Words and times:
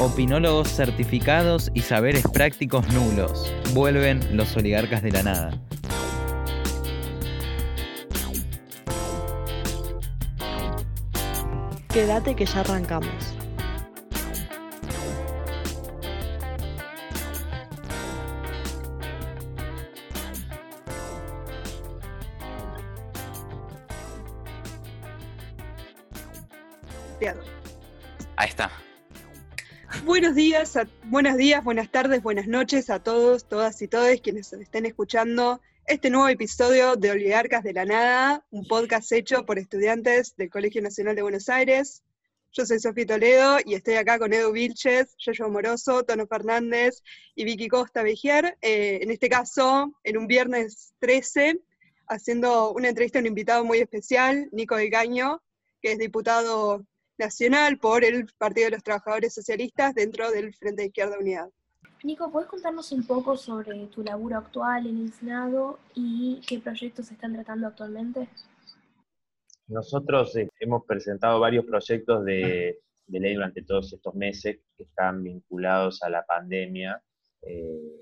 Opinólogos 0.00 0.68
certificados 0.68 1.70
y 1.74 1.82
saberes 1.82 2.24
prácticos 2.32 2.90
nulos. 2.94 3.52
Vuelven 3.74 4.34
los 4.34 4.56
oligarcas 4.56 5.02
de 5.02 5.10
la 5.10 5.22
nada. 5.22 5.50
Quédate 11.92 12.34
que 12.34 12.46
ya 12.46 12.60
arrancamos. 12.60 13.39
Buenos 31.04 31.36
días, 31.36 31.64
buenas 31.64 31.90
tardes, 31.90 32.22
buenas 32.22 32.46
noches 32.46 32.90
a 32.90 33.02
todos, 33.02 33.48
todas 33.48 33.82
y 33.82 33.88
todos 33.88 34.20
quienes 34.20 34.52
estén 34.52 34.86
escuchando 34.86 35.60
este 35.86 36.10
nuevo 36.10 36.28
episodio 36.28 36.94
de 36.94 37.10
Oligarcas 37.10 37.64
de 37.64 37.72
la 37.72 37.84
Nada, 37.84 38.46
un 38.50 38.64
podcast 38.68 39.10
hecho 39.10 39.44
por 39.44 39.58
estudiantes 39.58 40.36
del 40.36 40.48
Colegio 40.48 40.80
Nacional 40.80 41.16
de 41.16 41.22
Buenos 41.22 41.48
Aires. 41.48 42.04
Yo 42.52 42.64
soy 42.66 42.78
Sofía 42.78 43.04
Toledo 43.04 43.58
y 43.64 43.74
estoy 43.74 43.94
acá 43.94 44.20
con 44.20 44.32
Edu 44.32 44.52
Vilches, 44.52 45.16
Yoyo 45.18 45.48
Moroso, 45.48 46.04
Tono 46.04 46.28
Fernández 46.28 47.02
y 47.34 47.44
Vicky 47.44 47.66
Costa 47.66 48.04
Bejier. 48.04 48.56
Eh, 48.62 49.00
en 49.02 49.10
este 49.10 49.28
caso, 49.28 49.92
en 50.04 50.18
un 50.18 50.28
viernes 50.28 50.94
13, 51.00 51.58
haciendo 52.06 52.72
una 52.72 52.90
entrevista 52.90 53.18
a 53.18 53.22
un 53.22 53.26
invitado 53.26 53.64
muy 53.64 53.78
especial, 53.78 54.48
Nico 54.52 54.76
del 54.76 54.90
Caño, 54.90 55.42
que 55.82 55.92
es 55.92 55.98
diputado 55.98 56.86
nacional 57.20 57.78
por 57.78 58.02
el 58.02 58.26
Partido 58.38 58.66
de 58.66 58.70
los 58.72 58.82
Trabajadores 58.82 59.34
Socialistas 59.34 59.94
dentro 59.94 60.30
del 60.30 60.54
Frente 60.54 60.82
de 60.82 60.88
Izquierda 60.88 61.18
Unidad. 61.20 61.50
Nico, 62.02 62.32
¿puedes 62.32 62.48
contarnos 62.48 62.90
un 62.92 63.06
poco 63.06 63.36
sobre 63.36 63.86
tu 63.88 64.02
laburo 64.02 64.38
actual 64.38 64.86
en 64.86 65.02
el 65.02 65.12
Senado 65.12 65.78
y 65.94 66.40
qué 66.48 66.58
proyectos 66.58 67.06
se 67.06 67.14
están 67.14 67.34
tratando 67.34 67.66
actualmente? 67.66 68.26
Nosotros 69.68 70.34
eh, 70.36 70.48
hemos 70.58 70.84
presentado 70.86 71.38
varios 71.38 71.66
proyectos 71.66 72.24
de, 72.24 72.80
ley 73.06 73.34
durante 73.34 73.62
todos 73.62 73.92
estos 73.92 74.14
meses 74.14 74.60
que 74.76 74.84
están 74.84 75.22
vinculados 75.22 76.02
a 76.02 76.08
la 76.08 76.24
pandemia, 76.24 77.02
eh, 77.42 78.00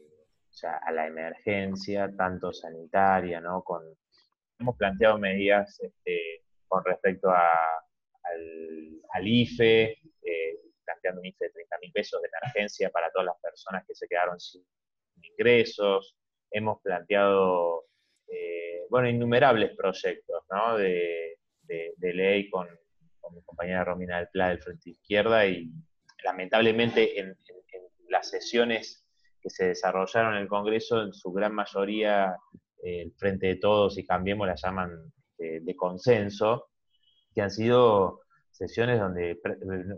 o 0.48 0.53
sea, 0.53 0.77
a 0.77 0.92
la 0.92 1.08
emergencia, 1.08 2.10
tanto 2.16 2.53
sanitaria, 2.53 3.41
¿no? 3.41 3.62
Con, 3.62 3.82
hemos 4.60 4.77
planteado 4.77 5.19
medidas 5.19 5.80
este, 5.80 6.44
con 6.69 6.84
respecto 6.84 7.30
a 7.30 7.48
al, 9.15 9.27
IFE, 9.27 9.98
eh, 10.23 10.61
planteando 10.84 11.21
un 11.21 11.27
IFE 11.27 11.47
de 11.47 11.51
30 11.51 11.79
mil 11.81 11.93
pesos 11.93 12.23
de 12.23 12.29
emergencia 12.29 12.91
para 12.91 13.11
todas 13.11 13.27
las 13.27 13.41
personas 13.41 13.84
que 13.87 13.95
se 13.95 14.07
quedaron 14.07 14.39
sin 14.39 14.65
ingresos. 15.23 16.17
Hemos 16.51 16.81
planteado, 16.83 17.84
eh, 18.29 18.87
bueno, 18.91 19.09
innumerables 19.09 19.77
proyectos 19.77 20.45
de, 20.79 21.37
ley 21.99 22.49
con, 22.51 22.69
mi 23.34 23.43
compañera 23.43 23.84
Romina 23.84 24.19
del 24.19 24.29
Pla 24.29 24.49
del 24.49 24.62
Frente 24.62 24.91
Izquierda 24.91 25.47
y 25.47 25.71
lamentablemente 26.25 27.21
en, 27.21 27.37
las 28.09 28.31
sesiones 28.31 29.05
que 29.43 29.51
se 29.51 29.67
desarrollaron 29.67 30.34
en 30.34 30.41
el 30.41 30.49
Congreso, 30.49 31.03
en 31.03 31.12
su 31.12 31.31
gran 31.31 31.55
mayoría, 31.55 32.34
eh, 32.83 33.03
el 33.03 33.12
Frente 33.19 33.49
de 33.49 33.56
Todos 33.56 33.99
y 33.99 34.06
Cambiemos 34.06 34.47
la 34.47 34.55
llaman 34.55 35.12
de 35.39 35.77
consenso, 35.77 36.67
que 37.39 37.42
han 37.42 37.50
sido 37.53 38.22
sesiones 38.50 38.99
donde 38.99 39.38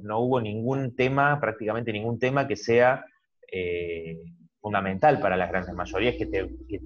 no 0.03 0.19
hubo 0.19 0.43
ningún 0.43 0.95
tema, 0.95 1.41
prácticamente 1.41 1.91
ningún 1.91 2.19
tema 2.19 2.47
que 2.47 2.55
sea 2.55 3.03
eh, 3.51 4.19
fundamental 4.61 5.19
para 5.21 5.39
las 5.39 5.49
grandes 5.49 5.75
mayorías, 5.75 6.17
que, 6.17 6.27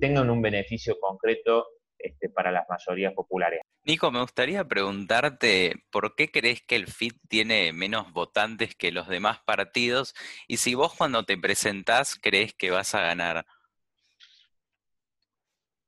tengan 0.01 0.31
un 0.31 0.41
beneficio 0.41 0.97
concreto 1.01 1.67
este, 1.99 2.29
para 2.29 2.53
las 2.53 2.69
mayorías 2.69 3.13
populares. 3.15 3.63
Nico, 3.85 4.13
me 4.13 4.21
gustaría 4.21 4.63
preguntarte 4.65 5.75
por 5.91 6.15
qué 6.15 6.31
crees 6.31 6.63
que 6.63 6.77
el 6.77 6.87
FIT 6.87 7.17
tiene 7.29 7.73
menos 7.73 8.13
votantes 8.13 8.77
que 8.77 8.93
los 8.93 9.09
demás 9.09 9.41
partidos 9.45 10.15
y 10.47 10.59
si 10.59 10.77
vos 10.77 10.95
cuando 10.97 11.25
te 11.25 11.37
presentás 11.37 12.15
crees 12.15 12.55
que 12.55 12.71
vas 12.71 12.95
a 12.95 13.01
ganar. 13.01 13.45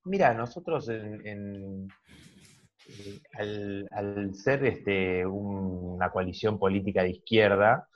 Mira, 0.02 0.34
nosotros 0.34 0.88
en, 0.88 1.86
al, 3.34 4.34
ser 4.34 4.64
este, 4.64 5.26
una 5.26 6.10
coalición 6.10 6.58
política 6.58 7.02
de 7.02 7.10
izquierda, 7.10 7.88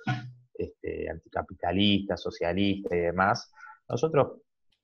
este, 0.55 1.09
anticapitalista, 1.09 2.17
socialista 2.17 2.95
y 2.95 3.01
demás, 3.01 3.53
nosotros 3.89 4.41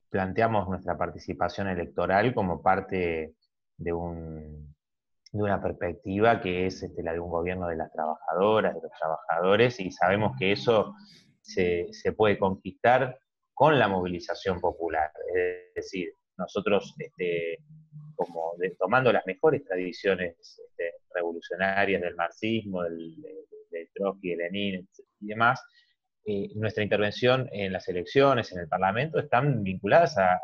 planteamos 0.09 0.69
nuestra 0.69 0.97
participación 0.97 1.69
electoral 1.69 2.35
como 2.35 2.63
parte 2.63 3.35
de, 3.77 3.93
una 3.93 5.61
perspectiva 5.61 6.41
que 6.41 6.67
es 6.67 6.83
este, 6.83 7.03
la 7.03 7.13
de 7.13 7.21
un 7.21 7.31
gobierno 7.31 7.69
de 7.69 7.77
las 7.77 7.93
trabajadoras, 7.93 8.75
de 8.75 8.81
los 8.81 8.93
trabajadores, 8.99 9.79
y 9.81 9.91
sabemos 9.91 10.33
que 10.39 10.53
eso 10.53 10.95
se, 11.43 11.89
se 11.93 12.13
puede 12.13 12.39
conquistar 12.39 13.19
con 13.53 13.79
la 13.79 13.89
movilización 13.89 14.61
popular. 14.61 15.11
Es 15.35 15.75
decir, 15.75 16.15
nosotros 16.39 16.95
este, 16.99 17.59
como 18.17 18.55
tomando 18.79 19.13
las 19.13 19.27
mejores 19.27 19.65
tradiciones 19.65 20.37
este, 20.41 20.95
revolucionarias 21.15 22.03
del 22.03 22.17
marxismo, 22.17 22.83
del, 22.83 23.15
Trotsky, 23.95 24.31
de 24.31 24.37
Lenin 24.37 24.89
y 25.21 25.27
demás, 25.27 25.63
eh, 26.25 26.49
nuestra 26.57 26.83
intervención 26.83 27.49
en 27.53 27.73
las 27.73 27.89
elecciones, 27.89 28.51
en 28.53 28.61
el 28.61 28.69
Parlamento, 28.69 29.19
están 29.19 29.63
vinculadas 29.63 30.17
a, 30.19 30.41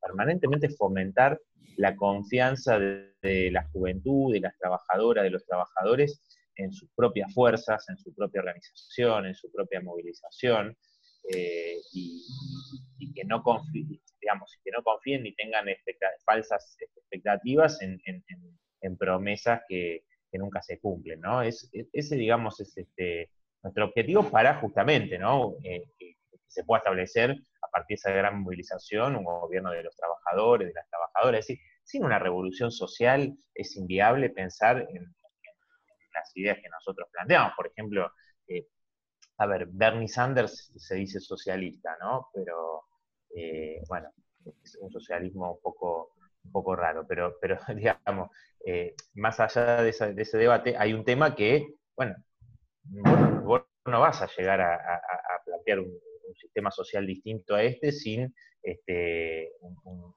permanentemente 0.00 0.68
fomentar 0.68 1.40
la 1.76 1.96
confianza 1.96 2.78
de, 2.78 3.50
la 3.50 3.64
juventud, 3.72 4.32
de 4.32 4.40
las 4.40 4.56
trabajadoras, 4.56 5.24
de 5.24 5.30
los 5.30 5.44
trabajadores 5.44 6.22
en 6.56 6.72
sus 6.72 6.88
propias 6.94 7.34
fuerzas, 7.34 7.88
en 7.88 7.98
su 7.98 8.14
propia 8.14 8.40
organización, 8.40 9.26
en 9.26 9.34
su 9.34 9.50
propia 9.50 9.80
movilización, 9.80 10.76
eh, 11.32 11.80
y, 11.92 12.22
que 13.14 13.24
no 13.24 13.42
confíen, 13.42 14.00
digamos, 14.20 14.58
que 14.64 14.70
no 14.72 14.82
confíen 14.82 15.22
ni 15.22 15.34
tengan 15.34 15.66
falsas 16.24 16.76
expectativas 16.80 17.78
en, 17.80 18.96
promesas 18.98 19.62
que, 19.68 20.04
nunca 20.32 20.60
se 20.62 20.80
cumplen, 20.80 21.20
¿no? 21.20 21.42
Es, 21.42 21.70
ese, 21.92 22.16
digamos, 22.16 22.58
es 22.58 22.76
este, 22.76 23.30
nuestro 23.62 23.84
objetivo 23.84 24.28
para 24.30 24.56
justamente, 24.56 25.16
¿no? 25.16 25.54
Eh, 25.62 25.84
que, 25.96 26.16
se 26.48 26.64
pueda 26.64 26.78
establecer 26.78 27.30
a 27.62 27.68
partir 27.68 27.96
de 27.96 27.98
esa 27.98 28.10
gran 28.12 28.40
movilización 28.40 29.16
un 29.16 29.24
gobierno 29.24 29.72
de 29.72 29.82
los 29.82 29.96
trabajadores, 29.96 30.68
de 30.68 30.74
las 30.74 30.88
trabajadoras. 30.88 31.50
Es 31.50 31.58
sin 31.84 32.04
una 32.04 32.18
revolución 32.18 32.70
social 32.72 33.36
es 33.54 33.76
inviable 33.76 34.30
pensar 34.30 34.86
en, 34.88 35.14
las 36.12 36.36
ideas 36.36 36.58
que 36.62 36.68
nosotros 36.68 37.08
planteamos. 37.10 37.54
Por 37.56 37.66
ejemplo, 37.66 38.12
eh, 38.46 38.68
a 39.38 39.46
ver, 39.46 39.66
Bernie 39.70 40.08
Sanders 40.08 40.72
se 40.76 40.94
dice 40.96 41.20
socialista, 41.20 41.96
¿no? 42.00 42.28
Pero, 42.32 42.84
eh, 43.34 43.82
bueno, 43.88 44.10
es 44.62 44.76
un 44.80 44.90
socialismo 44.90 45.52
un 45.54 45.60
poco, 45.60 46.14
un 46.44 46.52
poco 46.52 46.76
raro, 46.76 47.04
pero, 47.06 47.36
pero 47.40 47.58
digamos, 47.76 48.30
eh, 48.64 48.94
más 49.14 49.40
allá 49.40 49.82
de, 49.82 49.90
ese 49.90 50.38
debate, 50.38 50.76
hay 50.78 50.92
un 50.92 51.04
tema 51.04 51.34
que, 51.34 51.66
bueno, 51.96 52.14
vos, 53.44 53.62
no 53.86 54.00
vas 54.00 54.22
a 54.22 54.28
llegar 54.36 54.60
a, 54.60 54.78
plantear 55.44 55.80
un, 55.80 55.92
sistema 56.36 56.70
social 56.72 57.06
distinto 57.06 57.54
a 57.54 57.62
este 57.62 57.92
sin 57.92 58.34
este, 58.60 59.52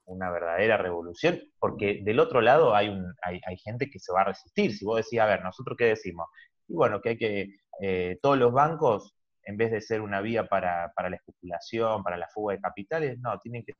una 0.06 0.32
verdadera 0.32 0.76
revolución, 0.76 1.38
porque 1.60 2.00
del 2.02 2.18
otro 2.18 2.40
lado 2.40 2.74
hay, 2.74 2.88
hay, 3.22 3.40
hay, 3.46 3.56
gente 3.58 3.88
que 3.88 4.00
se 4.00 4.12
va 4.12 4.22
a 4.22 4.24
resistir. 4.24 4.74
Si 4.74 4.84
vos 4.84 4.96
decís, 4.96 5.20
a 5.20 5.26
ver, 5.26 5.44
¿nosotros 5.44 5.76
qué 5.78 5.84
decimos? 5.84 6.26
Y 6.66 6.74
bueno, 6.74 7.00
que 7.00 7.10
hay 7.10 7.18
que, 7.18 7.60
eh, 7.80 8.18
todos 8.20 8.38
los 8.38 8.52
bancos, 8.52 9.14
en 9.44 9.56
vez 9.56 9.70
de 9.70 9.80
ser 9.80 10.00
una 10.00 10.20
vía 10.20 10.46
para, 10.46 10.92
la 10.96 11.16
especulación, 11.16 12.02
para 12.02 12.16
la 12.16 12.28
fuga 12.28 12.54
de 12.54 12.60
capitales, 12.60 13.18
no, 13.18 13.38
tienen 13.38 13.64
que 13.64 13.74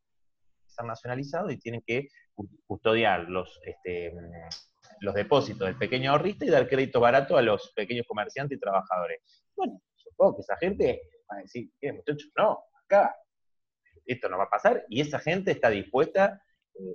estar 0.66 0.86
nacionalizados 0.86 1.52
y 1.52 1.58
tienen 1.58 1.82
que 1.86 2.08
custodiar 2.66 3.28
los, 3.28 3.60
este, 3.64 4.12
los 5.00 5.14
depósitos 5.14 5.66
del 5.66 5.76
pequeño 5.76 6.12
ahorrista 6.12 6.44
y 6.44 6.50
dar 6.50 6.68
crédito 6.68 7.00
barato 7.00 7.36
a 7.36 7.42
los 7.42 7.72
pequeños 7.74 8.06
comerciantes 8.06 8.56
y 8.56 8.60
trabajadores. 8.60 9.20
Bueno, 9.56 9.80
supongo 9.96 10.36
que 10.36 10.42
esa 10.42 10.56
gente 10.56 11.02
va 11.30 11.38
a 11.38 11.40
decir, 11.40 11.70
¿qué 11.80 11.92
muchachos? 11.92 12.30
No, 12.36 12.64
acá 12.84 13.14
esto 14.06 14.28
no 14.28 14.38
va 14.38 14.44
a 14.44 14.50
pasar 14.50 14.84
y 14.88 15.00
esa 15.00 15.18
gente 15.18 15.50
está 15.50 15.68
dispuesta 15.68 16.40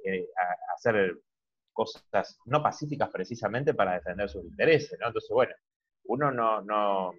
eh, 0.05 0.27
a 0.37 0.73
hacer 0.73 1.19
cosas 1.71 2.39
no 2.45 2.61
pacíficas 2.61 3.09
precisamente 3.09 3.73
para 3.73 3.93
defender 3.93 4.29
sus 4.29 4.43
intereses, 4.45 4.97
¿no? 4.99 5.07
Entonces, 5.07 5.29
bueno, 5.31 5.53
uno 6.05 6.31
no, 6.31 6.61
no 6.61 7.13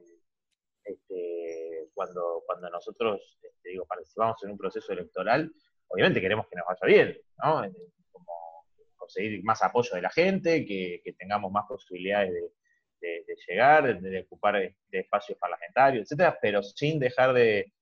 este, 0.84 1.88
cuando, 1.94 2.42
cuando 2.46 2.68
nosotros 2.70 3.38
este, 3.42 3.70
digo, 3.70 3.86
participamos 3.86 4.42
en 4.44 4.50
un 4.50 4.58
proceso 4.58 4.92
electoral, 4.92 5.50
obviamente 5.88 6.20
queremos 6.20 6.46
que 6.48 6.56
nos 6.56 6.66
vaya 6.66 6.86
bien, 6.86 7.18
¿no? 7.42 7.62
Como 8.10 8.66
conseguir 8.96 9.42
más 9.44 9.62
apoyo 9.62 9.94
de 9.94 10.02
la 10.02 10.10
gente, 10.10 10.64
que, 10.66 11.02
tengamos 11.18 11.50
más 11.50 11.64
posibilidades 11.66 12.32
de, 13.00 13.24
llegar, 13.46 14.00
de, 14.00 14.20
ocupar 14.20 14.74
espacios 14.90 15.38
parlamentarios, 15.38 16.04
etcétera, 16.04 16.38
pero 16.40 16.62
sin 16.62 16.98
dejar 16.98 17.34
de, 17.34 17.72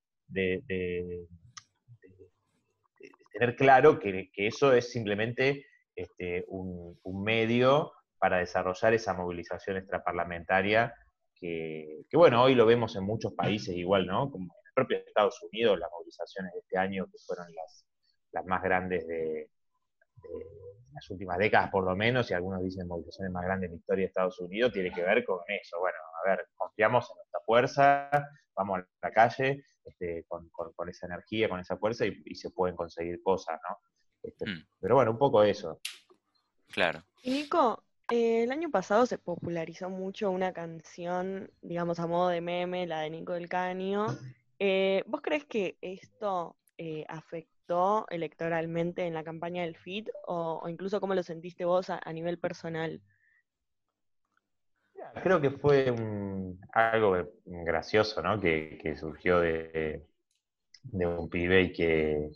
tener 3.33 3.57
claro 3.57 3.99
que, 3.99 4.31
eso 4.35 4.73
es 4.73 4.91
simplemente 4.91 5.67
este, 5.95 6.45
un, 6.49 6.99
medio 7.25 7.93
para 8.23 8.39
desarrollar 8.39 8.95
esa 8.95 9.15
movilización 9.15 9.79
extraparlamentaria 9.79 10.95
que, 11.35 12.05
bueno, 12.13 12.41
hoy 12.41 12.55
lo 12.55 12.65
vemos 12.65 12.95
en 12.95 13.03
muchos 13.03 13.33
países 13.33 13.75
igual, 13.75 14.07
¿no? 14.07 14.31
Como 14.31 14.45
en 14.45 14.67
el 14.69 14.73
propio 14.73 14.99
Estados 14.99 15.43
Unidos, 15.51 15.77
las 15.77 15.91
movilizaciones 15.91 16.53
de 16.53 16.61
este 16.61 16.79
año, 16.79 17.07
que 17.07 17.19
fueron 17.27 17.53
las, 17.53 17.85
las 18.31 18.47
más 18.47 18.63
grandes 18.63 19.09
de, 19.09 19.51
las 20.93 21.11
últimas 21.11 21.37
décadas 21.37 21.69
por 21.73 21.83
lo 21.85 21.97
menos, 21.97 22.31
y 22.31 22.35
algunos 22.35 22.63
dicen 22.63 22.87
movilizaciones 22.87 23.33
más 23.33 23.45
grandes 23.45 23.71
en 23.71 23.75
la 23.75 23.81
historia 23.81 24.03
de 24.03 24.07
Estados 24.07 24.39
Unidos, 24.39 24.73
tiene 24.73 24.93
que 24.93 25.03
ver 25.03 25.25
con 25.25 25.41
eso. 25.49 25.81
Bueno, 25.81 25.99
a 26.25 26.31
ver, 26.31 26.47
confiamos 26.57 27.11
en 27.11 27.17
nuestra 27.17 27.41
fuerza, 27.45 28.09
vamos 28.55 28.79
a 28.79 28.87
la 29.03 29.11
calle 29.11 29.65
este, 29.85 30.25
con, 30.29 30.49
esa 30.89 31.07
energía, 31.07 31.49
con 31.49 31.59
esa 31.59 31.77
fuerza, 31.77 32.07
y, 32.07 32.37
se 32.37 32.51
pueden 32.51 32.77
conseguir 32.77 33.21
cosas, 33.21 33.59
¿no? 33.69 33.79
Este, 34.23 34.49
mm. 34.49 34.65
Pero 34.81 34.95
bueno, 34.95 35.11
un 35.11 35.19
poco 35.19 35.43
eso. 35.43 35.81
Claro. 36.69 37.03
Y 37.25 37.33
Nico, 37.33 37.83
el 38.13 38.53
año 38.53 38.71
pasado 38.71 39.07
se 39.07 39.17
popularizó 39.17 39.89
mucho 39.89 40.31
una 40.31 40.53
canción, 40.53 41.51
digamos, 41.63 41.99
a 41.99 42.07
modo 42.07 42.29
de 42.29 42.43
meme, 42.43 42.87
la 42.87 43.01
de 43.01 43.09
Nico 43.09 43.33
del 43.33 43.49
Caño. 43.49 44.07
Eh, 44.59 45.03
¿Vos 45.07 45.23
crees 45.23 45.47
que 45.47 45.79
esto 45.81 46.55
eh, 46.77 47.07
afectó 47.09 48.05
electoralmente 48.11 49.07
en 49.07 49.15
la 49.15 49.25
campaña 49.25 49.63
del 49.63 49.77
FIT 49.77 50.11
o, 50.27 50.63
incluso 50.69 51.01
cómo 51.01 51.15
lo 51.15 51.23
sentiste 51.23 51.65
vos 51.65 51.89
a, 51.89 52.13
nivel 52.13 52.39
personal? 52.39 53.01
Creo 55.23 55.41
que 55.41 55.51
fue 55.51 55.95
algo 56.75 57.17
gracioso, 57.47 58.21
¿no? 58.21 58.39
Que, 58.39 58.95
surgió 59.01 59.41
de, 59.41 60.05
un 60.93 61.31
pibe 61.31 61.63
y 61.63 61.73
que 61.73 62.31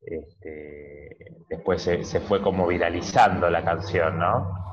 este, 0.00 1.16
después 1.48 1.80
se, 1.80 2.20
fue 2.22 2.42
como 2.42 2.66
viralizando 2.66 3.48
la 3.48 3.64
canción, 3.64 4.18
¿no? 4.18 4.71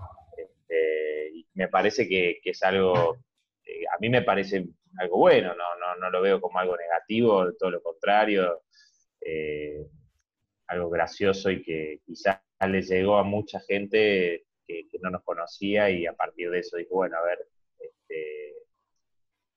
Me 1.59 1.67
parece 1.67 2.07
que, 2.07 2.39
es 2.41 2.63
algo, 2.63 3.17
eh, 3.65 3.83
a 3.93 3.99
mí 3.99 4.07
me 4.07 4.21
parece 4.21 4.65
algo 4.97 5.17
bueno, 5.17 5.49
no, 5.49 5.75
no, 5.77 5.95
no 5.97 6.09
lo 6.09 6.21
veo 6.21 6.39
como 6.39 6.57
algo 6.57 6.77
negativo, 6.77 7.53
todo 7.59 7.71
lo 7.71 7.83
contrario. 7.83 8.63
Eh, 9.19 9.85
algo 10.67 10.89
gracioso 10.89 11.51
y 11.51 11.61
que 11.61 11.99
quizás 12.05 12.39
le 12.65 12.81
llegó 12.81 13.17
a 13.17 13.23
mucha 13.23 13.59
gente 13.59 14.45
que, 14.65 14.87
no 15.01 15.09
nos 15.09 15.23
conocía 15.23 15.89
y 15.89 16.05
a 16.05 16.13
partir 16.13 16.49
de 16.49 16.59
eso 16.59 16.77
dijo, 16.77 16.95
bueno, 16.95 17.17
a 17.17 17.23
ver, 17.23 17.39
este, 17.77 18.53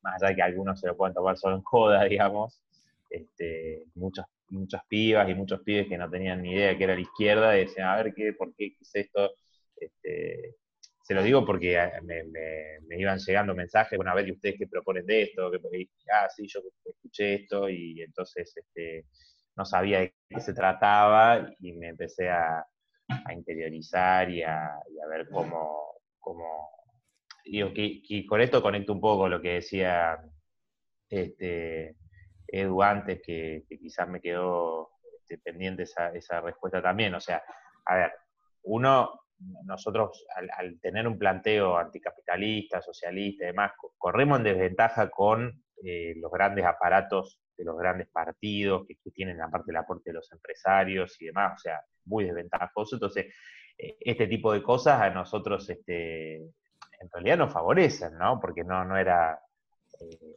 más 0.02 0.20
allá 0.20 0.30
de 0.30 0.36
que 0.36 0.42
algunos 0.42 0.80
se 0.80 0.88
lo 0.88 0.96
puedan 0.96 1.14
tomar 1.14 1.36
solo 1.36 1.56
en 1.56 1.62
joda, 1.62 2.04
digamos, 2.08 2.62
este, 3.10 3.84
muchas, 3.94 4.26
muchas 4.48 4.82
pibas 4.88 5.28
y 5.28 5.34
muchos 5.34 5.60
pibes 5.60 5.86
que 5.86 5.98
no 5.98 6.10
tenían 6.10 6.42
ni 6.42 6.52
idea 6.52 6.76
que 6.76 6.84
era 6.84 6.96
la 6.96 7.00
izquierda, 7.00 7.50
decían, 7.52 7.88
a 7.88 7.96
ver, 8.02 8.12
¿qué, 8.12 8.32
¿por 8.32 8.52
qué 8.56 8.74
es 8.80 8.90
esto? 8.94 9.34
Este, 9.76 10.56
se 11.02 11.14
lo 11.14 11.22
digo 11.22 11.44
porque 11.44 11.76
eh, 11.76 12.00
me, 12.02 12.24
me, 12.24 12.98
iban 12.98 13.18
llegando 13.18 13.54
mensajes, 13.54 13.96
bueno, 13.96 14.12
a 14.12 14.14
ver, 14.14 14.28
¿y 14.28 14.32
ustedes 14.32 14.56
qué 14.58 14.66
proponen 14.66 15.04
de 15.04 15.22
esto? 15.22 15.50
Que, 15.50 15.58
ah, 16.12 16.28
sí, 16.28 16.46
yo 16.46 16.60
escuché 16.84 17.34
esto 17.34 17.68
y 17.68 18.00
entonces 18.02 18.56
este, 18.56 19.06
no 19.56 19.64
sabía 19.64 20.00
de 20.00 20.14
qué 20.28 20.40
se 20.40 20.54
trataba 20.54 21.50
y 21.58 21.72
me 21.72 21.88
empecé 21.88 22.30
a, 22.30 22.64
interiorizar 23.30 24.30
y 24.30 24.42
a, 24.42 24.78
ver 25.10 25.28
cómo, 25.28 26.00
cómo 26.18 26.70
digo, 27.44 27.72
que, 27.74 28.24
con 28.26 28.40
esto 28.40 28.62
conecto 28.62 28.92
un 28.92 29.00
poco 29.00 29.28
lo 29.28 29.42
que 29.42 29.54
decía 29.54 30.18
este, 31.10 31.96
Edu 32.46 32.82
antes, 32.82 33.20
que, 33.22 33.64
quizás 33.68 34.08
me 34.08 34.20
quedó 34.20 34.92
este, 35.20 35.38
pendiente 35.38 35.82
esa, 35.82 36.10
esa 36.10 36.40
respuesta 36.40 36.80
también. 36.80 37.14
O 37.14 37.20
sea, 37.20 37.42
a 37.84 37.96
ver, 37.96 38.12
uno, 38.62 39.21
nosotros 39.64 40.24
al, 40.34 40.78
tener 40.80 41.06
un 41.06 41.18
planteo 41.18 41.76
anticapitalista, 41.76 42.80
socialista 42.82 43.44
y 43.44 43.46
demás, 43.48 43.72
corremos 43.98 44.38
en 44.38 44.44
desventaja 44.44 45.10
con 45.10 45.62
eh, 45.84 46.14
los 46.16 46.30
grandes 46.30 46.64
aparatos 46.64 47.40
de 47.56 47.64
los 47.64 47.76
grandes 47.76 48.08
partidos, 48.08 48.86
que, 48.86 48.96
tienen 49.10 49.40
aparte 49.40 49.70
el 49.70 49.76
aporte 49.76 50.10
de 50.10 50.14
los 50.14 50.30
empresarios 50.32 51.20
y 51.20 51.26
demás, 51.26 51.54
o 51.56 51.58
sea, 51.58 51.80
muy 52.06 52.24
desventajoso. 52.24 52.96
Entonces, 52.96 53.26
eh, 53.78 53.96
este 54.00 54.26
tipo 54.26 54.52
de 54.52 54.62
cosas 54.62 55.00
a 55.00 55.10
nosotros 55.10 55.68
este, 55.68 56.36
en 56.36 57.10
realidad 57.12 57.38
nos 57.38 57.52
favorecen, 57.52 58.16
¿no? 58.16 58.38
Porque 58.40 58.64
no, 58.64 58.84
no 58.84 58.96
era... 58.96 59.38
Eh, 60.00 60.36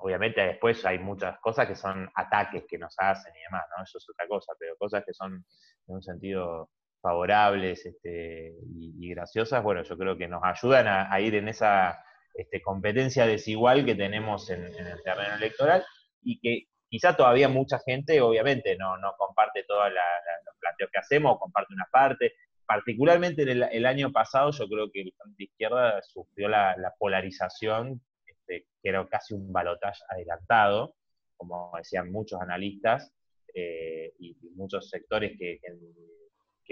obviamente 0.00 0.40
después 0.40 0.84
hay 0.84 0.98
muchas 0.98 1.38
cosas 1.40 1.66
que 1.66 1.76
son 1.76 2.08
ataques 2.14 2.64
que 2.68 2.78
nos 2.78 2.94
hacen 2.98 3.32
y 3.34 3.42
demás, 3.44 3.64
¿no? 3.76 3.84
Eso 3.84 3.98
es 3.98 4.08
otra 4.08 4.26
cosa, 4.26 4.52
pero 4.58 4.76
cosas 4.76 5.04
que 5.04 5.12
son 5.12 5.34
en 5.34 5.94
un 5.94 6.02
sentido 6.02 6.70
favorables 7.04 7.84
este, 7.84 8.54
y, 8.66 9.10
graciosas, 9.10 9.62
bueno, 9.62 9.82
yo 9.82 9.98
creo 9.98 10.16
que 10.16 10.26
nos 10.26 10.42
ayudan 10.42 10.86
a, 10.88 11.20
ir 11.20 11.34
en 11.34 11.48
esa 11.48 12.02
este, 12.32 12.62
competencia 12.62 13.26
desigual 13.26 13.84
que 13.84 13.94
tenemos 13.94 14.48
en, 14.48 14.64
el 14.64 15.02
terreno 15.04 15.34
electoral 15.34 15.84
y 16.22 16.40
que 16.40 16.68
quizá 16.88 17.14
todavía 17.14 17.50
mucha 17.50 17.78
gente, 17.80 18.22
obviamente, 18.22 18.74
no, 18.78 18.96
comparte 19.18 19.64
todos 19.68 19.90
los 19.90 20.56
planteos 20.58 20.90
que 20.90 20.98
hacemos, 20.98 21.38
comparte 21.38 21.74
una 21.74 21.86
parte. 21.92 22.32
Particularmente 22.64 23.42
en 23.42 23.62
el, 23.70 23.84
año 23.84 24.10
pasado, 24.10 24.50
yo 24.52 24.66
creo 24.66 24.90
que 24.90 25.02
el 25.02 25.12
Frente 25.18 25.44
Izquierda 25.44 26.00
sufrió 26.00 26.48
la, 26.48 26.94
polarización, 26.98 28.00
este, 28.24 28.66
que 28.82 28.88
era 28.88 29.06
casi 29.08 29.34
un 29.34 29.52
balotaje 29.52 30.02
adelantado, 30.08 30.94
como 31.36 31.70
decían 31.76 32.10
muchos 32.10 32.40
analistas 32.40 33.12
eh, 33.52 34.14
y, 34.18 34.34
muchos 34.54 34.88
sectores 34.88 35.36
que, 35.38 35.60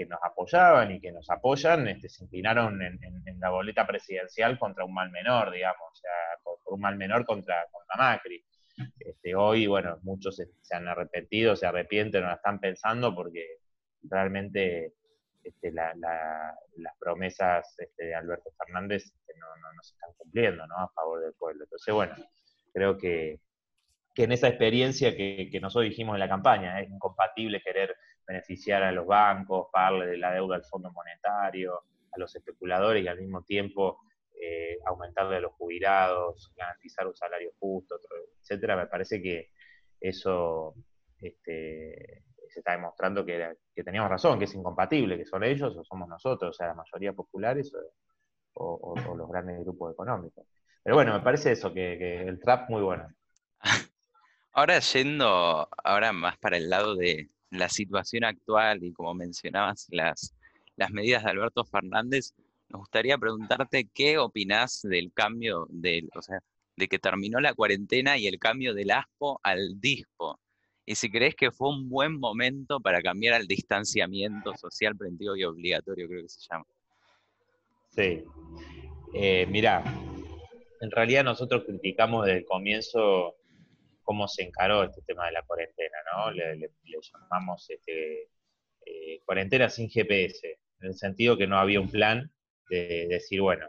nos 0.07 0.19
apoyaban 0.23 0.91
y 0.91 0.99
que 0.99 1.11
nos 1.11 1.29
apoyan, 1.29 1.87
este, 1.87 2.09
se 2.09 2.23
inclinaron 2.23 2.81
en, 2.81 2.99
la 3.39 3.49
boleta 3.49 3.85
presidencial 3.85 4.57
contra 4.57 4.85
un 4.85 4.93
mal 4.93 5.11
menor, 5.11 5.51
digamos, 5.51 5.91
o 5.91 5.95
sea, 5.95 6.11
por, 6.43 6.59
un 6.65 6.81
mal 6.81 6.97
menor 6.97 7.25
contra, 7.25 7.65
contra 7.71 7.95
Macri. 7.97 8.43
Este, 8.99 9.35
hoy, 9.35 9.67
bueno, 9.67 9.99
muchos 10.01 10.35
se, 10.35 10.75
han 10.75 10.87
arrepentido, 10.87 11.55
se 11.55 11.67
arrepienten, 11.67 12.21
no 12.21 12.27
la 12.27 12.35
están 12.35 12.59
pensando 12.59 13.13
porque 13.13 13.57
realmente 14.03 14.93
este, 15.43 15.71
las 15.71 16.97
promesas 16.99 17.75
este, 17.77 18.05
de 18.05 18.15
Alberto 18.15 18.49
Fernández 18.57 19.13
no, 19.37 19.47
no, 19.73 19.83
se 19.83 19.93
están 19.93 20.11
cumpliendo 20.17 20.63
a 20.63 20.89
favor 20.89 21.21
del 21.21 21.33
pueblo. 21.33 21.63
Entonces, 21.65 21.93
bueno, 21.93 22.15
creo 22.73 22.97
que, 22.97 23.39
en 24.15 24.31
esa 24.31 24.47
experiencia 24.47 25.15
que, 25.15 25.49
nosotros 25.61 25.89
dijimos 25.89 26.15
en 26.15 26.19
la 26.19 26.29
campaña, 26.29 26.79
es 26.81 26.89
incompatible 26.89 27.61
querer 27.61 27.95
beneficiar 28.25 28.83
a 28.83 28.91
los 28.91 29.05
bancos, 29.05 29.67
pagarle 29.71 30.07
de 30.07 30.17
la 30.17 30.33
deuda 30.33 30.55
al 30.55 30.63
Fondo 30.65 30.91
Monetario, 30.91 31.83
a 32.11 32.19
los 32.19 32.35
especuladores 32.35 33.03
y 33.03 33.07
al 33.07 33.19
mismo 33.19 33.43
tiempo 33.43 34.01
eh, 34.39 34.77
aumentarle 34.85 35.37
a 35.37 35.41
los 35.41 35.53
jubilados, 35.53 36.51
garantizar 36.55 37.07
un 37.07 37.15
salario 37.15 37.51
justo, 37.59 37.99
etcétera, 38.41 38.75
me 38.75 38.87
parece 38.87 39.21
que 39.21 39.51
eso 39.99 40.75
este, 41.21 42.23
se 42.49 42.59
está 42.59 42.73
demostrando 42.73 43.25
que, 43.25 43.57
teníamos 43.83 44.09
razón, 44.09 44.37
que 44.37 44.45
es 44.45 44.55
incompatible, 44.55 45.17
que 45.17 45.25
son 45.25 45.43
ellos 45.43 45.75
o 45.75 45.83
somos 45.83 46.07
nosotros, 46.07 46.49
o 46.49 46.53
sea, 46.53 46.67
la 46.67 46.75
mayoría 46.75 47.13
populares 47.13 47.71
o, 48.53 48.95
los 49.15 49.29
grandes 49.29 49.59
grupos 49.59 49.93
económicos. 49.93 50.45
Pero 50.83 50.95
bueno, 50.95 51.13
me 51.13 51.21
parece 51.21 51.53
eso, 51.53 51.73
que, 51.73 52.21
el 52.21 52.39
trap 52.39 52.69
muy 52.69 52.81
bueno. 52.81 53.07
Ahora 54.55 54.77
yendo 54.79 55.67
ahora 55.83 56.13
más 56.13 56.37
para 56.37 56.57
el 56.57 56.69
lado 56.69 56.95
de 56.95 57.31
la 57.53 57.69
situación 57.69 58.23
actual 58.23 58.83
y 58.83 58.91
como 58.93 59.13
mencionabas 59.13 59.87
las, 59.89 60.33
las 60.75 60.91
medidas 60.91 61.23
de 61.23 61.29
Alberto 61.29 61.63
Fernández, 61.63 62.33
nos 62.69 62.81
gustaría 62.81 63.17
preguntarte 63.17 63.89
qué 63.93 64.17
opinás 64.17 64.81
del 64.81 65.13
cambio, 65.13 65.67
del, 65.69 66.09
o 66.15 66.21
sea, 66.21 66.39
de 66.75 66.87
que 66.87 66.99
terminó 66.99 67.39
la 67.39 67.53
cuarentena 67.53 68.17
y 68.17 68.27
el 68.27 68.39
cambio 68.39 68.73
del 68.73 68.91
ASPO 68.91 69.39
al 69.43 69.79
DISPO. 69.79 70.39
Y 70.85 70.95
si 70.95 71.09
crees 71.09 71.35
que 71.35 71.51
fue 71.51 71.69
un 71.69 71.87
buen 71.87 72.19
momento 72.19 72.79
para 72.79 73.01
cambiar 73.01 73.35
al 73.35 73.47
distanciamiento 73.47 74.55
social 74.57 74.97
preventivo 74.97 75.35
y 75.35 75.43
obligatorio, 75.43 76.07
creo 76.07 76.23
que 76.23 76.29
se 76.29 76.41
llama. 76.49 76.65
Sí. 77.89 78.23
Eh, 79.13 79.45
mira, 79.49 79.83
en 80.81 80.91
realidad 80.91 81.23
nosotros 81.23 81.63
criticamos 81.65 82.25
desde 82.25 82.39
el 82.39 82.45
comienzo 82.45 83.35
cómo 84.03 84.27
se 84.27 84.43
encaró 84.43 84.83
este 84.83 85.01
tema 85.01 85.25
de 85.25 85.31
la 85.33 85.43
cuarentena, 85.43 85.97
¿no? 86.11 86.31
Le, 86.31 86.69
llamamos 87.11 87.69
este, 87.69 88.29
eh, 88.85 89.21
cuarentena 89.25 89.69
sin 89.69 89.89
GPS, 89.89 90.59
en 90.79 90.87
el 90.87 90.95
sentido 90.95 91.37
que 91.37 91.47
no 91.47 91.57
había 91.57 91.79
un 91.79 91.89
plan 91.89 92.31
de 92.69 93.07
decir, 93.09 93.41
bueno, 93.41 93.67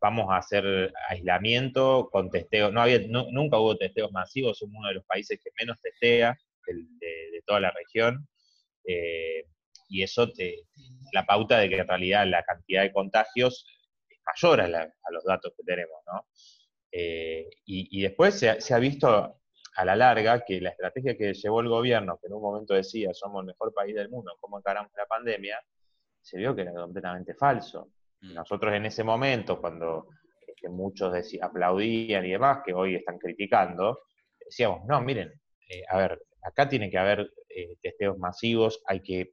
vamos 0.00 0.30
a 0.30 0.38
hacer 0.38 0.92
aislamiento 1.08 2.08
con 2.10 2.30
testeo. 2.30 2.72
No 2.72 2.80
había, 2.80 3.00
nunca 3.06 3.58
hubo 3.58 3.76
testeos 3.76 4.10
masivos, 4.12 4.58
somos 4.58 4.76
uno 4.78 4.88
de 4.88 4.94
los 4.94 5.04
países 5.04 5.38
que 5.42 5.50
menos 5.58 5.80
testea 5.80 6.36
de, 6.66 7.42
toda 7.46 7.60
la 7.60 7.70
región. 7.70 8.26
Eh, 8.84 9.44
y 9.88 10.02
eso 10.02 10.30
te, 10.30 10.66
la 11.12 11.26
pauta 11.26 11.58
de 11.58 11.68
que 11.68 11.78
en 11.78 11.88
realidad 11.88 12.26
la 12.26 12.42
cantidad 12.44 12.82
de 12.82 12.92
contagios 12.92 13.66
es 14.08 14.18
mayor 14.24 14.60
a, 14.60 15.10
los 15.10 15.24
datos 15.24 15.52
que 15.56 15.64
tenemos, 15.64 15.98
¿no? 16.06 16.26
Eh, 16.92 17.48
y, 17.66 18.02
después 18.02 18.38
se, 18.38 18.74
ha 18.74 18.78
visto 18.78 19.39
a 19.76 19.84
la 19.84 19.96
larga 19.96 20.44
que 20.44 20.60
la 20.60 20.70
estrategia 20.70 21.16
que 21.16 21.32
llevó 21.32 21.60
el 21.60 21.68
gobierno, 21.68 22.18
que 22.20 22.26
en 22.26 22.34
un 22.34 22.42
momento 22.42 22.74
decía 22.74 23.14
somos 23.14 23.40
el 23.42 23.46
mejor 23.46 23.72
país 23.72 23.94
del 23.94 24.08
mundo, 24.08 24.32
¿cómo 24.40 24.58
encaramos 24.58 24.92
la 24.96 25.06
pandemia? 25.06 25.60
Se 26.20 26.38
vio 26.38 26.54
que 26.54 26.62
era 26.62 26.72
completamente 26.72 27.34
falso. 27.34 27.92
Mm. 28.22 28.34
nosotros 28.34 28.74
en 28.74 28.84
ese 28.84 29.02
momento, 29.02 29.60
cuando 29.60 30.08
este, 30.46 30.68
muchos 30.68 31.14
aplaudían 31.40 32.26
y 32.26 32.32
demás, 32.32 32.58
que 32.64 32.74
hoy 32.74 32.96
están 32.96 33.18
criticando, 33.18 34.00
decíamos, 34.44 34.84
no, 34.86 35.00
miren, 35.00 35.32
eh, 35.68 35.82
a 35.88 35.96
ver, 35.96 36.22
acá 36.42 36.68
tiene 36.68 36.90
que 36.90 36.98
haber 36.98 37.30
eh, 37.48 37.76
testeos 37.80 38.18
masivos, 38.18 38.82
hay 38.86 39.00
que 39.00 39.32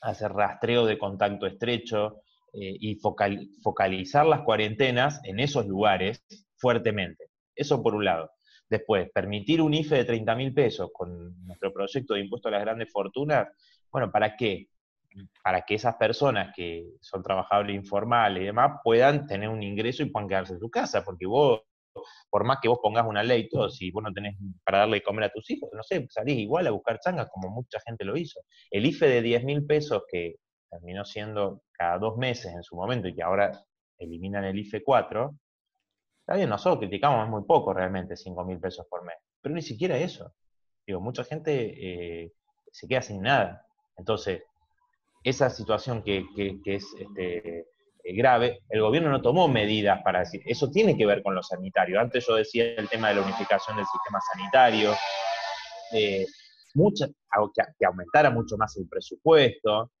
hacer 0.00 0.32
rastreo 0.32 0.86
de 0.86 0.98
contacto 0.98 1.46
estrecho 1.46 2.22
eh, 2.52 2.76
y 2.80 2.96
focalizar 2.96 4.26
las 4.26 4.42
cuarentenas 4.42 5.20
en 5.24 5.40
esos 5.40 5.66
lugares 5.66 6.24
fuertemente. 6.56 7.30
Eso 7.54 7.82
por 7.82 7.94
un 7.94 8.04
lado. 8.04 8.30
Después, 8.68 9.10
permitir 9.12 9.62
un 9.62 9.74
IFE 9.74 9.96
de 9.96 10.04
30 10.04 10.34
mil 10.34 10.52
pesos 10.52 10.90
con 10.92 11.46
nuestro 11.46 11.72
proyecto 11.72 12.14
de 12.14 12.20
impuesto 12.20 12.48
a 12.48 12.52
las 12.52 12.62
grandes 12.62 12.90
fortunas, 12.90 13.48
bueno, 13.90 14.10
¿para 14.10 14.36
qué? 14.36 14.68
Para 15.42 15.62
que 15.62 15.76
esas 15.76 15.96
personas 15.96 16.52
que 16.54 16.84
son 17.00 17.22
trabajadores 17.22 17.74
informales 17.76 18.42
y 18.42 18.46
demás 18.46 18.80
puedan 18.82 19.26
tener 19.26 19.48
un 19.48 19.62
ingreso 19.62 20.02
y 20.02 20.10
puedan 20.10 20.28
quedarse 20.28 20.54
en 20.54 20.60
su 20.60 20.68
casa, 20.68 21.04
porque 21.04 21.26
vos 21.26 21.62
por 22.30 22.44
más 22.44 22.58
que 22.60 22.68
vos 22.68 22.78
pongas 22.82 23.06
una 23.06 23.22
ley 23.22 23.42
y 23.42 23.48
todo, 23.48 23.68
si 23.68 23.90
vos 23.90 24.02
no 24.02 24.12
tenés 24.12 24.36
para 24.64 24.78
darle 24.78 24.96
de 24.96 25.02
comer 25.02 25.24
a 25.24 25.32
tus 25.32 25.48
hijos, 25.50 25.70
no 25.72 25.82
sé, 25.82 26.06
salís 26.10 26.38
igual 26.38 26.66
a 26.66 26.70
buscar 26.70 27.00
changas 27.00 27.28
como 27.30 27.50
mucha 27.50 27.80
gente 27.80 28.04
lo 28.04 28.16
hizo. 28.16 28.40
El 28.70 28.86
IFE 28.86 29.08
de 29.08 29.22
10 29.22 29.44
mil 29.44 29.66
pesos 29.66 30.02
que 30.10 30.36
terminó 30.70 31.04
siendo 31.04 31.62
cada 31.72 31.98
dos 31.98 32.16
meses 32.16 32.52
en 32.52 32.62
su 32.62 32.76
momento 32.76 33.08
y 33.08 33.14
que 33.14 33.22
ahora 33.22 33.52
eliminan 33.98 34.44
el 34.44 34.58
IFE 34.58 34.82
4, 34.82 35.34
está 36.26 36.34
bien, 36.34 36.48
nosotros 36.48 36.80
criticamos, 36.80 37.24
es 37.24 37.30
muy 37.30 37.44
poco 37.44 37.72
realmente 37.72 38.16
5 38.16 38.44
mil 38.44 38.58
pesos 38.58 38.84
por 38.90 39.04
mes, 39.04 39.14
pero 39.40 39.54
ni 39.54 39.62
siquiera 39.62 39.96
eso. 39.96 40.34
Digo, 40.84 41.00
mucha 41.00 41.22
gente 41.22 42.24
eh, 42.24 42.32
se 42.72 42.88
queda 42.88 43.00
sin 43.00 43.22
nada. 43.22 43.64
Entonces, 43.96 44.42
esa 45.22 45.48
situación 45.50 46.02
que, 46.02 46.24
es 46.64 46.84
este, 46.98 47.60
eh, 47.60 47.64
grave, 48.16 48.58
el 48.70 48.80
gobierno 48.80 49.08
no 49.08 49.22
tomó 49.22 49.46
medidas 49.46 50.02
para 50.02 50.18
decir, 50.20 50.42
eso 50.46 50.68
tiene 50.68 50.96
que 50.96 51.06
ver 51.06 51.22
con 51.22 51.32
lo 51.32 51.44
sanitario. 51.44 52.00
Antes 52.00 52.26
yo 52.26 52.34
decía 52.34 52.74
el 52.74 52.88
tema 52.88 53.10
de 53.10 53.14
la 53.14 53.22
unificación 53.22 53.76
del 53.76 53.86
sistema 53.86 54.18
sanitario, 54.32 54.94
eh, 55.92 56.26
que, 57.78 57.86
aumentara 57.86 58.30
mucho 58.30 58.56
más 58.56 58.76
el 58.76 58.88
presupuesto. 58.88 59.92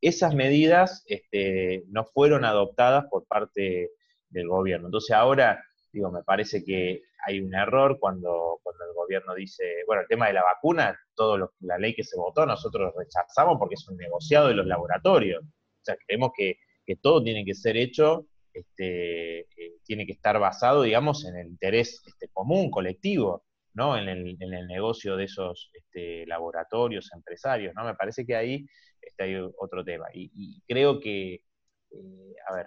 Esas 0.00 0.36
medidas 0.36 1.02
este, 1.06 1.82
no 1.88 2.04
fueron 2.04 2.44
adoptadas 2.44 3.06
por 3.10 3.26
parte 3.26 3.90
del 4.32 4.48
gobierno. 4.48 4.88
Entonces 4.88 5.14
ahora, 5.14 5.62
digo, 5.92 6.10
me 6.10 6.22
parece 6.22 6.64
que 6.64 7.02
hay 7.26 7.40
un 7.40 7.54
error 7.54 7.98
cuando, 8.00 8.58
cuando 8.62 8.84
el 8.84 8.94
gobierno 8.94 9.34
dice, 9.34 9.64
bueno, 9.86 10.02
el 10.02 10.08
tema 10.08 10.26
de 10.26 10.32
la 10.34 10.42
vacuna, 10.42 10.98
todo 11.14 11.52
la 11.60 11.78
ley 11.78 11.94
que 11.94 12.04
se 12.04 12.16
votó, 12.16 12.44
nosotros 12.46 12.92
rechazamos 12.96 13.58
porque 13.58 13.74
es 13.74 13.88
un 13.88 13.96
negociado 13.96 14.48
de 14.48 14.54
los 14.54 14.66
laboratorios. 14.66 15.42
O 15.44 15.84
sea, 15.84 15.96
creemos 16.06 16.32
que 16.36 16.56
que 16.86 16.96
todo 16.96 17.22
tiene 17.22 17.44
que 17.44 17.54
ser 17.54 17.76
hecho, 17.76 18.26
este, 18.52 19.40
eh, 19.40 19.78
tiene 19.84 20.06
que 20.06 20.12
estar 20.12 20.38
basado, 20.38 20.82
digamos, 20.82 21.24
en 21.24 21.36
el 21.36 21.48
interés 21.48 22.02
este, 22.06 22.28
común, 22.28 22.70
colectivo, 22.70 23.44
¿no? 23.74 23.96
En 23.96 24.08
el, 24.08 24.36
negocio 24.66 25.16
de 25.16 25.24
esos 25.24 25.70
este, 25.72 26.26
laboratorios, 26.26 27.10
empresarios, 27.14 27.74
¿no? 27.74 27.84
Me 27.84 27.94
parece 27.94 28.26
que 28.26 28.36
ahí 28.36 28.66
está 29.00 29.24
hay 29.24 29.36
otro 29.36 29.84
tema. 29.84 30.06
Y, 30.12 30.60
creo 30.66 31.00
que, 31.00 31.34
eh, 31.34 32.34
a 32.48 32.56
ver, 32.56 32.66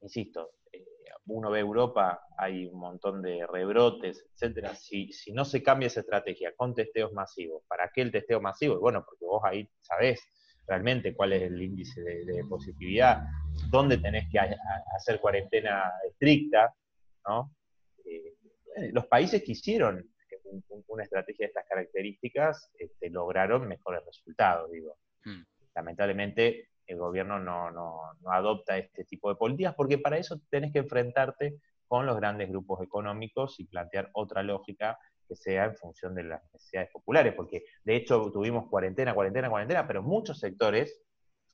insisto, 0.00 0.50
uno 1.26 1.50
ve 1.50 1.60
Europa, 1.60 2.20
hay 2.36 2.66
un 2.66 2.80
montón 2.80 3.22
de 3.22 3.46
rebrotes, 3.46 4.26
etcétera. 4.34 4.74
Si, 4.74 5.12
si 5.12 5.32
no 5.32 5.44
se 5.44 5.62
cambia 5.62 5.86
esa 5.86 6.00
estrategia 6.00 6.52
con 6.56 6.74
testeos 6.74 7.12
masivos, 7.12 7.62
¿para 7.68 7.90
qué 7.94 8.02
el 8.02 8.10
testeo 8.12 8.40
masivo? 8.40 8.80
Bueno, 8.80 9.04
porque 9.04 9.24
vos 9.24 9.42
ahí 9.44 9.68
sabés 9.80 10.20
realmente 10.66 11.14
cuál 11.14 11.32
es 11.32 11.42
el 11.42 11.60
índice 11.60 12.00
de, 12.00 12.44
positividad, 12.48 13.24
dónde 13.70 13.98
tenés 13.98 14.28
que 14.30 14.38
hacer 14.38 15.20
cuarentena 15.20 15.90
estricta, 16.08 16.74
¿no? 17.26 17.54
Eh, 18.04 18.90
los 18.92 19.06
países 19.06 19.42
que 19.42 19.52
hicieron 19.52 20.08
una 20.88 21.04
estrategia 21.04 21.46
de 21.46 21.48
estas 21.48 21.66
características 21.66 22.70
este, 22.78 23.10
lograron 23.10 23.66
mejores 23.66 24.04
resultados, 24.04 24.70
digo. 24.70 24.98
Hmm. 25.24 25.42
Lamentablemente 25.74 26.71
el 26.86 26.98
gobierno 26.98 27.38
no, 27.38 27.70
no, 27.70 28.00
adopta 28.30 28.76
este 28.76 29.04
tipo 29.04 29.28
de 29.28 29.36
políticas 29.36 29.74
porque 29.76 29.98
para 29.98 30.18
eso 30.18 30.40
tenés 30.50 30.72
que 30.72 30.80
enfrentarte 30.80 31.58
con 31.86 32.06
los 32.06 32.16
grandes 32.16 32.48
grupos 32.48 32.82
económicos 32.82 33.60
y 33.60 33.64
plantear 33.64 34.10
otra 34.12 34.42
lógica 34.42 34.98
sea 35.34 35.64
en 35.64 35.76
función 35.76 36.14
de 36.14 36.24
las 36.24 36.42
necesidades 36.52 36.90
populares, 36.90 37.34
porque 37.34 37.64
de 37.84 37.96
hecho 37.96 38.30
tuvimos 38.32 38.68
cuarentena, 38.68 39.14
cuarentena, 39.14 39.50
cuarentena, 39.50 39.86
pero 39.86 40.02
muchos 40.02 40.38
sectores 40.38 41.00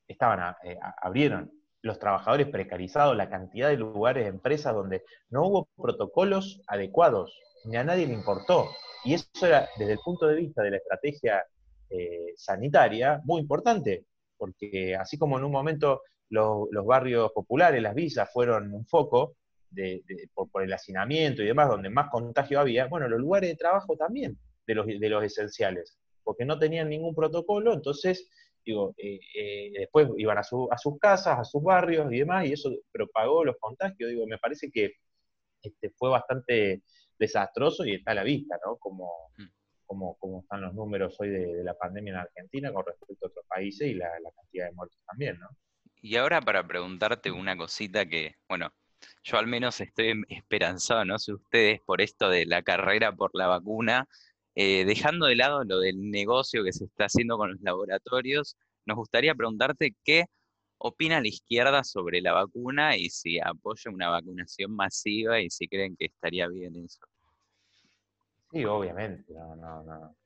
estaban 0.06 0.54
eh, 0.64 0.78
abrieron 1.02 1.52
los 1.82 1.98
trabajadores 1.98 2.48
precarizados, 2.48 3.16
la 3.16 3.30
cantidad 3.30 3.68
de 3.68 3.76
lugares, 3.76 4.26
empresas 4.26 4.74
donde 4.74 5.04
no 5.30 5.46
hubo 5.46 5.68
protocolos 5.76 6.60
adecuados, 6.66 7.38
ni 7.64 7.76
a 7.76 7.84
nadie 7.84 8.06
le 8.06 8.14
importó. 8.14 8.68
Y 9.04 9.14
eso 9.14 9.28
era, 9.42 9.68
desde 9.78 9.92
el 9.92 9.98
punto 10.04 10.26
de 10.26 10.34
vista 10.34 10.62
de 10.62 10.72
la 10.72 10.76
estrategia 10.78 11.44
eh, 11.88 12.32
sanitaria, 12.36 13.20
muy 13.24 13.40
importante, 13.40 14.06
porque 14.38 14.94
así 14.96 15.18
como 15.18 15.38
en 15.38 15.44
un 15.44 15.52
momento 15.52 16.02
los, 16.30 16.68
barrios 16.86 17.32
populares, 17.32 17.82
las 17.82 17.94
villas, 17.94 18.30
fueron 18.32 18.72
un 18.72 18.86
foco, 18.86 19.36
por, 20.34 20.62
el 20.62 20.72
hacinamiento 20.72 21.42
y 21.42 21.46
demás, 21.46 21.68
donde 21.68 21.90
más 21.90 22.08
contagio 22.10 22.60
había, 22.60 22.86
bueno, 22.86 23.08
los 23.08 23.20
lugares 23.20 23.50
de 23.50 23.56
trabajo 23.56 23.96
también 23.96 24.38
de 24.66 24.74
los, 24.74 24.86
de 24.86 25.08
los 25.08 25.24
esenciales, 25.24 25.98
porque 26.22 26.44
no 26.44 26.58
tenían 26.58 26.88
ningún 26.88 27.14
protocolo, 27.14 27.74
entonces, 27.74 28.28
digo, 28.64 28.94
eh, 28.96 29.18
eh, 29.34 29.70
después 29.78 30.08
iban 30.16 30.38
a, 30.38 30.42
su, 30.42 30.68
a, 30.70 30.78
sus 30.78 30.98
casas, 30.98 31.38
a 31.38 31.44
sus 31.44 31.62
barrios 31.62 32.10
y 32.12 32.18
demás, 32.18 32.46
y 32.46 32.52
eso 32.52 32.70
propagó 32.92 33.44
los 33.44 33.56
contagios, 33.58 34.10
digo, 34.10 34.26
me 34.26 34.38
parece 34.38 34.70
que 34.70 34.92
este, 35.62 35.90
fue 35.90 36.10
bastante 36.10 36.82
desastroso 37.18 37.84
y 37.84 37.94
está 37.94 38.12
a 38.12 38.14
la 38.14 38.22
vista, 38.22 38.58
¿no? 38.64 38.76
Como, 38.76 39.32
como, 39.88 40.16
como 40.18 40.42
están 40.42 40.60
los 40.60 40.74
números 40.74 41.16
hoy 41.18 41.30
de, 41.30 41.64
la 41.64 41.74
pandemia 41.74 42.12
en 42.12 42.18
Argentina 42.18 42.72
con 42.72 42.84
respecto 42.86 43.26
a 43.26 43.28
otros 43.28 43.44
países 43.48 43.88
y 43.88 43.94
la, 43.94 44.08
la 44.22 44.30
cantidad 44.30 44.66
de 44.66 44.72
muertos 44.72 44.98
también, 45.08 45.38
¿no? 45.40 45.48
Y 46.00 46.14
ahora 46.14 46.40
para 46.40 46.64
preguntarte 46.64 47.32
una 47.32 47.56
cosita 47.56 48.06
que, 48.06 48.36
bueno, 48.48 48.72
yo 49.24 49.38
al 49.38 49.46
menos 49.46 49.80
estoy 49.80 50.08
em, 50.10 50.24
esperanzado, 50.28 51.04
no 51.04 51.18
sé 51.18 51.32
ustedes, 51.32 51.80
por 51.80 52.00
esto 52.00 52.28
de 52.30 52.46
la 52.46 52.62
carrera 52.62 53.12
por 53.12 53.30
la 53.34 53.48
vacuna, 53.48 54.06
eh, 54.54 54.84
dejando 54.84 55.26
de 55.26 55.36
lado 55.36 55.64
lo 55.64 55.80
del 55.80 56.10
negocio 56.10 56.64
que 56.64 56.72
se 56.72 56.84
está 56.84 57.06
haciendo 57.06 57.36
con 57.36 57.52
los 57.52 57.60
laboratorios, 57.60 58.56
nos 58.86 58.96
gustaría 58.96 59.34
preguntarte 59.34 59.96
qué 60.04 60.26
opina 60.78 61.20
la 61.20 61.28
izquierda 61.28 61.84
sobre 61.84 62.20
la 62.20 62.32
vacuna 62.32 62.96
y 62.96 63.10
si 63.10 63.40
apoya 63.40 63.90
una 63.90 64.08
vacunación 64.10 64.74
masiva 64.74 65.40
y 65.40 65.50
si 65.50 65.68
creen 65.68 65.96
que 65.96 66.06
estaría 66.06 66.48
bien 66.48 66.76
eso. 66.76 67.00
Sí, 68.50 68.64
obviamente, 68.64 69.32
no, 69.34 69.56
no, 69.56 69.82
no. 69.82 70.16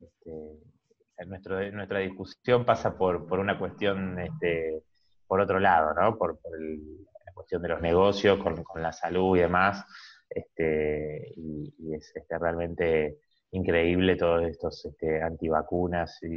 Este, 0.00 1.26
nuestra 1.26 1.98
discusión 2.00 2.64
pasa 2.64 2.96
por, 2.96 3.26
por 3.26 3.38
una 3.38 3.58
cuestión 3.58 4.18
este, 4.18 4.82
por 5.26 5.40
otro 5.40 5.58
lado, 5.58 5.94
¿no? 5.94 6.18
Por, 6.18 6.38
por 6.38 6.54
el, 6.60 7.06
cuestión 7.34 7.62
de 7.62 7.68
los 7.68 7.80
negocios, 7.80 8.38
con, 8.38 8.82
la 8.82 8.92
salud 8.92 9.36
y 9.36 9.40
demás. 9.40 9.84
Este, 10.28 11.32
y, 11.36 11.94
es 11.94 12.12
este, 12.14 12.38
realmente 12.38 13.18
increíble 13.52 14.16
todos 14.16 14.42
estos 14.44 14.84
este, 14.84 15.22
antivacunas. 15.22 16.22
Y... 16.22 16.36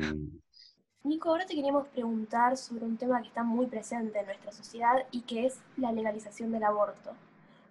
Nico, 1.03 1.29
ahora 1.29 1.45
te 1.45 1.55
queríamos 1.55 1.87
preguntar 1.87 2.57
sobre 2.57 2.85
un 2.85 2.97
tema 2.97 3.21
que 3.21 3.27
está 3.27 3.43
muy 3.43 3.67
presente 3.67 4.19
en 4.19 4.25
nuestra 4.25 4.51
sociedad 4.51 5.05
y 5.11 5.21
que 5.21 5.45
es 5.45 5.59
la 5.77 5.91
legalización 5.91 6.51
del 6.51 6.63
aborto. 6.63 7.11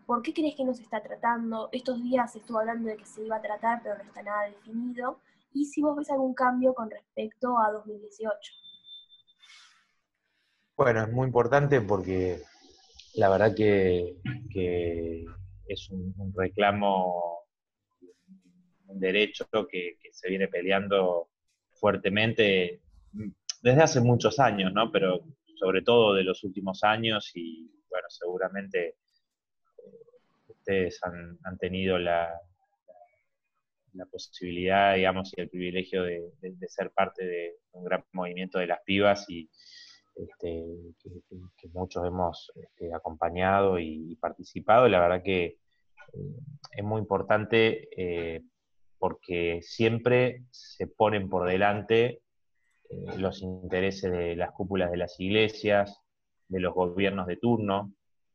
¿Por 0.07 0.23
qué 0.23 0.35
crees 0.35 0.55
que 0.55 0.65
no 0.65 0.75
se 0.75 0.83
está 0.83 1.03
tratando? 1.03 1.71
Estos 1.73 2.03
días 2.03 2.33
se 2.33 2.39
estuvo 2.39 2.59
hablando 2.59 2.89
de 2.89 2.97
que 2.97 3.07
se 3.07 3.25
iba 3.25 3.37
a 3.37 3.43
tratar, 3.43 3.83
pero 3.83 3.97
no 3.97 4.05
está 4.05 4.23
nada 4.23 4.49
definido. 4.49 5.21
Y 5.53 5.65
si 5.65 5.81
vos 5.81 5.97
ves 5.97 6.11
algún 6.11 6.35
cambio 6.35 6.75
con 6.75 6.91
respecto 6.91 7.59
a 7.59 7.73
2018. 7.73 8.53
Bueno, 10.77 11.03
es 11.05 11.13
muy 11.13 11.27
importante 11.27 11.81
porque 11.81 12.41
la 13.15 13.31
verdad 13.31 13.55
que, 13.55 14.17
es 15.67 15.91
un, 15.91 16.35
reclamo, 16.37 17.47
un 18.87 19.01
derecho 19.01 19.47
que, 19.71 19.97
se 20.13 20.29
viene 20.29 20.49
peleando 20.49 21.31
fuertemente 21.73 22.83
desde 23.63 23.83
hace 23.83 24.01
muchos 24.01 24.39
años, 24.39 24.73
¿no? 24.73 24.91
Pero 24.91 25.21
sobre 25.57 25.83
todo 25.83 26.15
de 26.15 26.25
los 26.25 26.43
últimos 26.45 26.83
años 26.83 27.31
y 27.35 27.71
bueno, 27.89 28.09
seguramente 28.11 28.97
ustedes 30.65 30.99
han, 31.03 31.59
tenido 31.59 31.99
la, 31.99 32.41
posibilidad, 34.11 34.95
digamos, 34.95 35.33
y 35.37 35.41
el 35.43 35.51
privilegio 35.51 36.03
de, 36.03 36.33
ser 36.69 36.91
parte 36.91 37.25
de 37.25 37.57
un 37.73 37.85
gran 37.85 38.03
movimiento 38.13 38.59
de 38.59 38.67
las 38.67 38.81
pibas 38.85 39.29
y, 39.29 39.49
este, 40.17 40.65
que, 41.57 41.69
muchos 41.69 42.07
hemos 42.07 42.51
este, 42.55 42.95
acompañado 42.95 43.79
y, 43.79 44.17
participado. 44.17 44.89
La 44.89 45.01
verdad 45.01 45.23
que 45.23 45.45
eh, 45.45 45.59
es 46.71 46.85
muy 46.85 47.01
importante 47.01 47.89
eh, 47.97 48.43
porque 48.99 49.61
siempre 49.63 50.45
se 50.51 50.87
ponen 50.87 51.29
por 51.29 51.47
delante 51.47 52.23
eh, 52.89 53.19
los 53.19 53.43
intereses 53.43 54.11
de 54.11 54.35
las 54.35 54.53
cúpulas 54.53 54.91
de 54.91 54.97
las 54.97 55.21
iglesias, 55.21 56.01
de 56.49 56.61
los 56.61 56.75
gobiernos 56.75 57.27
de 57.27 57.37
turno. 57.37 57.93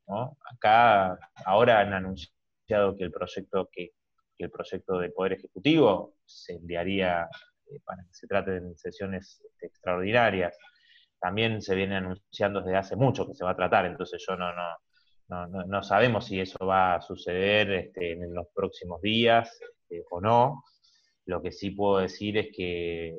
Acá 0.10 1.18
ahora 1.46 1.80
han 1.80 1.94
anunciado 1.94 2.98
que 2.98 3.04
el 3.04 3.12
proyecto 3.12 3.70
que, 3.72 3.92
el 4.38 4.50
proyecto 4.50 4.98
del 4.98 5.12
Poder 5.12 5.34
Ejecutivo 5.34 6.16
se 6.26 6.54
enviaría 6.54 7.28
para 7.86 8.04
que 8.04 8.14
se 8.14 8.26
trate 8.28 8.60
de 8.60 8.78
sesiones 8.78 9.42
este, 9.46 9.68
extraordinarias 9.68 10.58
también 11.20 11.62
se 11.62 11.76
viene 11.76 11.98
anunciando 11.98 12.62
desde 12.62 12.78
hace 12.78 12.96
mucho 12.96 13.28
que 13.28 13.36
se 13.36 13.44
va 13.44 13.52
a 13.52 13.56
tratar, 13.56 13.86
entonces 13.86 14.24
yo 14.26 14.36
no, 14.38 14.52
no, 15.28 15.48
no, 15.48 15.84
sabemos 15.84 16.26
si 16.26 16.40
eso 16.40 16.66
va 16.66 16.96
a 16.96 17.02
suceder 17.02 17.72
este, 17.72 18.14
en 18.14 18.34
los 18.34 18.48
próximos 18.54 19.02
días 19.02 19.60
este, 19.62 20.04
o 20.10 20.22
no. 20.22 20.64
Lo 21.26 21.42
que 21.42 21.52
sí 21.52 21.72
puedo 21.72 22.00
decir 22.00 22.38
es 22.38 22.48
que 22.56 23.16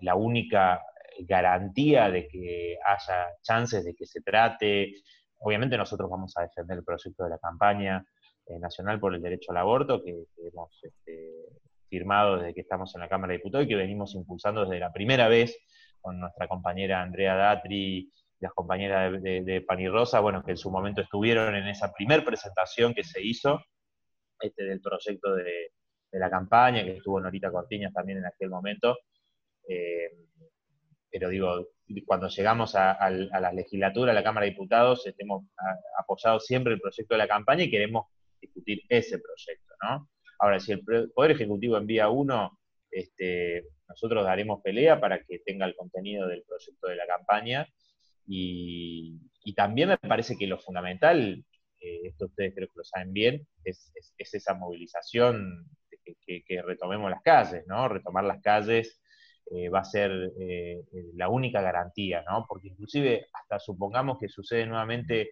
la, 0.00 0.14
única 0.14 0.82
garantía 1.20 2.10
de 2.10 2.26
que 2.28 2.78
haya 2.86 3.26
chances 3.42 3.84
de 3.84 3.94
que 3.94 4.06
se 4.06 4.22
trate, 4.22 4.94
obviamente 5.38 5.76
nosotros 5.76 6.10
vamos 6.10 6.36
a 6.36 6.42
defender 6.42 6.78
el 6.78 6.84
proyecto 6.84 7.24
de 7.24 7.30
la 7.30 7.38
campaña 7.38 8.04
eh, 8.46 8.58
nacional 8.58 8.98
por 8.98 9.14
el 9.14 9.22
derecho 9.22 9.52
al 9.52 9.58
aborto, 9.58 10.02
que, 10.02 10.24
hemos 10.42 10.80
este, 10.82 11.32
firmado 11.88 12.38
desde 12.38 12.54
que 12.54 12.60
estamos 12.62 12.94
en 12.94 13.00
la 13.02 13.08
Cámara 13.08 13.32
de 13.32 13.38
Diputados 13.38 13.66
y 13.66 13.68
que 13.68 13.76
venimos 13.76 14.14
impulsando 14.14 14.64
desde 14.64 14.80
la 14.80 14.92
primera 14.92 15.28
vez 15.28 15.56
con 16.00 16.18
nuestra 16.20 16.48
compañera 16.48 17.02
Andrea 17.02 17.34
Datri, 17.34 18.10
las 18.40 18.52
compañeras 18.52 19.20
de, 19.20 19.42
de, 19.42 19.88
Rosa, 19.90 20.20
bueno, 20.20 20.44
que 20.44 20.52
en 20.52 20.56
su 20.56 20.70
momento 20.70 21.00
estuvieron 21.00 21.54
en 21.54 21.66
esa 21.66 21.92
primer 21.92 22.24
presentación 22.24 22.94
que 22.94 23.02
se 23.02 23.20
hizo 23.20 23.60
este, 24.40 24.64
del 24.64 24.80
proyecto 24.80 25.34
de, 25.34 25.72
la 26.12 26.30
campaña, 26.30 26.84
que 26.84 26.96
estuvo 26.96 27.20
Norita 27.20 27.50
Cortiñas 27.50 27.92
también 27.92 28.18
en 28.18 28.26
aquel 28.26 28.48
momento. 28.48 28.96
Eh, 29.68 30.27
pero 31.10 31.28
digo, 31.28 31.68
cuando 32.06 32.28
llegamos 32.28 32.74
a, 32.74 33.10
la 33.10 33.52
legislatura, 33.52 34.12
a 34.12 34.14
la 34.14 34.22
Cámara 34.22 34.44
de 34.44 34.50
Diputados, 34.50 35.04
hemos 35.18 35.44
apoyado 35.98 36.40
siempre 36.40 36.74
el 36.74 36.80
proyecto 36.80 37.14
de 37.14 37.18
la 37.18 37.28
campaña 37.28 37.64
y 37.64 37.70
queremos 37.70 38.06
discutir 38.40 38.82
ese 38.88 39.18
proyecto, 39.18 39.74
¿no? 39.82 40.08
Ahora, 40.40 40.60
si 40.60 40.72
el 40.72 40.82
Poder 41.14 41.32
Ejecutivo 41.32 41.76
envía 41.76 42.08
uno, 42.08 42.58
este, 42.90 43.64
nosotros 43.88 44.24
daremos 44.24 44.60
pelea 44.62 45.00
para 45.00 45.22
que 45.24 45.40
tenga 45.40 45.66
el 45.66 45.74
contenido 45.74 46.28
del 46.28 46.44
proyecto 46.44 46.88
de 46.88 46.96
la 46.96 47.06
campaña 47.06 47.66
y, 48.26 49.20
también 49.56 49.88
me 49.88 49.96
parece 49.96 50.36
que 50.36 50.46
lo 50.46 50.58
fundamental, 50.58 51.42
eh, 51.80 52.00
esto 52.04 52.26
ustedes 52.26 52.54
creo 52.54 52.68
que 52.68 52.76
lo 52.76 52.84
saben 52.84 53.14
bien, 53.14 53.48
es, 53.64 53.90
esa 54.18 54.54
movilización, 54.54 55.66
que, 56.24 56.62
retomemos 56.62 57.10
las 57.10 57.22
calles, 57.22 57.64
¿no? 57.66 57.88
Retomar 57.88 58.24
las 58.24 58.40
calles 58.42 59.00
eh, 59.50 59.68
va 59.68 59.80
a 59.80 59.84
ser 59.84 60.32
eh, 60.38 60.84
la 61.14 61.28
única 61.28 61.62
garantía, 61.62 62.22
¿no? 62.28 62.44
Porque 62.48 62.68
inclusive 62.68 63.28
hasta 63.32 63.58
supongamos 63.58 64.18
que 64.18 64.28
sucede 64.28 64.66
nuevamente 64.66 65.30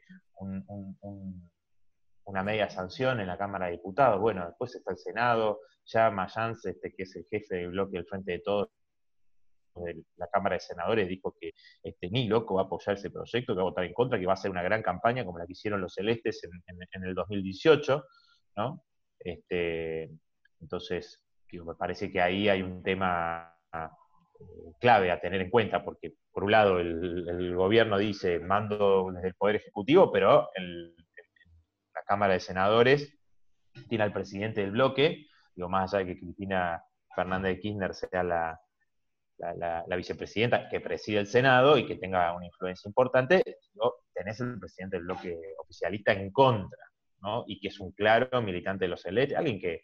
una 2.25 2.42
media 2.42 2.68
sanción 2.70 3.20
en 3.20 3.26
la 3.26 3.38
Cámara 3.38 3.66
de 3.66 3.73
Diputados, 3.73 4.20
bueno, 4.20 4.46
después 4.46 4.75
está 4.75 4.92
el 4.92 4.99
Senado, 4.99 5.61
ya 5.85 6.11
Mayans, 6.11 6.64
este, 6.64 6.92
que 6.94 7.02
es 7.02 7.16
el 7.16 7.26
jefe 7.30 7.56
del 7.56 7.70
bloque 7.70 7.99
del 7.99 8.06
Frente 8.06 8.32
de 8.32 8.38
Todos 8.40 8.68
de 9.75 10.04
la 10.16 10.26
Cámara 10.28 10.54
de 10.54 10.61
Senadores, 10.61 11.08
dijo 11.08 11.37
que 11.38 11.52
este, 11.82 12.08
ni 12.11 12.26
loco 12.26 12.54
va 12.54 12.62
a 12.62 12.64
apoyar 12.64 12.96
ese 12.96 13.11
proyecto, 13.11 13.52
que 13.52 13.57
va 13.57 13.62
a 13.62 13.70
votar 13.70 13.85
en 13.85 13.92
contra, 13.92 14.18
que 14.18 14.26
va 14.26 14.33
a 14.33 14.37
ser 14.37 14.50
una 14.50 14.62
gran 14.62 14.83
campaña 14.83 15.24
como 15.24 15.38
la 15.38 15.46
que 15.46 15.52
hicieron 15.52 15.81
los 15.81 15.92
celestes 15.92 16.40
en, 16.44 17.05
el 17.05 17.14
2018, 17.14 18.05
¿no? 18.57 18.83
Este, 19.18 20.11
entonces, 20.61 21.22
me 21.52 21.74
parece 21.74 22.11
que 22.11 22.20
ahí 22.20 22.48
hay 22.48 22.62
un 22.62 22.83
tema 22.83 23.55
eh, 23.72 23.88
clave 24.81 25.11
a 25.11 25.20
tener 25.20 25.40
en 25.40 25.51
cuenta, 25.51 25.85
porque 25.85 26.14
por 26.33 26.44
un 26.44 26.51
lado 26.51 26.79
el, 26.79 27.55
gobierno 27.55 27.99
dice 27.99 28.38
mando 28.38 29.11
desde 29.12 29.29
el 29.29 29.35
Poder 29.35 29.57
Ejecutivo, 29.57 30.12
pero 30.12 30.51
la 30.57 32.03
Cámara 32.07 32.35
de 32.35 32.40
Senadores 32.40 33.18
tiene 33.88 34.05
al 34.05 34.12
presidente 34.12 34.61
del 34.61 34.72
bloque, 34.72 35.27
digo, 35.55 35.68
más 35.68 35.92
allá 35.92 36.05
de 36.05 36.14
que 36.14 36.20
Cristina 36.20 36.83
Fernández 37.14 37.57
de 37.57 37.61
Kirchner 37.61 37.94
sea 37.94 38.22
la, 38.22 38.61
la, 39.38 39.96
vicepresidenta 39.96 40.68
que 40.68 40.81
preside 40.81 41.20
el 41.20 41.27
Senado 41.27 41.79
y 41.79 41.87
que 41.87 41.96
tenga 41.96 42.35
una 42.35 42.46
influencia 42.46 42.88
importante, 42.88 43.42
tenés 44.14 44.40
el 44.40 44.59
presidente 44.59 44.96
del 44.96 45.07
bloque 45.07 45.38
oficialista 45.59 46.12
en 46.12 46.31
contra, 46.31 46.79
¿no? 47.22 47.44
Y 47.46 47.61
que 47.61 47.68
es 47.68 47.81
un 47.81 47.92
claro 47.92 48.40
militante 48.42 48.85
de 48.85 48.88
los 48.88 49.05
electos, 49.05 49.38
alguien 49.38 49.61
que, 49.61 49.83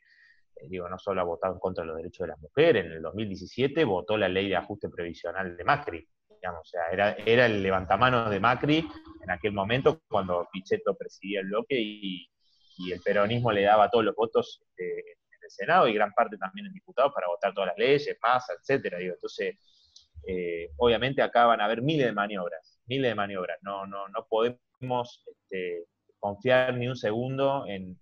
digo, 0.69 0.89
no 0.89 0.99
solo 0.99 1.21
ha 1.21 1.25
votado 1.25 1.55
en 1.55 1.61
contra 1.61 1.83
de 1.83 1.89
los 1.89 1.97
derechos 1.97 2.27
de 2.27 2.33
las 2.33 2.41
mujeres, 2.41 2.85
en 2.85 2.93
el 2.93 3.03
2017 3.03 3.85
votó 3.85 4.17
la 4.17 4.29
ley 4.29 4.49
de 4.49 4.57
ajuste 4.57 4.89
previsional 4.89 5.57
de 5.57 5.65
Macri, 5.65 6.09
digamos, 6.29 6.61
o 6.61 6.65
sea, 6.65 6.83
era, 6.91 7.13
era 7.13 7.47
el 7.47 7.63
levantamanos 7.63 8.31
de 8.31 8.41
Macri 8.41 8.79
en 9.23 9.31
aquel 9.31 9.53
momento 9.53 10.03
cuando 10.09 10.49
Pichetto 10.53 10.95
presidía 10.97 11.41
el 11.41 11.47
bloque 11.47 11.81
y, 11.81 12.29
el 12.91 13.01
peronismo 13.01 13.53
le 13.53 13.63
daba 13.63 13.89
todos 13.89 14.05
los 14.05 14.15
votos 14.17 14.61
este, 14.67 15.17
el 15.45 15.51
Senado 15.51 15.87
y 15.89 15.95
gran 15.95 16.13
parte 16.13 16.37
también 16.37 16.67
en 16.67 16.73
diputados 16.73 17.13
para 17.15 17.29
votar 17.29 17.53
todas 17.55 17.69
las 17.69 17.79
leyes, 17.79 18.17
masa, 18.21 18.55
etcétera. 18.55 18.99
Digo, 18.99 19.15
entonces, 19.15 19.57
eh, 20.27 20.71
obviamente 20.77 21.23
acá 21.23 21.47
van 21.47 21.61
a 21.61 21.67
haber 21.67 21.83
miles 21.83 22.07
de 22.07 22.13
maniobras, 22.13 22.81
miles 22.87 23.11
de 23.11 23.15
maniobras. 23.15 23.59
No, 23.63 23.87
no, 23.87 24.09
no 24.09 24.27
podemos 24.29 25.25
este, 25.27 25.87
confiar 26.19 26.75
ni 26.75 26.89
un 26.89 26.97
segundo 26.97 27.65
en, 27.67 27.99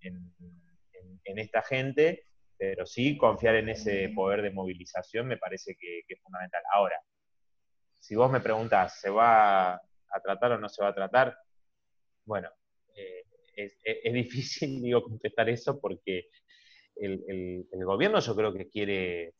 esta 1.23 1.61
gente, 1.61 2.25
pero 2.61 2.85
sí 2.85 3.17
confiar 3.17 3.55
en 3.55 3.69
ese 3.69 4.09
poder 4.13 4.43
de 4.43 4.51
movilización 4.51 5.27
me 5.27 5.37
parece 5.37 5.75
que, 5.75 6.03
es 6.07 6.21
fundamental. 6.21 6.61
Ahora, 6.71 6.95
si 7.97 8.13
vos 8.13 8.31
me 8.31 8.39
preguntás, 8.39 8.99
¿se 8.99 9.09
va 9.09 9.73
a 9.73 10.21
tratar 10.23 10.51
o 10.51 10.59
no 10.59 10.69
se 10.69 10.83
va 10.83 10.89
a 10.89 10.93
tratar? 10.93 11.35
Bueno, 12.23 12.49
eh, 12.95 13.23
es, 13.55 13.79
es, 13.83 14.13
difícil, 14.13 14.79
digo, 14.83 15.01
contestar 15.01 15.49
eso 15.49 15.81
porque 15.81 16.29
el, 16.97 17.65
gobierno 17.83 18.19
yo 18.19 18.35
creo 18.35 18.53
que 18.53 18.69
quiere, 18.69 19.33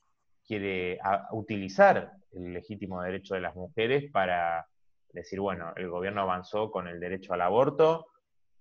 quiere 0.43 0.97
utilizar 1.33 2.13
el 2.31 2.53
legítimo 2.53 3.03
derecho 3.03 3.35
de 3.35 3.41
las 3.41 3.55
mujeres 3.55 4.09
para 4.11 4.65
decir, 5.13 5.39
bueno, 5.39 5.73
el 5.75 5.89
gobierno 5.89 6.21
avanzó 6.21 6.71
con 6.71 6.87
el 6.87 6.99
derecho 6.99 7.35
al 7.35 7.41
aborto 7.41 8.07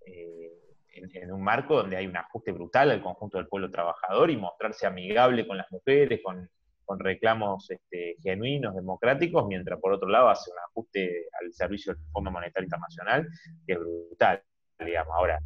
eh, 0.04 0.52
en, 0.92 1.32
un 1.32 1.42
marco 1.42 1.76
donde 1.76 1.96
hay 1.96 2.06
un 2.06 2.16
ajuste 2.16 2.52
brutal 2.52 2.90
al 2.90 3.02
conjunto 3.02 3.38
del 3.38 3.48
pueblo 3.48 3.70
trabajador 3.70 4.30
y 4.30 4.36
mostrarse 4.36 4.86
amigable 4.86 5.46
con 5.46 5.56
las 5.56 5.70
mujeres, 5.70 6.20
con, 6.22 6.48
reclamos 6.98 7.70
este, 7.70 8.16
genuinos, 8.20 8.74
democráticos, 8.74 9.46
mientras 9.46 9.78
por 9.78 9.92
otro 9.92 10.08
lado 10.08 10.28
hace 10.28 10.50
un 10.50 10.58
ajuste 10.58 11.28
al 11.40 11.52
servicio 11.52 11.94
del 11.94 12.02
Fondo 12.10 12.32
Monetario 12.32 12.64
Internacional 12.64 13.28
que 13.64 13.74
es 13.74 13.78
brutal, 13.78 14.42
digamos. 14.76 15.14
Ahora, 15.14 15.38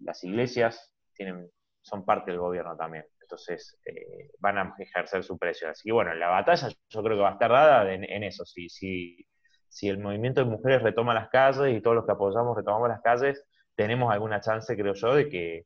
las 0.00 0.24
iglesias 0.24 0.92
tienen 1.14 1.48
son 1.82 2.04
parte 2.04 2.30
del 2.30 2.40
gobierno 2.40 2.76
también. 2.76 3.04
Entonces 3.20 3.78
eh, 3.84 4.30
van 4.38 4.58
a 4.58 4.74
ejercer 4.78 5.22
su 5.22 5.38
presión. 5.38 5.70
Así 5.70 5.88
que 5.88 5.92
bueno, 5.92 6.14
la 6.14 6.28
batalla 6.28 6.68
yo 6.88 7.02
creo 7.02 7.16
que 7.16 7.22
va 7.22 7.30
a 7.30 7.32
estar 7.32 7.50
dada 7.50 7.92
en, 7.92 8.24
eso. 8.24 8.44
Si, 8.44 8.68
si, 8.68 9.26
si 9.68 9.88
el 9.88 9.98
movimiento 9.98 10.42
de 10.44 10.50
mujeres 10.50 10.82
retoma 10.82 11.14
las 11.14 11.28
calles 11.28 11.76
y 11.76 11.80
todos 11.80 11.96
los 11.96 12.06
que 12.06 12.12
apoyamos 12.12 12.56
retomamos 12.56 12.88
las 12.88 13.00
calles, 13.02 13.44
tenemos 13.80 14.12
alguna 14.12 14.42
chance, 14.42 14.76
creo 14.76 14.92
yo, 14.92 15.14
de 15.14 15.30
que 15.30 15.64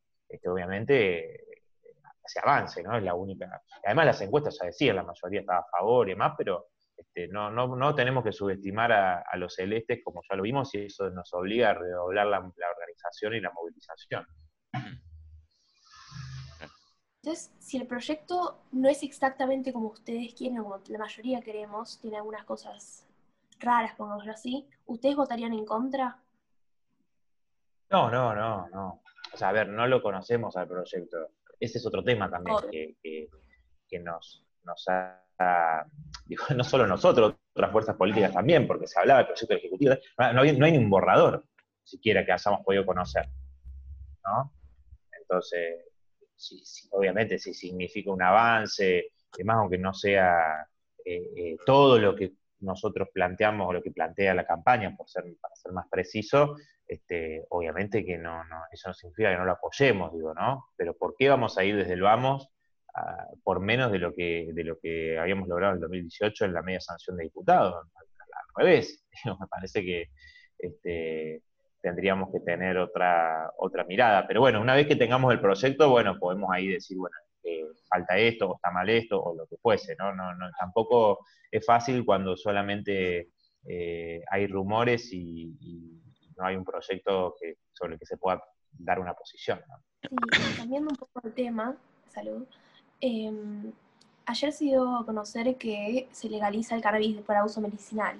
obviamente 0.48 1.44
se 2.24 2.38
avance, 2.38 2.80
¿no? 2.80 2.96
Es 2.96 3.02
la 3.02 3.14
única. 3.14 3.60
Además, 3.84 4.06
las 4.06 4.20
encuestas 4.20 4.56
ya 4.60 4.66
decían, 4.66 4.94
la 4.94 5.02
mayoría 5.02 5.40
estaba 5.40 5.58
a 5.58 5.68
favor 5.68 6.06
y 6.06 6.12
demás, 6.12 6.34
pero 6.38 6.68
este, 6.96 7.26
no, 7.26 7.50
no, 7.50 7.74
no 7.74 7.92
tenemos 7.92 8.22
que 8.22 8.30
subestimar 8.30 8.92
a, 8.92 9.36
los 9.36 9.52
celestes, 9.52 9.98
como 10.04 10.22
ya 10.30 10.36
lo 10.36 10.44
vimos, 10.44 10.72
y 10.76 10.86
eso 10.86 11.10
nos 11.10 11.34
obliga 11.34 11.70
a 11.70 11.74
redoblar 11.74 12.28
la, 12.28 12.38
la 12.38 12.70
organización 12.70 13.34
y 13.34 13.40
la 13.40 13.50
movilización. 13.50 14.24
Entonces, 17.20 17.52
si 17.58 17.78
el 17.78 17.88
proyecto 17.88 18.60
no 18.70 18.88
es 18.88 19.02
exactamente 19.02 19.72
como 19.72 19.88
ustedes 19.88 20.34
quieren, 20.34 20.62
como 20.62 20.80
la 20.86 20.98
mayoría 20.98 21.40
queremos, 21.40 21.98
tiene 21.98 22.18
algunas 22.18 22.44
cosas 22.44 23.08
raras, 23.58 23.96
pongámoslo 23.96 24.30
así, 24.30 24.68
¿ustedes 24.86 25.16
votarían 25.16 25.52
en 25.52 25.64
contra? 25.64 26.23
No, 27.94 28.10
no, 28.10 28.34
no, 28.34 28.68
no. 28.70 29.02
O 29.32 29.36
sea, 29.36 29.50
a 29.50 29.52
ver, 29.52 29.68
no 29.68 29.86
lo 29.86 30.02
conocemos 30.02 30.56
al 30.56 30.66
proyecto. 30.66 31.28
Ese 31.60 31.78
es 31.78 31.86
otro 31.86 32.02
tema 32.02 32.28
también 32.28 32.56
que, 33.00 34.00
nos, 34.00 34.44
nos 34.64 34.84
ha, 34.88 35.22
digo, 36.26 36.44
no 36.56 36.64
solo 36.64 36.88
nosotros, 36.88 37.36
otras 37.54 37.70
fuerzas 37.70 37.94
políticas 37.94 38.32
también, 38.32 38.66
porque 38.66 38.88
se 38.88 38.98
hablaba 38.98 39.20
del 39.20 39.28
proyecto 39.28 39.54
ejecutivo, 39.54 39.94
no, 40.18 40.42
hay, 40.42 40.58
no 40.58 40.66
hay 40.66 40.72
ni 40.72 40.78
un 40.78 40.90
borrador 40.90 41.44
siquiera 41.84 42.26
que 42.26 42.32
hayamos 42.32 42.64
podido 42.64 42.84
conocer. 42.84 43.28
¿no? 44.24 44.52
Entonces, 45.20 45.84
obviamente 46.90 47.38
si 47.38 47.54
significa 47.54 48.10
un 48.10 48.22
avance, 48.22 49.12
además 49.32 49.58
aunque 49.58 49.78
no 49.78 49.94
sea 49.94 50.66
eh, 51.04 51.30
eh, 51.36 51.56
todo 51.64 51.98
lo 52.00 52.16
que 52.16 52.32
nosotros 52.60 53.08
planteamos, 53.12 53.68
o 53.68 53.72
lo 53.72 53.82
que 53.82 53.92
plantea 53.92 54.34
la 54.34 54.46
campaña, 54.46 54.96
por 54.96 55.08
ser, 55.08 55.24
para 55.40 55.54
ser 55.54 55.72
más 55.72 55.86
preciso, 55.88 56.56
este, 56.86 57.44
obviamente 57.50 58.04
que 58.04 58.18
no, 58.18 58.44
no, 58.44 58.62
eso 58.70 58.88
no 58.88 58.94
significa 58.94 59.30
que 59.30 59.38
no 59.38 59.44
lo 59.44 59.52
apoyemos, 59.52 60.12
digo, 60.12 60.34
¿no? 60.34 60.66
Pero 60.76 60.94
¿por 60.94 61.14
qué 61.16 61.28
vamos 61.28 61.56
a 61.58 61.64
ir 61.64 61.76
desde 61.76 61.94
el 61.94 62.02
vamos 62.02 62.50
por 63.42 63.58
menos 63.58 63.90
de 63.90 63.98
lo, 63.98 64.14
que, 64.14 64.50
de 64.52 64.62
lo 64.62 64.78
que 64.78 65.18
habíamos 65.18 65.48
logrado 65.48 65.72
en 65.72 65.78
el 65.78 65.82
2018 65.82 66.44
en 66.44 66.52
la 66.52 66.62
media 66.62 66.80
sanción 66.80 67.16
de 67.16 67.24
diputados? 67.24 67.74
Al 67.74 68.64
revés, 68.64 69.04
me 69.24 69.46
parece 69.48 69.82
que 69.82 70.10
este, 70.58 71.42
tendríamos 71.80 72.30
que 72.32 72.40
tener 72.40 72.78
otra, 72.78 73.52
otra 73.58 73.84
mirada. 73.84 74.26
Pero 74.26 74.40
bueno, 74.40 74.60
una 74.60 74.74
vez 74.74 74.86
que 74.86 74.96
tengamos 74.96 75.32
el 75.32 75.40
proyecto, 75.40 75.90
bueno, 75.90 76.18
podemos 76.18 76.50
ahí 76.52 76.68
decir, 76.68 76.96
bueno, 76.96 77.16
eh, 77.42 77.64
falta 77.88 78.16
esto, 78.16 78.50
o 78.50 78.56
está 78.56 78.70
mal 78.70 78.88
esto, 78.88 79.22
o 79.22 79.34
lo 79.34 79.46
que 79.46 79.56
fuese, 79.58 79.94
¿no? 79.98 80.14
no, 80.14 80.34
no 80.34 80.50
tampoco 80.58 81.26
es 81.50 81.64
fácil 81.64 82.04
cuando 82.04 82.36
solamente 82.36 83.28
eh, 83.68 84.22
hay 84.30 84.46
rumores 84.46 85.12
y, 85.12 86.00
no 86.36 86.46
hay 86.46 86.56
un 86.56 86.64
proyecto 86.64 87.34
que, 87.40 87.58
sobre 87.72 87.94
el 87.94 87.98
que 87.98 88.06
se 88.06 88.16
pueda 88.16 88.42
dar 88.72 88.98
una 88.98 89.14
posición. 89.14 89.60
Sí, 90.02 90.08
cambiando 90.56 90.90
un 90.90 90.96
poco 90.96 91.20
el 91.24 91.32
tema, 91.32 91.76
salud, 92.08 92.46
em, 93.00 93.72
ayer 94.26 94.52
se 94.52 94.64
dio 94.64 94.96
a 94.96 95.06
conocer 95.06 95.56
que 95.56 96.08
se 96.12 96.28
legaliza 96.28 96.74
el 96.74 96.82
cannabis 96.82 97.20
para 97.22 97.44
uso 97.44 97.60
medicinal. 97.60 98.18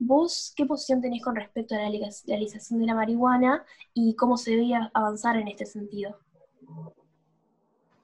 ¿Vos 0.00 0.52
qué 0.56 0.64
posición 0.64 1.00
tenés 1.00 1.22
con 1.22 1.34
respecto 1.34 1.74
a 1.74 1.78
la 1.78 1.90
legalización 1.90 2.78
de 2.78 2.86
la 2.86 2.94
marihuana 2.94 3.64
y 3.92 4.14
cómo 4.14 4.36
se 4.36 4.52
debía 4.52 4.90
avanzar 4.94 5.36
en 5.36 5.48
este 5.48 5.66
sentido? 5.66 6.18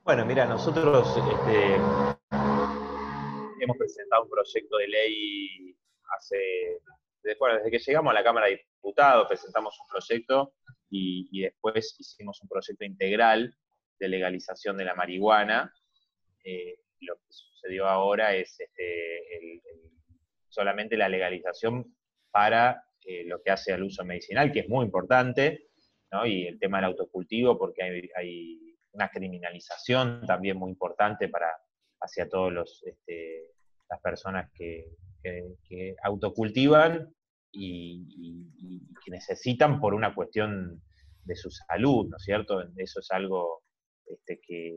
Bueno, 0.05 0.27
mira, 0.27 0.44
nosotros 0.44 1.16
este, 1.16 1.77
hemos 3.61 3.77
presentado 3.79 4.25
un 4.25 4.29
proyecto 4.29 4.77
de 4.77 4.88
ley 4.88 5.77
hace, 6.18 6.81
bueno, 7.38 7.56
desde 7.56 7.70
que 7.70 7.78
llegamos 7.78 8.10
a 8.10 8.14
la 8.14 8.24
Cámara 8.24 8.46
de 8.46 8.64
Diputados, 8.74 9.26
presentamos 9.28 9.78
un 9.80 9.87
proyecto 9.88 10.54
y, 10.90 11.40
después 11.42 11.96
hicimos 11.98 12.40
un 12.42 12.48
proyecto 12.48 12.84
integral 12.84 13.56
de 13.98 14.08
legalización 14.08 14.76
de 14.76 14.84
la 14.84 14.94
marihuana. 14.94 15.72
Eh, 16.44 16.78
lo 17.00 17.16
que 17.16 17.26
sucedió 17.30 17.87
ahora 17.87 18.34
es 18.34 18.58
este, 18.60 19.62
solamente 20.48 20.96
la 20.96 21.08
legalización 21.08 21.96
para 22.30 22.84
eh, 23.04 23.24
lo 23.24 23.42
que 23.42 23.50
hace 23.50 23.72
al 23.72 23.82
uso 23.82 24.04
medicinal, 24.04 24.52
que 24.52 24.60
es 24.60 24.68
muy 24.68 24.84
importante, 24.84 25.68
y 26.24 26.46
el 26.46 26.60
tema 26.60 26.78
del 26.78 26.87
autocultivo, 26.87 27.58
porque 27.58 27.82
hay, 28.14 28.60
una 28.92 29.08
criminalización 29.08 30.24
también 30.24 30.56
muy 30.56 30.70
importante 30.70 31.28
para 31.28 31.48
hacia 32.00 32.28
todos 32.28 32.52
los 32.52 32.84
este, 32.87 33.54
las 33.88 34.01
personas 34.01 34.51
que, 34.53 34.87
autocultivan 36.03 37.14
y, 37.51 38.87
que 39.05 39.11
necesitan 39.11 39.81
por 39.81 39.94
una 39.94 40.14
cuestión 40.14 40.83
de 41.25 41.35
su 41.35 41.51
salud, 41.51 42.09
¿no 42.09 42.16
es 42.16 42.23
cierto? 42.23 42.62
Eso 42.77 43.01
es 43.01 43.11
algo 43.11 43.62
este, 44.07 44.40
que, 44.40 44.73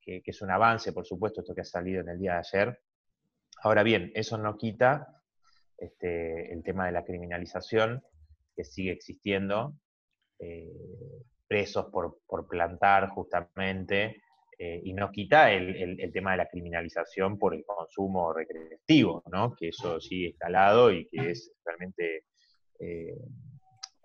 que, 0.00 0.22
es 0.24 0.42
un 0.42 0.50
avance, 0.50 0.92
por 0.92 1.04
supuesto, 1.04 1.40
esto 1.40 1.54
que 1.54 1.62
ha 1.62 1.64
salido 1.64 2.00
en 2.00 2.08
el 2.08 2.18
día 2.18 2.34
de 2.34 2.38
ayer. 2.38 2.80
Ahora 3.62 3.82
bien, 3.82 4.12
eso 4.14 4.38
no 4.38 4.56
quita 4.56 5.08
este, 5.78 6.52
el 6.52 6.62
tema 6.62 6.86
de 6.86 6.92
la 6.92 7.04
criminalización 7.04 8.02
que 8.54 8.64
sigue 8.64 8.92
existiendo, 8.92 9.78
eh, 10.38 10.72
presos 11.46 11.86
por, 11.86 12.20
por, 12.26 12.48
plantar 12.48 13.10
justamente, 13.10 14.22
eh, 14.58 14.80
y 14.84 14.94
no 14.94 15.10
quita 15.10 15.52
el, 15.52 16.00
el, 16.00 16.12
tema 16.12 16.30
de 16.30 16.38
la 16.38 16.48
criminalización 16.48 17.38
por 17.38 17.54
el 17.54 17.62
consumo 17.64 18.32
recreativo, 18.32 19.22
¿no? 19.30 19.54
que 19.54 19.68
eso 19.68 20.00
sigue 20.00 20.28
instalado 20.28 20.90
y 20.90 21.06
que 21.08 21.30
es 21.30 21.52
realmente 21.62 22.24
eh, 22.80 23.18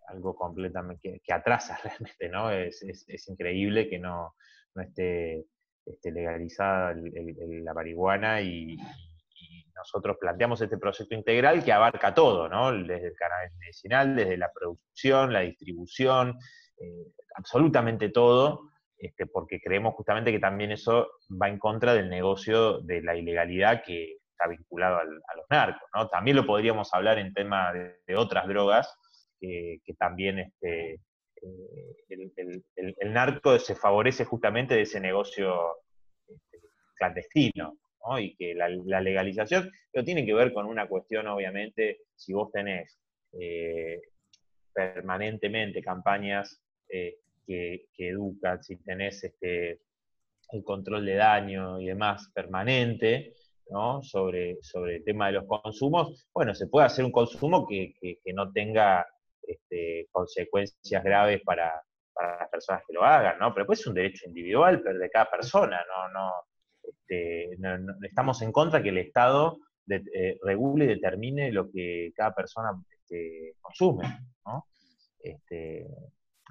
algo 0.07 0.35
completamente 0.35 1.21
que, 1.23 1.33
atrasa 1.33 1.77
realmente, 1.83 2.29
¿no? 2.29 2.51
Es, 2.51 2.83
es, 2.83 3.29
increíble 3.29 3.89
que 3.89 3.97
no, 3.97 4.35
no 4.75 4.83
esté, 4.83 5.45
esté 5.85 6.11
legalizada 6.11 6.95
la 6.95 7.73
marihuana 7.73 8.41
y, 8.41 8.77
nosotros 9.73 10.17
planteamos 10.19 10.61
este 10.61 10.77
proyecto 10.77 11.15
integral 11.15 11.63
que 11.63 11.71
abarca 11.71 12.13
todo, 12.13 12.47
¿no? 12.47 12.71
Desde 12.71 13.07
el 13.07 13.15
cannabis 13.15 13.51
medicinal, 13.57 14.15
desde 14.15 14.37
la 14.37 14.51
producción, 14.53 15.33
la 15.33 15.39
distribución, 15.39 16.37
eh, 16.77 17.07
absolutamente 17.33 18.09
todo, 18.09 18.70
este, 19.01 19.25
porque 19.25 19.59
creemos 19.59 19.95
justamente 19.95 20.31
que 20.31 20.39
también 20.39 20.71
eso 20.71 21.09
va 21.41 21.49
en 21.49 21.57
contra 21.57 21.95
del 21.95 22.07
negocio 22.07 22.79
de 22.81 23.01
la 23.01 23.15
ilegalidad 23.15 23.81
que 23.83 24.17
está 24.31 24.47
vinculado 24.47 24.97
a 24.97 25.03
los 25.03 25.45
narcos. 25.49 25.89
¿no? 25.95 26.07
También 26.07 26.37
lo 26.37 26.45
podríamos 26.45 26.93
hablar 26.93 27.17
en 27.17 27.33
tema 27.33 27.73
de, 27.73 28.15
otras 28.15 28.47
drogas, 28.47 28.95
que 29.39 29.79
también 29.97 30.37
este, 30.37 30.99
eh, 31.41 32.63
el, 32.99 33.13
narco 33.13 33.57
se 33.57 33.73
favorece 33.73 34.23
justamente 34.23 34.75
de 34.75 34.81
ese 34.81 34.99
negocio 34.99 35.77
este, 36.27 36.67
clandestino. 36.95 37.77
¿no? 38.05 38.19
Y 38.19 38.35
que 38.35 38.53
la, 38.53 39.01
legalización 39.01 39.71
pero 39.91 40.05
tiene 40.05 40.25
que 40.27 40.33
ver 40.35 40.53
con 40.53 40.67
una 40.67 40.87
cuestión, 40.87 41.27
obviamente, 41.27 42.01
si 42.15 42.33
vos 42.33 42.51
tenés 42.51 42.99
eh, 43.33 43.99
permanentemente 44.73 45.81
campañas 45.81 46.61
eh, 47.47 47.85
que, 47.93 48.09
educa, 48.09 48.61
si 48.61 48.77
tenés 48.77 49.23
este, 49.23 49.81
el 50.51 50.63
control 50.63 51.05
de 51.05 51.15
daño 51.15 51.79
y 51.79 51.87
demás 51.87 52.31
permanente, 52.33 53.33
¿no? 53.69 54.03
sobre, 54.03 54.57
sobre 54.61 54.97
el 54.97 55.03
tema 55.03 55.27
de 55.27 55.33
los 55.33 55.45
consumos, 55.45 56.27
bueno, 56.33 56.53
se 56.53 56.67
puede 56.67 56.85
hacer 56.85 57.05
un 57.05 57.11
consumo 57.11 57.67
que, 57.67 57.93
no 58.33 58.51
tenga 58.51 59.05
este, 59.41 60.07
consecuencias 60.11 61.03
graves 61.03 61.41
para, 61.43 61.81
las 62.39 62.49
personas 62.49 62.83
que 62.85 62.93
lo 62.93 63.03
hagan, 63.03 63.39
¿no? 63.39 63.51
Pero 63.51 63.65
pues 63.65 63.79
es 63.79 63.87
un 63.87 63.95
derecho 63.95 64.27
individual 64.27 64.83
de 64.83 65.09
cada 65.09 65.31
persona, 65.31 65.81
¿no? 65.87 66.09
no, 66.09 66.31
este, 66.83 67.57
estamos 68.03 68.41
en 68.43 68.51
contra 68.51 68.83
que 68.83 68.89
el 68.89 68.99
Estado 68.99 69.57
eh, 69.89 70.37
regule 70.43 70.85
y 70.85 70.89
determine 70.89 71.51
lo 71.51 71.69
que 71.71 72.11
cada 72.15 72.33
persona 72.33 72.71
este, 72.89 73.55
consume, 73.59 74.05
¿no? 74.45 74.67
Este, 75.19 75.87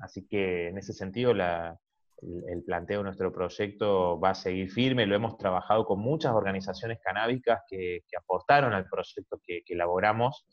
Así 0.01 0.27
que 0.27 0.69
en 0.69 0.79
ese 0.79 0.93
sentido 0.93 1.33
el, 1.33 2.63
planteo 2.65 2.99
de 2.99 3.05
nuestro 3.05 3.33
proyecto 3.33 4.19
va 4.19 4.31
a 4.31 4.35
seguir 4.35 4.71
firme. 4.71 5.07
Lo 5.07 5.15
hemos 5.15 5.37
trabajado 5.37 5.85
con 5.85 6.01
muchas 6.01 6.33
organizaciones 6.33 6.99
canábicas 7.03 7.63
que, 7.69 8.03
aportaron 8.19 8.73
al 8.73 8.89
proyecto 8.89 9.41
que, 9.45 9.63
elaboramos. 9.67 10.47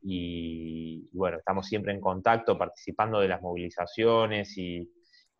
Y, 0.00 1.10
bueno, 1.12 1.38
estamos 1.38 1.66
siempre 1.66 1.92
en 1.92 2.00
contacto, 2.00 2.56
participando 2.56 3.20
de 3.20 3.28
las 3.28 3.42
movilizaciones 3.42 4.56
y, 4.56 4.88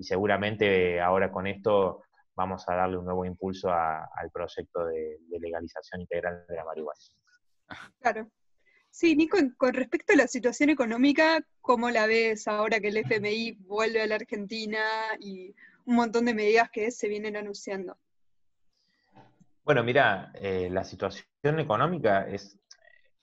seguramente 0.01 1.01
ahora 1.01 1.33
con 1.33 1.49
esto 1.49 2.03
vamos 2.37 2.69
a 2.69 2.77
darle 2.77 2.99
un 2.99 3.05
nuevo 3.05 3.25
impulso 3.25 3.69
al 3.73 4.31
proyecto 4.33 4.85
de, 4.85 5.19
de 5.29 5.41
legalización 5.41 6.03
integral 6.03 6.45
de 6.49 6.55
la 6.55 6.65
marihuana. 6.65 7.01
Claro, 7.99 8.29
Sí, 8.91 9.15
Nico, 9.15 9.39
con 9.57 9.75
respecto 9.75 10.13
a 10.13 10.17
la 10.17 10.27
situación 10.27 10.71
económica, 10.71 11.45
¿cómo 11.61 11.91
la 11.91 12.07
ves 12.07 12.49
ahora 12.49 12.81
que 12.81 12.89
el 12.89 12.97
FMI 12.97 13.53
vuelve 13.61 14.03
a 14.03 14.07
la 14.07 14.17
Argentina 14.17 14.81
y 15.21 15.55
un 15.85 15.97
montón 15.97 16.25
de 16.25 16.35
medidas 16.35 16.71
que 16.71 16.91
se 16.91 17.09
vienen 17.09 17.37
anunciando? 17.37 17.97
Bueno, 19.65 19.85
mira, 19.85 20.33
eh, 20.35 20.69
la 20.71 20.83
situación 20.83 21.61
económica 21.61 22.27
es, 22.27 22.59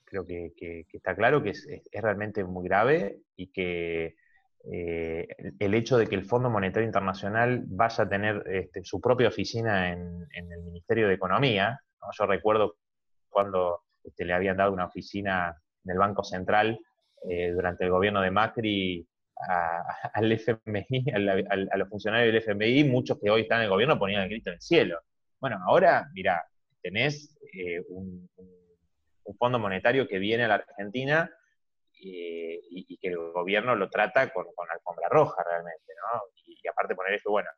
creo 0.04 0.24
que, 0.24 0.54
está 0.92 1.14
claro 1.16 1.42
que 1.42 1.50
es, 1.50 1.66
realmente 1.92 2.44
muy 2.44 2.68
grave 2.68 3.20
y 3.36 3.48
que 3.48 4.16
eh, 4.64 5.28
el 5.58 5.74
hecho 5.74 5.98
de 5.98 6.06
que 6.06 6.14
el 6.14 6.24
Fondo 6.24 6.48
Monetario 6.48 6.86
Internacional 6.86 7.64
vaya 7.66 8.04
a 8.04 8.08
tener 8.08 8.44
este, 8.46 8.84
su 8.84 9.00
propia 9.00 9.28
oficina 9.28 9.92
en, 9.92 10.26
el 10.32 10.62
Ministerio 10.62 11.08
de 11.08 11.14
Economía, 11.14 11.80
yo 12.16 12.26
recuerdo 12.26 12.76
cuando 13.28 13.85
este, 14.06 14.24
le 14.24 14.32
habían 14.32 14.56
dado 14.56 14.72
una 14.72 14.86
oficina 14.86 15.60
del 15.82 15.98
Banco 15.98 16.22
Central 16.22 16.78
eh, 17.28 17.50
durante 17.50 17.84
el 17.84 17.90
gobierno 17.90 18.20
de 18.20 18.30
Macri 18.30 19.06
al 20.14 20.32
FMI, 20.32 21.04
a 21.12 21.76
los 21.76 21.88
funcionarios 21.88 22.32
del 22.32 22.42
FMI, 22.42 22.84
muchos 22.84 23.18
que 23.20 23.30
hoy 23.30 23.42
están 23.42 23.58
en 23.58 23.64
el 23.64 23.70
gobierno 23.70 23.98
ponían 23.98 24.22
el 24.22 24.30
grito 24.30 24.50
en 24.50 24.54
el 24.54 24.62
cielo. 24.62 25.00
Bueno, 25.38 25.58
ahora, 25.66 26.08
mira, 26.14 26.42
tenés 26.80 27.36
eh, 27.52 27.80
un, 27.88 28.28
fondo 29.38 29.58
monetario 29.58 30.06
que 30.08 30.18
viene 30.18 30.44
a 30.44 30.48
la 30.48 30.54
Argentina 30.54 31.30
eh, 32.02 32.60
y, 32.70 32.96
que 32.96 33.08
el 33.08 33.18
gobierno 33.32 33.74
lo 33.74 33.90
trata 33.90 34.32
con, 34.32 34.46
con 34.54 34.70
alfombra 34.70 35.08
roja 35.10 35.44
realmente, 35.44 35.92
¿no? 36.00 36.22
Y, 36.46 36.58
y 36.62 36.68
aparte 36.68 36.94
poner 36.94 37.14
esto, 37.14 37.30
bueno, 37.30 37.50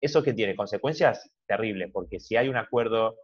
eso 0.00 0.22
que 0.22 0.34
tiene 0.34 0.56
consecuencias 0.56 1.30
terribles, 1.46 1.90
porque 1.92 2.20
si 2.20 2.36
hay 2.36 2.48
un 2.48 2.56
acuerdo 2.56 3.16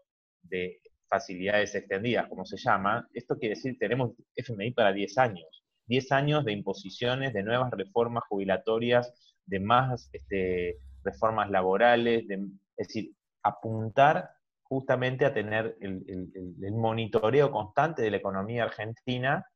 de 0.43 0.81
facilidades 1.09 1.75
extendidas, 1.75 2.29
como 2.29 2.45
se 2.45 2.57
llama, 2.57 3.09
esto 3.13 3.37
quiere 3.39 3.55
decir 3.55 3.77
tenemos 3.79 4.13
FMI 4.35 4.73
para 4.73 4.93
10 4.93 5.19
años. 5.19 5.65
10 5.87 6.13
años 6.13 6.45
de 6.45 6.53
imposiciones, 6.53 7.33
de 7.33 7.43
nuevas 7.43 7.71
reformas 7.71 8.25
jubilatorias, 8.29 9.13
de 9.47 9.61
más 9.61 10.11
este, 10.13 10.79
reformas 11.03 11.51
laborales, 11.51 12.25
es 12.29 12.39
decir, 12.77 13.13
apuntar 13.43 14.31
justamente 14.63 15.25
a 15.25 15.33
tener 15.33 15.77
el, 15.81 16.73
monitoreo 16.73 17.51
constante 17.51 18.03
de 18.03 18.11
la 18.11 18.19
economía 18.19 18.65
argentina 18.65 19.47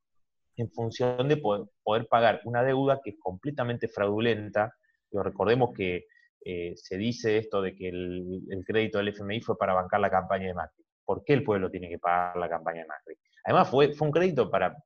en 0.57 0.71
función 0.71 1.29
de 1.29 1.37
poder, 1.37 2.07
pagar 2.09 2.41
una 2.45 2.62
deuda 2.62 3.01
que 3.03 3.11
es 3.11 3.17
completamente 3.21 3.88
fraudulenta. 3.88 4.75
Pero 5.11 5.23
recordemos 5.23 5.73
que 5.75 6.07
eh, 6.45 6.73
se 6.77 6.97
dice 6.97 7.37
esto 7.37 7.61
de 7.61 7.75
que 7.75 7.88
el, 7.88 8.65
crédito 8.67 8.99
del 8.99 9.09
FMI 9.09 9.43
fue 9.43 9.59
para 9.59 9.75
bancar 9.75 10.01
la 10.01 10.11
campaña 10.11 10.47
de 10.47 10.55
Macri. 10.55 10.82
¿Por 11.05 11.25
qué 11.25 11.33
el 11.35 11.45
pueblo 11.45 11.71
tiene 11.71 11.88
que 11.88 11.99
pagar 11.99 12.37
la 12.37 12.49
campaña 12.49 12.83
de 12.83 12.88
Macri? 12.88 13.17
Además, 13.45 13.69
fue, 13.69 13.93
un 14.01 14.11
crédito 14.11 14.51
para, 14.51 14.77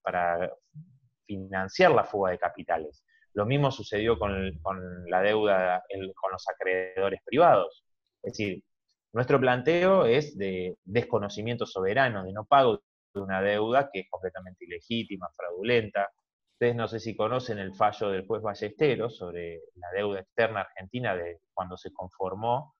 financiar 1.27 1.91
la 1.91 2.05
fuga 2.05 2.31
de 2.31 2.39
capitales. 2.39 3.05
Lo 3.35 3.45
mismo 3.45 3.71
sucedió 3.71 4.19
con, 4.19 4.53
la 5.11 5.21
deuda 5.23 5.83
con 6.15 6.33
los 6.33 6.49
acreedores 6.49 7.21
privados. 7.25 7.85
Es 8.23 8.33
decir, 8.33 8.63
nuestro 9.13 9.41
planteo 9.41 10.07
es 10.07 10.37
de 10.39 10.77
desconocimiento 10.85 11.67
soberano, 11.67 12.25
de 12.25 12.33
no 12.33 12.45
pago 12.45 12.83
de 13.15 13.21
una 13.21 13.43
deuda 13.43 13.91
que 13.93 14.01
es 14.01 14.11
completamente 14.11 14.65
ilegítima, 14.65 15.29
fraudulenta. 15.35 16.11
Ustedes 16.53 16.77
no 16.77 16.87
sé 16.89 17.01
si 17.01 17.17
conocen 17.17 17.59
el 17.59 17.75
fallo 17.75 18.11
del 18.11 18.27
juez 18.27 18.43
Ballesteros 18.43 19.17
sobre 19.17 19.61
la 19.75 19.91
deuda 19.95 20.21
externa 20.21 20.61
argentina 20.61 21.15
de 21.17 21.41
cuando 21.53 21.77
se 21.77 21.93
conformó 21.93 22.76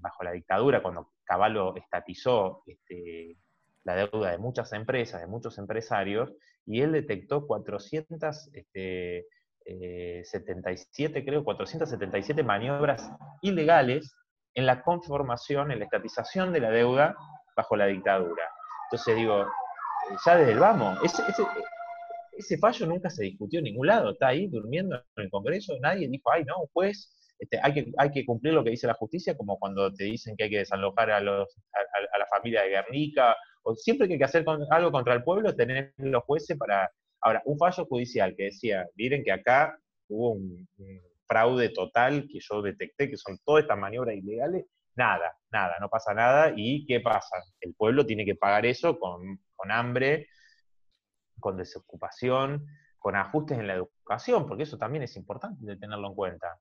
bajo 0.00 0.24
la 0.24 0.32
dictadura, 0.32 0.82
cuando 0.82 1.12
Caballo 1.24 1.76
estatizó 1.76 2.62
este, 2.66 3.36
la 3.84 3.94
deuda 3.96 4.30
de 4.30 4.38
muchas 4.38 4.72
empresas, 4.72 5.20
de 5.20 5.26
muchos 5.26 5.58
empresarios, 5.58 6.32
y 6.66 6.82
él 6.82 6.92
detectó 6.92 7.46
477, 7.46 9.28
este, 9.64 11.18
eh, 11.18 11.24
creo, 11.24 11.44
477 11.44 12.42
maniobras 12.42 13.10
ilegales 13.42 14.14
en 14.54 14.66
la 14.66 14.82
conformación, 14.82 15.70
en 15.70 15.78
la 15.78 15.84
estatización 15.84 16.52
de 16.52 16.60
la 16.60 16.70
deuda 16.70 17.16
bajo 17.56 17.76
la 17.76 17.86
dictadura. 17.86 18.44
Entonces 18.86 19.16
digo, 19.16 19.46
ya 20.24 20.36
desde 20.36 20.52
el 20.52 20.58
vamos, 20.58 20.98
ese, 22.36 22.58
fallo 22.58 22.86
nunca 22.86 23.10
se 23.10 23.24
discutió 23.24 23.58
en 23.58 23.64
ningún 23.64 23.86
lado, 23.86 24.12
está 24.12 24.28
ahí 24.28 24.46
durmiendo 24.48 24.96
en 24.96 25.24
el 25.24 25.30
Congreso, 25.30 25.74
nadie 25.80 26.08
dijo, 26.08 26.30
ay, 26.30 26.44
no, 26.44 26.54
pues 26.72 27.17
este, 27.38 27.60
hay, 27.62 27.72
que, 27.72 27.92
hay 27.96 28.10
que 28.10 28.24
cumplir 28.24 28.54
lo 28.54 28.64
que 28.64 28.70
dice 28.70 28.86
la 28.86 28.94
justicia, 28.94 29.36
como 29.36 29.58
cuando 29.58 29.92
te 29.92 30.04
dicen 30.04 30.36
que 30.36 30.44
hay 30.44 30.50
que 30.50 30.58
desalojar 30.58 31.10
a, 31.10 31.20
los, 31.20 31.56
a, 31.72 32.18
la 32.18 32.26
familia 32.26 32.62
de 32.62 32.70
Guernica, 32.70 33.36
o 33.62 33.74
siempre 33.74 34.06
que 34.06 34.14
hay 34.14 34.18
que 34.18 34.24
hacer 34.24 34.44
algo 34.70 34.90
contra 34.90 35.14
el 35.14 35.22
pueblo, 35.22 35.54
tener 35.54 35.94
los 35.98 36.24
jueces 36.24 36.56
para... 36.56 36.90
Ahora, 37.20 37.42
un 37.46 37.58
fallo 37.58 37.84
judicial 37.86 38.34
que 38.36 38.44
decía, 38.44 38.86
miren 38.94 39.24
que 39.24 39.32
acá 39.32 39.76
hubo 40.08 40.32
un, 40.32 40.68
fraude 41.28 41.68
total 41.68 42.26
que 42.26 42.38
yo 42.40 42.62
detecté, 42.62 43.10
que 43.10 43.16
son 43.16 43.38
todas 43.44 43.62
estas 43.62 43.78
maniobras 43.78 44.16
ilegales, 44.16 44.64
nada, 44.96 45.36
nada, 45.50 45.76
no 45.80 45.88
pasa 45.88 46.14
nada. 46.14 46.52
¿Y 46.56 46.86
qué 46.86 47.00
pasa? 47.00 47.36
El 47.60 47.74
pueblo 47.74 48.06
tiene 48.06 48.24
que 48.24 48.34
pagar 48.34 48.66
eso 48.66 48.98
con, 48.98 49.38
hambre, 49.70 50.28
con 51.38 51.56
desocupación, 51.56 52.66
con 52.98 53.14
ajustes 53.14 53.58
en 53.58 53.66
la 53.66 53.74
educación, 53.74 54.46
porque 54.46 54.62
eso 54.62 54.78
también 54.78 55.04
es 55.04 55.16
importante 55.16 55.76
tenerlo 55.76 56.08
en 56.08 56.14
cuenta. 56.14 56.58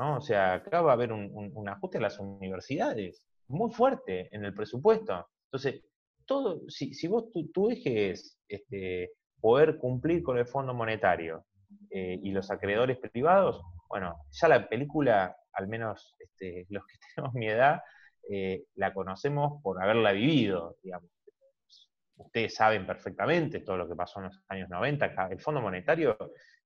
O 0.00 0.20
sea, 0.20 0.54
acá 0.54 0.80
va 0.80 0.92
a 0.92 0.94
haber 0.94 1.12
un, 1.12 1.68
ajuste 1.68 1.98
en 1.98 2.04
las 2.04 2.18
universidades 2.20 3.26
muy 3.48 3.70
fuerte 3.72 4.28
en 4.30 4.44
el 4.44 4.54
presupuesto. 4.54 5.28
Entonces, 5.46 5.82
todo, 6.24 6.60
si, 6.68 7.08
vos 7.08 7.24
tu, 7.52 7.70
eje 7.70 8.10
es 8.10 8.38
este, 8.46 9.12
poder 9.40 9.78
cumplir 9.78 10.22
con 10.22 10.38
el 10.38 10.46
Fondo 10.46 10.72
Monetario 10.72 11.46
eh, 11.90 12.20
y 12.22 12.30
los 12.30 12.50
acreedores 12.50 12.98
privados, 12.98 13.60
bueno, 13.88 14.16
ya 14.30 14.48
la 14.48 14.68
película, 14.68 15.36
al 15.52 15.66
menos 15.66 16.14
este, 16.18 16.66
los 16.68 16.84
que 16.86 16.98
tenemos 17.14 17.34
mi 17.34 17.48
edad, 17.48 17.80
eh, 18.30 18.64
la 18.76 18.92
conocemos 18.92 19.60
por 19.62 19.82
haberla 19.82 20.12
vivido, 20.12 20.76
digamos. 20.82 21.10
Ustedes 22.16 22.54
saben 22.54 22.86
perfectamente 22.86 23.60
todo 23.60 23.76
lo 23.76 23.88
que 23.88 23.94
pasó 23.94 24.18
en 24.18 24.26
los 24.26 24.42
años 24.48 24.68
90. 24.68 25.28
El 25.30 25.40
Fondo 25.40 25.60
Monetario 25.60 26.16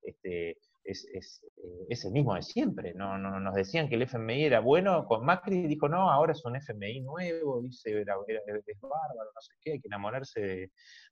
este, 0.03 0.59
es, 0.85 1.05
eh, 1.13 1.87
es, 1.89 2.05
el 2.05 2.13
mismo 2.13 2.35
de 2.35 2.43
siempre. 2.43 2.95
No, 2.95 3.19
no, 3.19 3.41
nos 3.41 3.55
decían 3.55 3.89
que 3.89 3.95
el 3.97 4.03
FMI 4.03 4.45
era 4.45 4.61
bueno, 4.61 5.05
con 5.07 5.25
Macri 5.25 5.67
dijo, 5.67 5.89
no, 5.89 6.11
ahora 6.11 6.33
es 6.33 6.45
un 6.45 6.57
FMI 6.57 7.01
nuevo, 7.01 7.63
dice, 7.63 8.01
es 8.01 8.07
bárbaro, 8.07 9.31
no 9.35 9.41
sé 9.41 9.55
qué, 9.61 9.73
hay 9.73 9.81
que 9.81 9.89
enamorarse 9.89 10.41
de, 10.41 10.71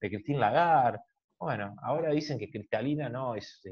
Christine 0.08 0.38
Lagarde. 0.38 1.00
Bueno, 1.38 1.74
ahora 1.82 2.10
dicen 2.10 2.38
que 2.38 2.50
Cristalina 2.50 3.08
no 3.08 3.34
es, 3.34 3.62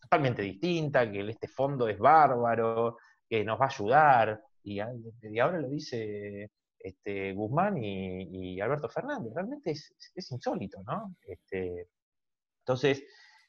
totalmente 0.00 0.42
distinta, 0.42 1.10
que 1.10 1.28
este 1.28 1.48
fondo 1.48 1.88
es 1.88 1.98
bárbaro, 1.98 2.96
que 3.28 3.44
nos 3.44 3.60
va 3.60 3.64
a 3.64 3.68
ayudar, 3.68 4.42
y, 4.62 4.78
ahora 4.78 5.58
lo 5.60 5.68
dice 5.68 6.50
este, 6.78 7.32
Guzmán 7.32 7.76
y, 7.82 8.60
Alberto 8.60 8.88
Fernández. 8.88 9.32
Realmente 9.34 9.72
es, 9.72 10.30
insólito, 10.30 10.82
¿no? 10.84 11.16
Este, 11.26 11.88
entonces, 12.60 13.02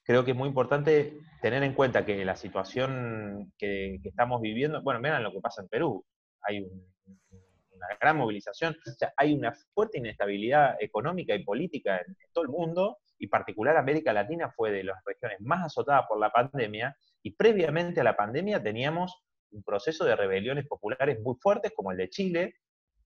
creo 0.04 0.26
que 0.26 0.32
es 0.32 0.38
muy 0.38 0.50
importante 0.50 1.18
tener 1.42 1.64
en 1.64 1.74
cuenta 1.74 2.06
que 2.06 2.24
la 2.26 2.36
situación 2.36 3.54
que, 3.58 4.00
estamos 4.04 4.42
viviendo, 4.42 4.82
bueno, 4.82 5.00
miren 5.00 5.24
lo 5.24 5.32
que 5.32 5.42
pasa 5.42 5.62
en 5.62 5.70
Perú, 5.70 6.06
hay 6.42 6.60
una 6.60 7.88
gran 8.00 8.18
movilización, 8.18 8.74
o 8.74 9.06
hay 9.18 9.34
una 9.34 9.54
fuerte 9.74 9.98
inestabilidad 9.98 10.76
económica 10.80 11.34
y 11.36 11.44
política 11.44 11.98
en, 11.98 12.16
todo 12.34 12.44
el 12.44 12.50
mundo, 12.50 12.98
y 13.18 13.28
particular 13.28 13.78
América 13.78 14.12
Latina 14.12 14.52
fue 14.52 14.72
de 14.72 14.84
las 14.84 14.98
regiones 15.06 15.40
más 15.42 15.66
azotadas 15.66 16.06
por 16.08 16.20
la 16.20 16.32
pandemia, 16.32 16.96
y 17.22 17.32
previamente 17.32 18.02
a 18.02 18.04
la 18.04 18.18
pandemia 18.18 18.62
teníamos 18.62 19.24
un 19.52 19.64
proceso 19.64 20.04
de 20.04 20.16
rebeliones 20.16 20.68
populares 20.68 21.20
muy 21.22 21.36
fuertes, 21.40 21.72
como 21.76 21.92
el 21.92 21.98
de 21.98 22.10
Chile, 22.10 22.56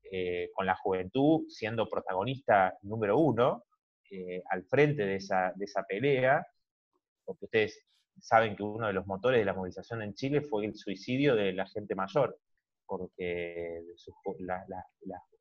eh, 0.10 0.49
con 0.53 0.65
la 0.65 0.75
juventud 0.75 1.45
siendo 1.49 1.89
protagonista 1.89 2.77
número 2.81 3.17
uno, 3.19 3.65
eh, 4.10 4.41
al 4.49 4.63
frente 4.63 5.05
de 5.05 5.15
esa, 5.15 5.51
de 5.55 5.65
esa 5.65 5.83
pelea, 5.83 6.45
porque 7.27 7.45
ustedes 7.45 7.85
saben 8.19 8.55
que 8.55 8.63
uno 8.63 8.87
de 8.87 8.93
los 8.93 9.05
motores 9.05 9.39
de 9.39 9.45
la 9.45 9.53
movilización 9.53 10.01
en 10.01 10.13
Chile 10.13 10.41
fue 10.41 10.65
el 10.65 10.75
suicidio 10.75 11.35
de 11.35 11.53
la 11.53 11.67
gente 11.67 11.93
mayor, 11.93 12.39
porque 12.85 13.83
la, 14.39 14.65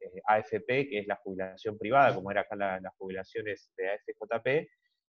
eh, 0.00 0.20
AFP, 0.26 0.88
que 0.88 0.98
es 0.98 1.06
la 1.06 1.16
jubilación 1.16 1.78
privada, 1.78 2.14
como 2.14 2.30
era 2.30 2.42
acá 2.42 2.56
las 2.56 2.94
jubilaciones 2.98 3.70
de 3.76 3.90
AFJP, 3.90 4.68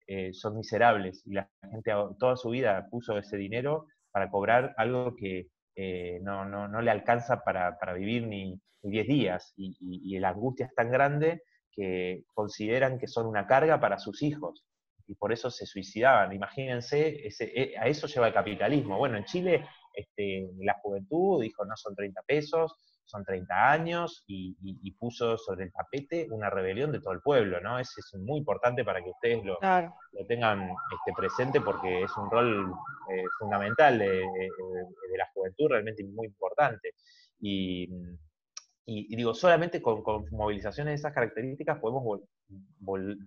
eh, 0.07 0.33
son 0.33 0.57
miserables 0.57 1.25
y 1.25 1.33
la 1.33 1.49
gente 1.61 1.93
toda 2.19 2.35
su 2.35 2.49
vida 2.49 2.87
puso 2.89 3.17
ese 3.17 3.37
dinero 3.37 3.87
para 4.11 4.29
cobrar 4.29 4.73
algo 4.77 5.15
que 5.15 5.47
eh, 5.75 6.19
no, 6.21 6.43
no, 6.43 6.81
le 6.81 6.91
alcanza 6.91 7.41
para, 7.43 7.77
vivir 7.93 8.27
ni 8.27 8.59
10 8.81 9.07
días 9.07 9.53
y, 9.55 9.77
y 9.79 10.19
la 10.19 10.29
angustia 10.29 10.65
es 10.65 10.75
tan 10.75 10.91
grande 10.91 11.43
que 11.71 12.25
consideran 12.33 12.99
que 12.99 13.07
son 13.07 13.27
una 13.27 13.47
carga 13.47 13.79
para 13.79 13.97
sus 13.97 14.21
hijos 14.23 14.65
y 15.07 15.15
por 15.15 15.31
eso 15.33 15.49
se 15.51 15.65
suicidaban. 15.65 16.33
Imagínense, 16.33 17.27
ese, 17.27 17.51
eh, 17.55 17.75
a 17.77 17.87
eso 17.87 18.07
lleva 18.07 18.27
el 18.27 18.33
capitalismo. 18.33 18.97
Bueno, 18.97 19.17
en 19.17 19.25
Chile 19.25 19.65
este, 19.93 20.49
la 20.59 20.75
juventud 20.81 21.41
dijo 21.41 21.65
no 21.65 21.75
son 21.75 21.95
30 21.95 22.21
pesos, 22.23 22.75
son 23.05 23.23
30 23.23 23.71
años 23.71 24.23
y, 24.27 24.91
puso 24.99 25.37
sobre 25.37 25.65
el 25.65 25.73
tapete 25.73 26.27
una 26.31 26.49
rebelión 26.49 26.91
de 26.91 27.01
todo 27.01 27.13
el 27.13 27.21
pueblo, 27.21 27.59
¿no? 27.59 27.77
Es, 27.77 27.93
es 27.97 28.19
muy 28.19 28.39
importante 28.39 28.85
para 28.85 29.03
que 29.03 29.09
ustedes 29.09 29.43
lo, 29.43 29.59
lo 29.61 30.25
tengan 30.27 30.69
este, 30.69 31.13
presente 31.15 31.59
porque 31.59 32.03
es 32.03 32.17
un 32.17 32.31
rol 32.31 32.73
eh, 33.11 33.23
fundamental 33.37 33.99
de, 33.99 34.23
la 35.17 35.29
juventud, 35.33 35.69
realmente 35.69 36.03
muy 36.05 36.27
importante. 36.27 36.93
Y, 37.41 37.89
y, 38.85 39.15
digo, 39.15 39.33
solamente 39.33 39.81
con, 39.81 40.01
con, 40.01 40.25
movilizaciones 40.31 40.91
de 40.91 40.95
esas 40.95 41.13
características 41.13 41.79
podemos 41.79 42.21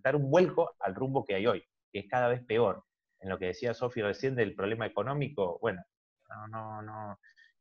dar 0.03 0.17
un 0.17 0.31
vuelco 0.31 0.75
al 0.81 0.95
rumbo 0.95 1.25
que 1.25 1.35
hay 1.35 1.47
hoy, 1.47 1.63
que 1.93 2.01
es 2.01 2.07
cada 2.09 2.29
vez 2.29 2.43
peor. 2.45 2.85
En 3.21 3.31
lo 3.31 3.39
que 3.39 3.47
decía 3.47 3.75
Sofi 3.75 4.03
recién 4.03 4.35
del 4.35 4.55
problema 4.55 4.87
económico, 4.87 5.59
bueno, 5.61 5.83
no, 6.29 6.49
no, 6.49 6.83
no. 6.83 7.19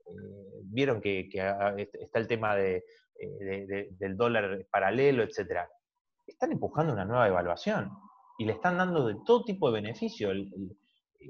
Eh, 0.08 0.62
vieron 0.63 1.01
que, 1.01 1.30
está 1.93 2.19
el 2.19 2.28
tema 2.28 2.60
eh, 2.60 2.84
de, 3.15 3.89
del 3.91 4.17
dólar 4.17 4.65
paralelo, 4.69 5.23
etcétera. 5.23 5.69
Están 6.25 6.51
empujando 6.51 6.93
una 6.93 7.06
nueva 7.06 7.28
evaluación 7.28 7.91
y 8.38 8.45
le 8.45 8.54
están 8.54 8.78
dando 8.78 9.08
de 9.08 9.15
todo 9.25 9.45
tipo 9.45 9.71
de 9.71 9.82
beneficio. 9.82 10.32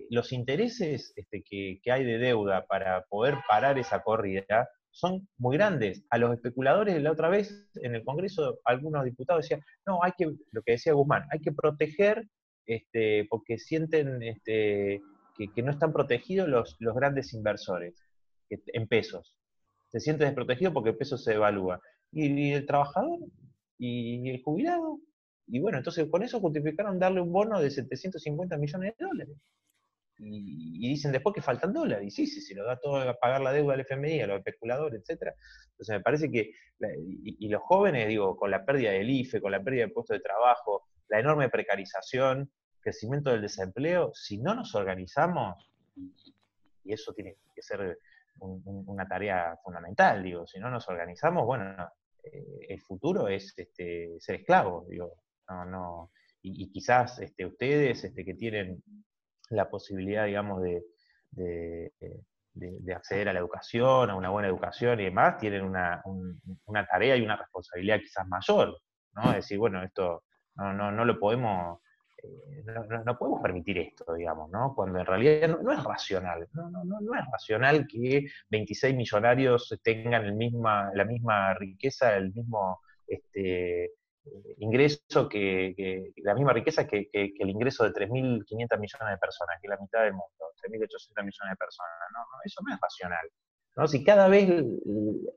los 0.09 0.31
intereses 0.31 1.13
este, 1.15 1.43
que, 1.43 1.79
que 1.83 1.91
hay 1.91 2.03
de 2.03 2.17
deuda 2.17 2.65
para 2.65 3.03
poder 3.05 3.35
parar 3.47 3.77
esa 3.77 4.01
corrida 4.01 4.67
son 4.95 5.27
muy 5.37 5.57
grandes. 5.57 6.05
A 6.09 6.17
los 6.17 6.33
especuladores, 6.33 7.01
la 7.01 7.11
otra 7.11 7.27
vez 7.27 7.69
en 7.75 7.95
el 7.95 8.03
Congreso, 8.05 8.59
algunos 8.63 9.03
diputados 9.03 9.43
decían, 9.43 9.61
no, 9.85 9.99
hay 10.01 10.13
que, 10.17 10.25
lo 10.51 10.61
que 10.63 10.71
decía 10.71 10.93
Guzmán, 10.93 11.27
hay 11.31 11.39
que 11.39 11.51
proteger, 11.51 12.25
este, 12.65 13.27
porque 13.29 13.57
sienten 13.57 14.23
este, 14.23 15.01
que, 15.37 15.61
no 15.63 15.71
están 15.71 15.91
protegidos 15.91 16.47
los, 16.47 16.77
los 16.79 16.95
grandes 16.95 17.33
inversores 17.33 17.93
en 18.49 18.87
pesos. 18.87 19.35
Se 19.89 19.99
siente 19.99 20.23
desprotegido 20.23 20.71
porque 20.71 20.91
el 20.91 20.97
peso 20.97 21.17
se 21.17 21.33
evalúa. 21.33 21.81
Y, 22.11 22.53
el 22.53 22.65
trabajador 22.65 23.19
y 23.77 24.29
el 24.29 24.41
jubilado. 24.43 24.99
Y 25.47 25.59
bueno, 25.59 25.77
entonces 25.77 26.07
con 26.09 26.23
eso 26.23 26.39
justificaron 26.39 26.99
darle 26.99 27.19
un 27.19 27.33
bono 27.33 27.59
de 27.59 27.69
750 27.69 28.57
millones 28.57 28.93
de 28.97 29.05
dólares. 29.05 29.35
Y, 30.17 30.89
dicen 30.89 31.11
después 31.11 31.33
que 31.33 31.41
faltan 31.41 31.73
dólares, 31.73 32.07
y 32.07 32.11
sí, 32.11 32.27
sí, 32.27 32.41
se 32.41 32.55
lo 32.55 32.65
da 32.65 32.77
todo 32.77 32.97
a 32.97 33.13
pagar 33.15 33.41
la 33.41 33.51
deuda 33.51 33.73
al 33.73 33.81
FMI, 33.81 34.21
a 34.21 34.27
los 34.27 34.37
especuladores, 34.37 35.01
etc. 35.01 35.33
Entonces 35.71 35.95
me 35.97 36.01
parece 36.01 36.31
que, 36.31 36.51
y, 36.79 37.49
los 37.49 37.61
jóvenes, 37.63 38.07
digo, 38.07 38.35
con 38.35 38.51
la 38.51 38.65
pérdida 38.65 38.91
del 38.91 39.09
IFE, 39.09 39.41
con 39.41 39.51
la 39.51 39.63
pérdida 39.63 39.81
del 39.81 39.93
puesto 39.93 40.13
de 40.13 40.19
trabajo, 40.19 40.87
la 41.09 41.19
enorme 41.19 41.49
precarización, 41.49 42.51
crecimiento 42.79 43.31
del 43.31 43.41
desempleo, 43.41 44.11
si 44.13 44.37
no 44.37 44.53
nos 44.55 44.73
organizamos, 44.75 45.71
y 46.83 46.93
eso 46.93 47.13
tiene 47.13 47.37
que 47.53 47.61
ser 47.61 47.97
una 48.39 49.07
tarea 49.07 49.57
fundamental, 49.63 50.23
digo, 50.23 50.45
si 50.45 50.59
no 50.59 50.69
nos 50.69 50.87
organizamos, 50.89 51.45
bueno, 51.45 51.89
eh, 52.23 52.67
el 52.69 52.81
futuro 52.81 53.27
es 53.27 53.53
este, 53.57 54.15
ser 54.19 54.35
esclavos, 54.35 54.87
digo, 54.87 55.13
no, 55.49 55.65
no, 55.65 56.11
y, 56.41 56.69
quizás 56.69 57.19
este, 57.19 57.45
ustedes 57.45 58.03
este, 58.03 58.23
que 58.23 58.35
tienen 58.35 58.83
la 59.49 59.69
posibilidad, 59.69 60.25
digamos, 60.25 60.61
de, 60.61 60.83
de, 62.55 62.93
acceder 62.93 63.29
a 63.29 63.33
la 63.33 63.39
educación, 63.39 64.09
a 64.09 64.15
una 64.15 64.29
buena 64.29 64.47
educación 64.47 64.99
y 64.99 65.05
demás, 65.05 65.37
tienen 65.37 65.63
una, 65.63 66.01
una 66.65 66.85
tarea 66.85 67.15
y 67.15 67.21
una 67.21 67.35
responsabilidad 67.35 67.99
quizás 67.99 68.27
mayor, 68.27 68.79
¿no? 69.13 69.29
Es 69.29 69.35
decir, 69.37 69.57
bueno, 69.57 69.83
esto 69.83 70.23
no, 70.55 70.73
no, 70.73 70.91
no 70.91 71.05
lo 71.05 71.19
podemos, 71.19 71.79
eh, 72.23 72.63
no, 73.05 73.17
podemos 73.17 73.41
permitir 73.41 73.77
esto, 73.79 74.13
digamos, 74.13 74.49
¿no? 74.49 74.73
Cuando 74.73 74.99
en 74.99 75.05
realidad 75.05 75.49
no, 75.49 75.71
es 75.71 75.83
racional, 75.83 76.47
no, 76.53 76.69
no, 76.69 76.83
no, 76.83 77.19
es 77.19 77.25
racional 77.31 77.85
que 77.87 78.25
26 78.49 78.95
millonarios 78.95 79.79
tengan 79.83 80.25
el 80.25 80.33
misma, 80.33 80.91
la 80.93 81.05
misma 81.05 81.53
riqueza, 81.55 82.15
el 82.15 82.33
mismo 82.33 82.79
este, 83.05 83.91
ingreso 84.57 85.29
que, 85.29 86.11
la 86.17 86.33
misma 86.33 86.53
riqueza 86.53 86.87
que, 86.87 87.09
el 87.13 87.49
ingreso 87.49 87.83
de 87.83 87.91
3.500 87.91 88.49
millones 88.49 89.09
de 89.11 89.17
personas, 89.17 89.59
que 89.61 89.67
la 89.67 89.77
mitad 89.77 90.03
del 90.03 90.13
mundo, 90.13 90.27
3.800 90.63 91.23
millones 91.23 91.51
de 91.51 91.55
personas. 91.57 91.93
No, 92.13 92.21
eso 92.43 92.61
no 92.65 92.73
es 92.73 92.79
racional. 92.81 93.29
¿no? 93.75 93.87
Si 93.87 94.03
cada 94.03 94.27
vez 94.27 94.49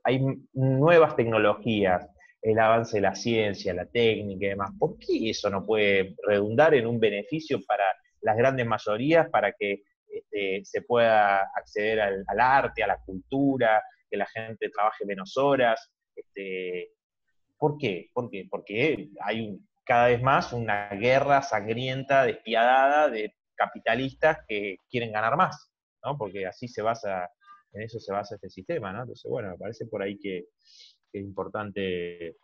hay 0.03 0.25
nuevas 0.53 1.15
tecnologías, 1.15 2.07
el 2.41 2.57
avance 2.57 2.97
de 2.97 3.01
la 3.01 3.15
ciencia, 3.15 3.73
la 3.73 3.85
técnica 3.85 4.45
y 4.45 4.49
demás, 4.49 4.71
¿por 4.79 4.97
qué 4.97 5.29
eso 5.29 5.49
no 5.49 5.65
puede 5.65 6.15
redundar 6.25 6.73
en 6.73 6.87
un 6.87 6.99
beneficio 6.99 7.59
para 7.67 7.83
las 8.21 8.37
grandes 8.37 8.65
mayorías, 8.65 9.29
para 9.29 9.51
que 9.53 9.83
este, 10.07 10.61
se 10.63 10.81
pueda 10.81 11.41
acceder 11.53 11.99
al, 11.99 12.39
arte, 12.39 12.83
a 12.83 12.87
la 12.87 12.99
cultura, 13.05 13.83
que 14.09 14.17
la 14.17 14.25
gente 14.25 14.69
trabaje 14.69 15.05
menos 15.05 15.35
horas? 15.37 15.91
Este, 16.15 16.91
¿Por 17.59 17.77
qué? 17.77 18.09
Porque 18.49 19.09
hay 19.21 19.59
cada 19.83 20.07
vez 20.07 20.21
más 20.21 20.53
una 20.53 20.87
guerra 20.89 21.41
sangrienta, 21.41 22.23
despiadada 22.23 23.09
de 23.09 23.35
capitalistas 23.55 24.37
que 24.47 24.77
quieren 24.89 25.11
ganar 25.11 25.35
más, 25.35 25.71
¿no? 26.03 26.17
Porque 26.17 26.47
así 26.47 26.67
se 26.67 26.81
basa, 26.81 27.29
en 27.73 27.81
eso 27.81 27.99
se 27.99 28.13
basa 28.13 28.35
este 28.35 28.49
sistema, 28.49 28.93
¿no? 28.93 29.01
Entonces, 29.01 29.29
bueno, 29.29 29.49
me 29.49 29.57
parece 29.57 29.87
por 29.87 30.01
ahí 30.01 30.17
que, 30.17 30.45
es 31.11 31.23
importante 31.23 32.37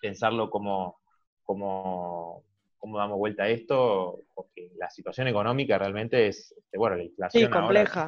pensarlo 0.00 0.48
como, 0.48 1.00
como, 1.42 2.44
cómo 2.78 2.96
damos 2.96 3.18
vuelta 3.18 3.42
a 3.42 3.48
esto, 3.48 4.20
porque 4.32 4.70
la 4.76 4.88
situación 4.88 5.26
económica 5.26 5.78
realmente 5.78 6.28
es, 6.28 6.54
este, 6.56 6.78
bueno, 6.78 6.94
la 6.94 7.02
inflación. 7.02 7.44
Sí, 7.44 7.50
compleja. 7.50 8.06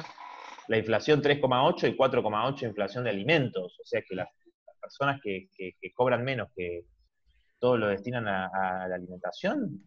la 0.69 0.77
inflación 0.77 1.21
3,8 1.21 1.89
y 1.89 1.97
4,8 1.97 2.63
inflación 2.63 3.03
de 3.03 3.09
alimentos, 3.09 3.77
o 3.81 3.85
sea 3.85 4.01
que 4.01 4.15
la, 4.15 4.29
personas 4.85 5.19
que, 5.21 5.49
cobran 5.93 6.23
menos, 6.23 6.49
que 6.55 6.85
todo 7.59 7.77
lo 7.77 7.87
destinan 7.87 8.27
a, 8.27 8.87
la 8.87 8.95
alimentación, 8.95 9.81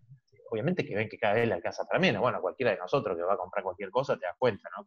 obviamente 0.50 0.84
que 0.84 0.96
ven 0.96 1.08
que 1.08 1.18
cada 1.18 1.34
vez 1.34 1.46
le 1.46 1.54
alcanza 1.54 1.84
para 1.84 2.00
menos. 2.00 2.20
Bueno, 2.20 2.40
cualquiera 2.40 2.72
de 2.72 2.78
nosotros 2.78 3.16
que 3.16 3.22
va 3.22 3.34
a 3.34 3.38
comprar 3.38 3.62
cualquier 3.62 3.90
cosa 3.90 4.16
te 4.16 4.26
das 4.26 4.36
cuenta, 4.38 4.68
¿no? 4.76 4.86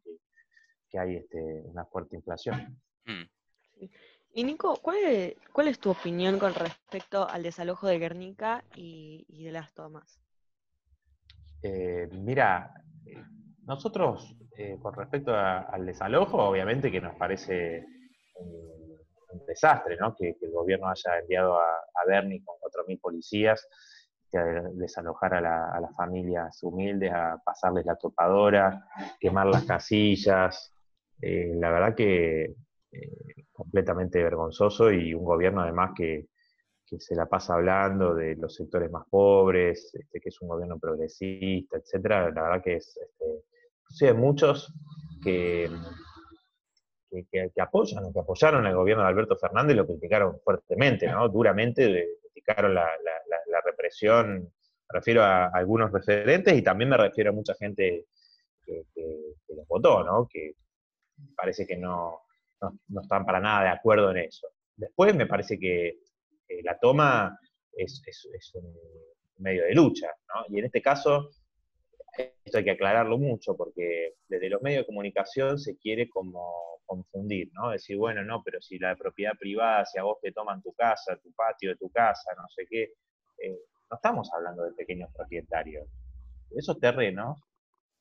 Que, 0.89 0.99
hay 0.99 1.15
este, 1.15 1.61
una 1.63 1.85
fuerte 1.85 2.17
inflación. 2.17 2.77
Mm. 3.05 3.87
Y 4.33 4.43
Nico, 4.43 4.77
¿cuál 4.81 4.97
es, 4.97 5.35
¿cuál 5.53 5.69
es, 5.69 5.79
tu 5.79 5.91
opinión 5.91 6.37
con 6.37 6.53
respecto 6.53 7.27
al 7.27 7.43
desalojo 7.43 7.87
de 7.87 7.97
Guernica 7.97 8.65
y, 8.75 9.25
de 9.43 9.51
las 9.53 9.73
tomas? 9.73 10.19
Eh, 11.63 12.09
mira, 12.11 12.73
eh, 13.05 13.23
nosotros 13.63 14.35
eh, 14.57 14.77
con 14.81 14.93
respecto 14.93 15.33
al 15.33 15.85
desalojo, 15.85 16.37
obviamente 16.43 16.91
que 16.91 16.99
nos 16.99 17.15
parece 17.15 17.85
un 19.33 19.45
desastre, 19.45 19.97
¿no? 19.97 20.15
Que, 20.15 20.37
el 20.41 20.51
gobierno 20.51 20.87
haya 20.89 21.19
enviado 21.19 21.59
a, 21.59 21.65
a 21.65 22.05
Bernie 22.07 22.43
con 22.43 22.55
4.000 22.57 22.99
policías 22.99 23.67
que 24.31 24.37
a 24.37 24.61
desalojar 24.73 25.33
a, 25.33 25.79
las 25.79 25.95
familias 25.95 26.63
humildes, 26.63 27.11
a 27.11 27.41
pasarles 27.43 27.85
la 27.85 27.95
topadora, 27.95 28.85
quemar 29.19 29.47
las 29.47 29.65
casillas. 29.65 30.73
Eh, 31.21 31.53
la 31.55 31.69
verdad 31.69 31.95
que 31.95 32.55
eh, 32.91 33.45
completamente 33.51 34.23
vergonzoso 34.23 34.91
y 34.91 35.13
un 35.13 35.25
gobierno 35.25 35.61
además 35.61 35.91
que, 35.95 36.27
se 36.83 37.15
la 37.15 37.25
pasa 37.25 37.53
hablando 37.53 38.13
de 38.13 38.35
los 38.35 38.53
sectores 38.53 38.91
más 38.91 39.07
pobres, 39.09 39.95
este, 39.95 40.19
que 40.19 40.27
es 40.27 40.41
un 40.41 40.49
gobierno 40.49 40.77
progresista, 40.77 41.77
etcétera. 41.77 42.29
La 42.31 42.41
verdad 42.41 42.61
que 42.61 42.75
es, 42.75 42.97
este, 42.97 44.07
hay 44.07 44.13
muchos 44.13 44.73
que, 45.23 45.69
que, 47.29 47.51
apoyan 47.61 48.05
o 48.05 48.13
que 48.13 48.19
apoyaron 48.19 48.65
al 48.65 48.75
gobierno 48.75 49.03
de 49.03 49.09
Alberto 49.09 49.35
Fernández 49.37 49.75
lo 49.75 49.85
criticaron 49.85 50.39
fuertemente, 50.43 51.07
¿no? 51.07 51.27
duramente, 51.27 52.17
criticaron 52.21 52.73
la, 52.73 52.89
represión, 53.63 54.39
me 54.41 54.93
refiero 54.93 55.21
a, 55.21 55.47
algunos 55.47 55.91
referentes 55.91 56.53
y 56.57 56.61
también 56.61 56.89
me 56.89 56.97
refiero 56.97 57.29
a 57.29 57.33
mucha 57.33 57.53
gente 57.55 58.05
que, 58.65 58.85
los 59.49 59.67
votó, 59.67 60.03
¿no? 60.03 60.27
que 60.31 60.55
parece 61.35 61.67
que 61.67 61.77
no, 61.77 62.21
no, 62.61 63.01
están 63.01 63.25
para 63.25 63.39
nada 63.39 63.63
de 63.63 63.69
acuerdo 63.69 64.11
en 64.11 64.17
eso. 64.17 64.47
Después 64.75 65.13
me 65.13 65.27
parece 65.27 65.59
que 65.59 65.99
la 66.63 66.77
toma 66.79 67.37
es, 67.73 68.01
es, 68.05 68.51
un 68.55 68.73
medio 69.37 69.63
de 69.63 69.73
lucha, 69.73 70.07
¿no? 70.33 70.45
y 70.55 70.59
en 70.59 70.65
este 70.65 70.81
caso 70.81 71.29
esto 72.43 72.57
hay 72.57 72.63
que 72.63 72.71
aclararlo 72.71 73.17
mucho 73.17 73.55
porque 73.55 74.15
desde 74.27 74.49
los 74.49 74.61
medios 74.61 74.81
de 74.81 74.87
comunicación 74.87 75.59
se 75.59 75.77
quiere 75.77 76.09
como 76.09 76.79
confundir, 76.85 77.49
¿no? 77.53 77.69
Decir, 77.69 77.97
bueno, 77.97 78.23
no, 78.23 78.43
pero 78.43 78.61
si 78.61 78.77
la 78.77 78.95
propiedad 78.95 79.33
privada, 79.39 79.85
si 79.85 79.97
a 79.97 80.03
vos 80.03 80.17
te 80.21 80.31
toman 80.31 80.61
tu 80.61 80.73
casa, 80.73 81.17
tu 81.17 81.31
patio 81.33 81.69
de 81.69 81.77
tu 81.77 81.89
casa, 81.89 82.31
no 82.35 82.47
sé 82.49 82.65
qué, 82.69 82.93
eh, 83.37 83.59
no 83.89 83.95
estamos 83.95 84.29
hablando 84.33 84.63
de 84.63 84.73
pequeños 84.73 85.09
propietarios. 85.15 85.87
Esos 86.49 86.79
terrenos 86.79 87.39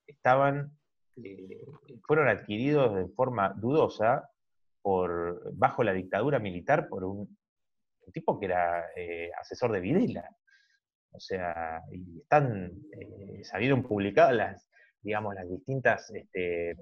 estaban, 0.06 0.76
eh, 1.22 1.64
fueron 2.06 2.28
adquiridos 2.28 2.94
de 2.96 3.08
forma 3.14 3.54
dudosa 3.56 4.28
por, 4.82 5.52
bajo 5.54 5.84
la 5.84 5.92
dictadura 5.92 6.38
militar 6.38 6.88
por 6.88 7.04
un, 7.04 7.38
tipo 8.12 8.40
que 8.40 8.46
era 8.46 8.86
eh, 8.96 9.30
asesor 9.40 9.70
de 9.70 9.80
Videla. 9.80 10.28
O 11.12 11.20
sea, 11.20 11.82
y 11.92 12.20
están, 12.20 12.72
salieron 13.42 13.82
publicadas 13.82 14.34
las, 14.34 14.68
digamos, 15.02 15.34
las 15.34 15.48
distintas 15.48 16.10
este, 16.10 16.76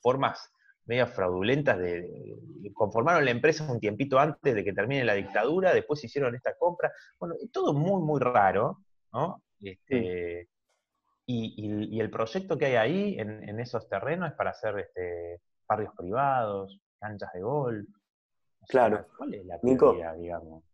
formas 0.00 0.50
medias 0.88 1.14
fraudulentas 1.14 1.78
de, 1.78 2.40
conformaron 2.72 3.24
la 3.24 3.30
empresa 3.30 3.70
un 3.70 3.78
tiempito 3.78 4.18
antes 4.18 4.54
de 4.54 4.64
que 4.64 4.72
termine 4.72 5.04
la 5.04 5.14
dictadura, 5.14 5.74
después 5.74 6.02
hicieron 6.02 6.34
esta 6.34 6.56
compra. 6.56 6.90
Bueno, 7.20 7.36
todo 7.52 7.74
muy, 7.74 8.02
muy 8.02 8.20
raro, 8.20 8.78
¿no? 9.12 9.42
Este, 9.60 10.48
y, 11.26 12.00
el 12.00 12.10
proyecto 12.10 12.56
que 12.56 12.66
hay 12.66 12.76
ahí 12.76 13.16
en, 13.18 13.60
esos 13.60 13.86
terrenos 13.88 14.30
es 14.30 14.34
para 14.34 14.50
hacer 14.50 14.78
este, 14.78 15.42
barrios 15.68 15.92
privados, 15.94 16.80
canchas 16.98 17.30
de 17.34 17.42
golf. 17.42 17.86
claro. 18.68 19.06
¿Cuál 19.16 19.34
es 19.34 19.44
la 19.44 19.60
prioridad, 19.60 20.16
digamos? 20.16 20.64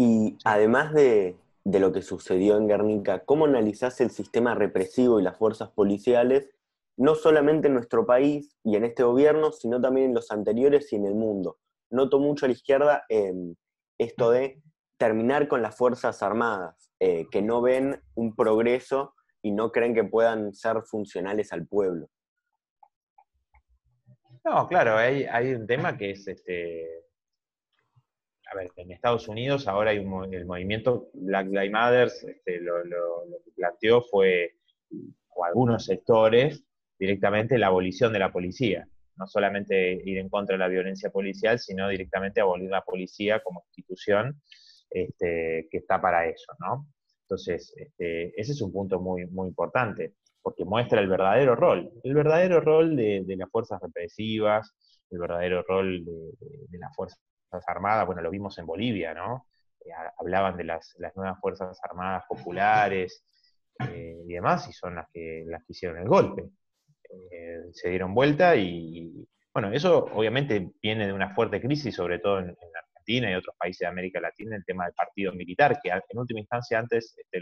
Y 0.00 0.38
además 0.44 0.94
de, 0.94 1.36
de 1.64 1.80
lo 1.80 1.92
que 1.92 2.00
sucedió 2.00 2.56
en 2.56 2.68
Guernica, 2.68 3.24
¿cómo 3.24 3.44
analizás 3.44 4.00
el 4.00 4.10
sistema 4.10 4.54
represivo 4.54 5.20
y 5.20 5.22
las 5.22 5.36
fuerzas 5.36 5.68
policiales 5.70 6.48
no 7.00 7.14
solamente 7.14 7.68
en 7.68 7.74
nuestro 7.74 8.04
país 8.04 8.58
y 8.62 8.76
en 8.76 8.84
este 8.84 9.02
gobierno, 9.02 9.52
sino 9.52 9.80
también 9.80 10.08
en 10.08 10.14
los 10.14 10.30
anteriores 10.30 10.92
y 10.92 10.96
en 10.96 11.06
el 11.06 11.14
mundo. 11.14 11.58
Noto 11.88 12.18
mucho 12.18 12.44
a 12.44 12.48
la 12.48 12.52
izquierda 12.52 13.06
esto 13.96 14.30
de 14.30 14.62
terminar 14.98 15.48
con 15.48 15.62
las 15.62 15.74
Fuerzas 15.76 16.22
Armadas, 16.22 16.92
eh, 17.00 17.26
que 17.30 17.40
no 17.40 17.62
ven 17.62 18.02
un 18.14 18.36
progreso 18.36 19.14
y 19.40 19.50
no 19.50 19.72
creen 19.72 19.94
que 19.94 20.04
puedan 20.04 20.52
ser 20.52 20.82
funcionales 20.82 21.54
al 21.54 21.66
pueblo. 21.66 22.10
No, 24.44 24.68
claro, 24.68 24.96
hay, 24.96 25.54
un 25.54 25.66
tema 25.66 25.96
que 25.96 26.10
es 26.10 26.28
este. 26.28 27.06
A 28.50 28.56
ver, 28.56 28.72
en 28.76 28.90
Estados 28.90 29.28
Unidos 29.28 29.68
ahora 29.68 29.92
hay 29.92 29.98
un, 29.98 30.34
el 30.34 30.44
movimiento 30.44 31.08
Black 31.14 31.46
Lives 31.46 31.70
Matter, 31.70 32.06
este, 32.06 32.60
lo, 32.60 32.82
que 33.44 33.52
planteó 33.54 34.02
fue, 34.02 34.56
o 35.28 35.44
algunos 35.44 35.84
sectores, 35.84 36.64
directamente 36.98 37.58
la 37.58 37.68
abolición 37.68 38.12
de 38.12 38.18
la 38.18 38.32
policía. 38.32 38.88
No 39.16 39.26
solamente 39.26 40.00
ir 40.04 40.18
en 40.18 40.28
contra 40.28 40.54
de 40.54 40.58
la 40.58 40.68
violencia 40.68 41.10
policial, 41.10 41.58
sino 41.58 41.88
directamente 41.88 42.40
abolir 42.40 42.70
la 42.70 42.82
policía 42.82 43.40
como 43.40 43.62
institución 43.68 44.40
este, 44.90 45.68
que 45.70 45.78
está 45.78 46.00
para 46.00 46.26
eso, 46.26 46.52
¿no? 46.58 46.86
Entonces, 47.22 47.72
este, 47.76 48.40
ese 48.40 48.52
es 48.52 48.60
un 48.60 48.72
punto 48.72 49.00
muy, 49.00 49.26
muy 49.26 49.46
importante, 49.46 50.14
porque 50.42 50.64
muestra 50.64 51.00
el 51.00 51.08
verdadero 51.08 51.54
rol, 51.54 51.92
el 52.02 52.14
verdadero 52.14 52.60
rol 52.60 52.96
de, 52.96 53.24
las 53.38 53.48
fuerzas 53.50 53.80
represivas, 53.80 54.74
el 55.10 55.20
verdadero 55.20 55.62
rol 55.62 56.04
de, 56.04 56.78
las 56.78 56.94
fuerzas 56.96 57.20
armadas, 57.66 58.06
bueno, 58.06 58.22
lo 58.22 58.30
vimos 58.30 58.58
en 58.58 58.66
Bolivia, 58.66 59.14
¿no? 59.14 59.46
Eh, 59.84 59.90
hablaban 60.18 60.56
de 60.56 60.64
las, 60.64 60.96
nuevas 61.16 61.38
fuerzas 61.40 61.78
armadas 61.82 62.24
populares 62.28 63.24
eh, 63.88 64.22
y 64.26 64.32
demás, 64.32 64.68
y 64.68 64.72
son 64.72 64.96
las 64.96 65.08
que, 65.12 65.44
las 65.46 65.64
que 65.64 65.72
hicieron 65.72 65.98
el 65.98 66.08
golpe. 66.08 66.50
Eh, 67.30 67.62
se 67.72 67.88
dieron 67.88 68.14
vuelta 68.14 68.54
y, 68.56 69.26
bueno, 69.52 69.72
eso 69.72 70.04
obviamente 70.14 70.70
viene 70.82 71.06
de 71.06 71.12
una 71.12 71.34
fuerte 71.34 71.60
crisis, 71.60 71.94
sobre 71.94 72.18
todo 72.18 72.38
en, 72.40 72.56
Argentina 73.00 73.30
y 73.30 73.34
otros 73.34 73.56
países 73.58 73.80
de 73.80 73.86
América 73.86 74.20
Latina, 74.20 74.54
el 74.54 74.64
tema 74.64 74.84
del 74.84 74.92
partido 74.92 75.32
militar, 75.32 75.80
que 75.82 75.88
en 75.88 76.18
última 76.18 76.40
instancia 76.40 76.78
antes 76.78 77.16
este, 77.16 77.40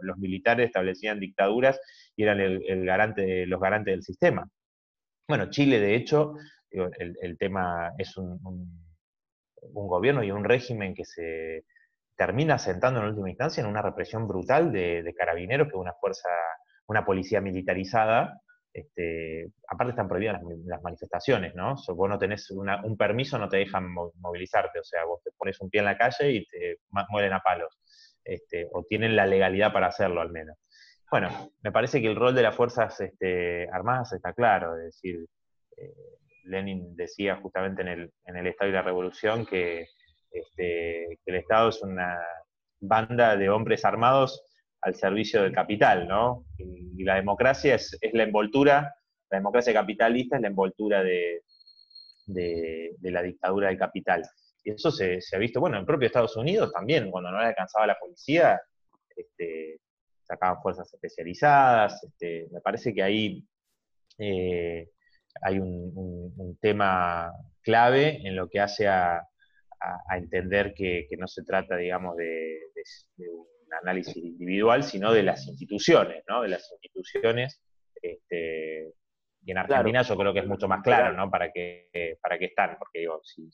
los 0.00 0.16
militares 0.18 0.66
establecían 0.66 1.18
dictaduras 1.18 1.80
y 2.14 2.22
eran 2.22 2.38
el, 2.40 2.86
garante, 2.86 3.44
los 3.46 3.60
garantes 3.60 3.92
del 3.92 4.02
sistema. 4.04 4.48
Bueno, 5.28 5.50
Chile, 5.50 5.80
de 5.80 5.96
hecho, 5.96 6.34
el, 6.70 7.36
tema 7.38 7.92
es 7.98 8.16
un, 8.16 8.40
gobierno 9.72 10.22
y 10.22 10.30
un 10.30 10.44
régimen 10.44 10.94
que 10.94 11.04
se 11.04 11.64
termina 12.16 12.58
sentando 12.58 13.00
en 13.00 13.06
última 13.06 13.30
instancia 13.30 13.62
en 13.62 13.68
una 13.68 13.82
represión 13.82 14.28
brutal 14.28 14.72
de, 14.72 15.02
de 15.02 15.14
carabineros, 15.14 15.68
que 15.68 15.74
es 15.74 15.80
una 15.80 15.94
fuerza, 15.94 16.28
una 16.86 17.04
policía 17.04 17.40
militarizada, 17.40 18.40
este, 18.72 19.50
aparte 19.68 19.90
están 19.90 20.08
prohibidas 20.08 20.40
las, 20.64 20.82
manifestaciones, 20.82 21.54
¿no? 21.54 21.74
vos 21.88 22.08
no 22.08 22.18
tenés 22.18 22.50
un 22.50 22.96
permiso, 22.96 23.38
no 23.38 23.48
te 23.48 23.58
dejan 23.58 23.92
movilizarte, 23.92 24.78
o 24.78 24.84
sea, 24.84 25.04
vos 25.04 25.20
te 25.24 25.32
pones 25.36 25.60
un 25.60 25.70
pie 25.70 25.80
en 25.80 25.86
la 25.86 25.98
calle 25.98 26.30
y 26.30 26.46
te 26.46 26.78
mueren 27.08 27.32
a 27.32 27.40
palos, 27.40 27.78
este, 28.24 28.68
o 28.72 28.84
tienen 28.84 29.16
la 29.16 29.26
legalidad 29.26 29.72
para 29.72 29.88
hacerlo 29.88 30.20
al 30.20 30.30
menos. 30.30 30.56
Bueno, 31.10 31.50
me 31.62 31.72
parece 31.72 32.00
que 32.00 32.06
el 32.06 32.14
rol 32.14 32.34
de 32.34 32.42
las 32.42 32.54
Fuerzas 32.54 33.00
este, 33.00 33.68
Armadas 33.70 34.12
está 34.12 34.32
claro, 34.32 34.76
es 34.76 34.84
decir, 34.84 35.26
eh, 35.76 35.92
Lenin 36.44 36.96
decía 36.96 37.36
justamente 37.36 37.82
en 37.82 37.88
el, 37.88 38.46
Estado 38.46 38.70
y 38.70 38.74
la 38.74 38.82
Revolución 38.82 39.46
que, 39.46 39.86
que 40.56 41.16
el 41.26 41.34
Estado 41.36 41.68
es 41.68 41.82
una 41.82 42.18
banda 42.80 43.36
de 43.36 43.48
hombres 43.48 43.84
armados 43.84 44.42
al 44.82 44.94
servicio 44.94 45.42
del 45.42 45.52
capital, 45.52 46.08
¿no? 46.08 46.46
Y, 46.58 47.04
la 47.04 47.16
democracia 47.16 47.74
es, 47.74 47.98
la 48.12 48.24
envoltura, 48.24 48.94
la 49.30 49.38
democracia 49.38 49.72
capitalista 49.72 50.36
es 50.36 50.42
la 50.42 50.48
envoltura 50.48 51.02
de, 51.02 51.42
la 53.00 53.22
dictadura 53.22 53.68
del 53.68 53.78
capital. 53.78 54.22
Y 54.62 54.72
eso 54.72 54.90
se, 54.90 55.20
ha 55.32 55.38
visto, 55.38 55.60
bueno, 55.60 55.78
en 55.78 55.86
propio 55.86 56.06
Estados 56.06 56.36
Unidos 56.36 56.72
también, 56.72 57.10
cuando 57.10 57.30
no 57.30 57.40
le 57.40 57.46
alcanzaba 57.46 57.86
la 57.86 57.98
policía, 57.98 58.60
este, 59.16 59.80
sacaban 60.22 60.60
fuerzas 60.62 60.92
especializadas, 60.92 62.02
este, 62.04 62.48
me 62.52 62.60
parece 62.60 62.94
que 62.94 63.02
ahí 63.02 63.44
eh, 64.18 64.90
hay 65.42 65.58
un, 65.58 66.58
tema 66.60 67.32
clave 67.62 68.20
en 68.26 68.36
lo 68.36 68.48
que 68.48 68.60
hace 68.60 68.88
a, 68.88 69.26
entender 70.14 70.74
que, 70.74 71.08
no 71.18 71.26
se 71.26 71.42
trata, 71.42 71.76
digamos, 71.76 72.16
de, 72.16 72.58
de 73.16 73.26
análisis 73.82 74.16
individual, 74.16 74.82
sino 74.82 75.12
de 75.12 75.22
las 75.22 75.46
instituciones, 75.46 76.24
¿no? 76.28 76.42
De 76.42 76.48
las 76.48 76.70
instituciones. 76.72 77.60
Este, 78.02 78.92
y 79.42 79.50
en 79.50 79.58
Argentina 79.58 80.02
yo 80.02 80.16
creo 80.16 80.32
que 80.32 80.40
es 80.40 80.46
mucho 80.46 80.68
más 80.68 80.82
claro, 80.82 81.16
¿no? 81.16 81.30
Para 81.30 81.50
qué, 81.50 82.18
para 82.22 82.38
qué 82.38 82.46
están, 82.46 82.76
porque 82.78 83.00
digo, 83.00 83.20
si, 83.24 83.48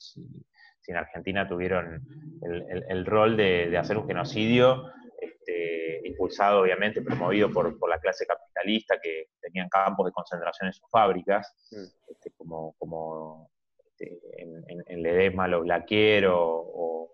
en 0.89 0.97
Argentina 0.97 1.49
tuvieron 1.49 2.01
el, 2.89 3.07
rol 3.07 3.37
de, 3.37 3.77
hacer 3.77 3.99
un 3.99 4.07
genocidio, 4.07 4.85
este, 5.47 6.07
impulsado 6.09 6.63
obviamente, 6.63 7.03
promovido 7.03 7.51
por, 7.51 7.89
la 7.89 7.99
clase 7.99 8.27
capitalista, 8.27 8.99
que 9.01 9.31
tenían 9.41 9.69
campos 9.69 10.07
de 10.07 10.13
concentración 10.13 10.69
en 10.69 10.73
sus 10.73 10.89
fábricas, 10.91 11.53
mm. 11.71 12.11
este, 12.11 12.33
como, 12.37 12.75
como 12.79 13.51
en, 13.99 15.03
Ledesma, 15.03 15.49
los 15.49 15.63
Blaquier 15.63 16.27
o, 16.29 17.13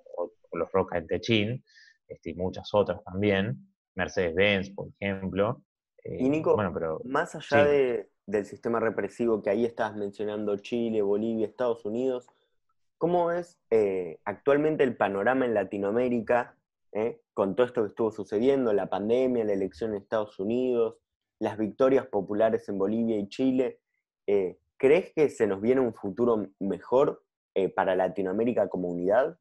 los 0.52 0.70
Roca 0.70 0.98
en 0.98 1.06
Techín, 1.06 1.64
este, 2.08 2.30
y 2.30 2.34
muchas 2.34 2.72
otras 2.74 3.02
también, 3.04 3.56
Mercedes-Benz, 3.94 4.70
por 4.74 4.88
ejemplo. 4.88 5.62
y 6.04 6.28
Nico, 6.28 6.60
eh, 6.62 6.70
pero, 6.74 7.00
más 7.04 7.34
allá 7.34 7.66
del 8.26 8.44
sistema 8.44 8.80
represivo 8.80 9.42
que 9.42 9.50
ahí 9.50 9.64
estabas 9.64 9.96
mencionando, 9.96 10.56
Chile, 10.58 11.00
Bolivia, 11.02 11.46
Estados 11.46 11.84
Unidos, 11.86 12.26
¿cómo 12.98 13.32
es 13.32 13.58
eh, 13.70 14.18
actualmente 14.24 14.84
el 14.84 14.96
panorama 14.96 15.46
en 15.46 15.54
Latinoamérica 15.54 16.56
eh, 16.92 17.20
con 17.34 17.54
todo 17.54 17.66
esto 17.66 17.82
que 17.82 17.88
estuvo 17.88 18.10
sucediendo, 18.10 18.72
la 18.72 18.86
pandemia, 18.86 19.44
la 19.44 19.52
elección 19.52 19.90
en 19.90 20.02
Estados 20.02 20.38
Unidos, 20.38 20.96
las 21.38 21.58
victorias 21.58 22.06
populares 22.06 22.68
en 22.68 22.78
Bolivia 22.78 23.16
y 23.16 23.28
Chile? 23.28 23.80
¿Crees 24.76 25.12
que 25.14 25.28
se 25.28 25.46
nos 25.46 25.60
viene 25.60 25.80
un 25.80 25.94
futuro 25.94 26.46
mejor 26.60 27.24
para 27.74 27.94
Latinoamérica 27.96 28.68
como 28.68 28.88
unidad? 28.88 29.36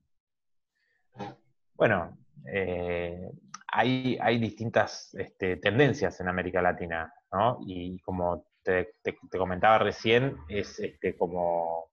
Bueno, 1.76 2.18
eh, 2.52 3.32
hay, 3.68 4.40
distintas 4.40 5.14
este, 5.16 5.58
tendencias 5.58 6.20
en 6.20 6.28
América 6.28 6.62
Latina, 6.62 7.14
¿no? 7.32 7.60
Y 7.66 8.00
como 8.00 8.46
te, 8.64 8.94
comentaba 9.32 9.80
recién, 9.80 10.38
es 10.50 10.80
este, 10.80 11.16
como 11.16 11.90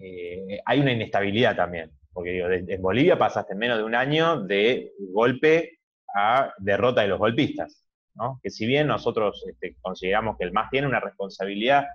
eh, 0.00 0.60
hay 0.64 0.80
una 0.80 0.92
inestabilidad 0.92 1.56
también, 1.56 1.90
porque 2.18 2.32
digo, 2.32 2.50
en 2.50 2.82
Bolivia 2.82 3.16
pasaste 3.16 3.52
en 3.52 3.60
menos 3.60 3.78
de 3.78 3.84
un 3.84 3.94
año 3.94 4.40
de 4.40 4.92
golpe 5.12 5.78
a 6.12 6.52
derrota 6.58 7.02
de 7.02 7.06
los 7.06 7.20
golpistas, 7.20 7.86
¿no? 8.16 8.40
Que 8.42 8.50
si 8.50 8.66
bien 8.66 8.88
nosotros 8.88 9.44
este, 9.48 9.76
consideramos 9.80 10.36
que 10.36 10.42
el 10.42 10.52
MAS 10.52 10.68
tiene 10.68 10.88
una 10.88 10.98
responsabilidad 10.98 11.86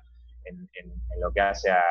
en, 0.45 0.69
lo 1.19 1.33
que 1.33 1.41
hace 1.41 1.71
a, 1.71 1.83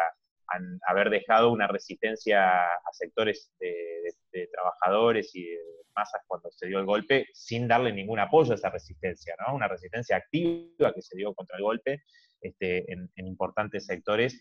haber 0.89 1.11
dejado 1.11 1.53
una 1.53 1.67
resistencia 1.67 2.69
a 2.69 2.93
sectores 2.93 3.53
de, 3.61 4.49
trabajadores 4.51 5.31
y 5.35 5.45
de 5.45 5.59
masas 5.95 6.23
cuando 6.27 6.51
se 6.53 6.69
dio 6.69 6.79
el 6.79 6.87
golpe, 6.87 7.27
sin 7.35 7.69
darle 7.69 7.93
ningún 7.93 8.19
apoyo 8.19 8.53
a 8.53 8.55
esa 8.55 8.71
resistencia, 8.71 9.35
¿no? 9.47 9.55
Una 9.55 9.69
resistencia 9.69 10.17
activa 10.17 10.95
que 10.95 11.03
se 11.03 11.19
dio 11.19 11.35
contra 11.35 11.59
el 11.59 11.65
golpe 11.65 12.03
este, 12.41 12.91
en, 12.91 13.11
importantes 13.17 13.85
sectores. 13.85 14.41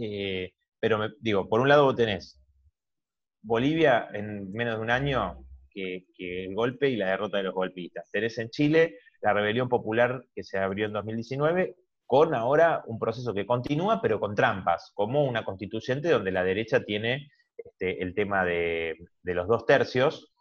Eh, 0.00 0.52
pero 0.78 1.08
digo, 1.18 1.48
por 1.48 1.58
un 1.58 1.68
lado 1.68 1.92
tenés 1.92 2.40
Bolivia 3.42 4.08
en 4.12 4.52
menos 4.52 4.76
de 4.76 4.82
un 4.82 4.90
año 4.90 5.44
que, 5.72 6.04
el 6.18 6.54
golpe 6.54 6.88
y 6.88 6.96
la 6.96 7.10
derrota 7.10 7.38
de 7.38 7.44
los 7.44 7.54
golpistas. 7.54 8.10
Tenés 8.10 8.38
en 8.38 8.50
Chile 8.50 8.98
la 9.20 9.32
rebelión 9.32 9.68
popular 9.68 10.24
que 10.34 10.42
se 10.42 10.58
abrió 10.58 10.86
en 10.86 10.92
2019 10.92 11.76
con 12.06 12.34
ahora 12.34 12.82
un 12.86 12.98
proceso 12.98 13.34
que 13.34 13.46
continúa, 13.46 14.00
pero 14.00 14.18
con 14.18 14.34
trampas, 14.34 14.92
como 14.94 15.24
una 15.24 15.44
constituyente 15.44 16.08
donde 16.08 16.32
la 16.32 16.42
derecha 16.42 16.82
tiene 16.82 17.30
este, 17.56 18.02
el 18.02 18.14
tema 18.14 18.44
de, 18.44 18.96
los 19.22 19.46
dos 19.46 19.66
tercios, 19.66 20.32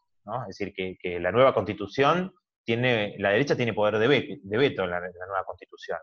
es 0.50 0.58
decir, 0.58 0.74
que, 0.74 1.20
la 1.20 1.32
nueva 1.32 1.54
constitución 1.54 2.34
tiene, 2.64 3.16
la 3.20 3.32
derecha 3.32 3.56
tiene 3.56 3.74
poder 3.74 3.98
de, 3.98 4.08
veto 4.08 4.84
en 4.84 4.90
la, 4.90 5.00
nueva 5.00 5.44
constitución. 5.46 5.98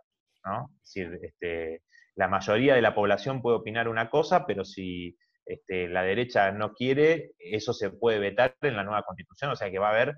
Es 0.82 0.94
decir, 0.94 1.18
este, 1.22 1.82
la 2.14 2.28
mayoría 2.28 2.74
de 2.74 2.82
la 2.82 2.94
población 2.94 3.40
puede 3.40 3.56
opinar 3.56 3.88
una 3.88 4.10
cosa, 4.10 4.46
pero 4.46 4.64
si 4.64 5.16
este, 5.46 5.88
la 5.88 6.02
derecha 6.02 6.50
no 6.52 6.72
quiere, 6.72 7.32
eso 7.38 7.72
se 7.72 7.90
puede 7.90 8.18
vetar 8.18 8.56
en 8.62 8.76
la 8.76 8.84
nueva 8.84 9.02
constitución, 9.02 9.50
o 9.50 9.56
sea 9.56 9.70
que 9.70 9.78
va 9.78 9.88
a 9.88 9.92
haber 9.92 10.14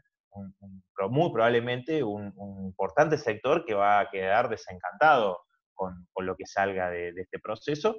muy 1.11 1.33
probablemente 1.33 2.03
un, 2.03 2.33
importante 2.67 3.17
sector 3.19 3.65
que 3.65 3.75
va 3.75 4.01
a 4.01 4.11
quedar 4.11 4.49
desencantado 4.49 5.41
con, 5.75 6.07
lo 6.21 6.37
que 6.37 6.47
salga 6.47 6.91
de, 6.91 7.09
este 7.17 7.39
proceso. 7.39 7.97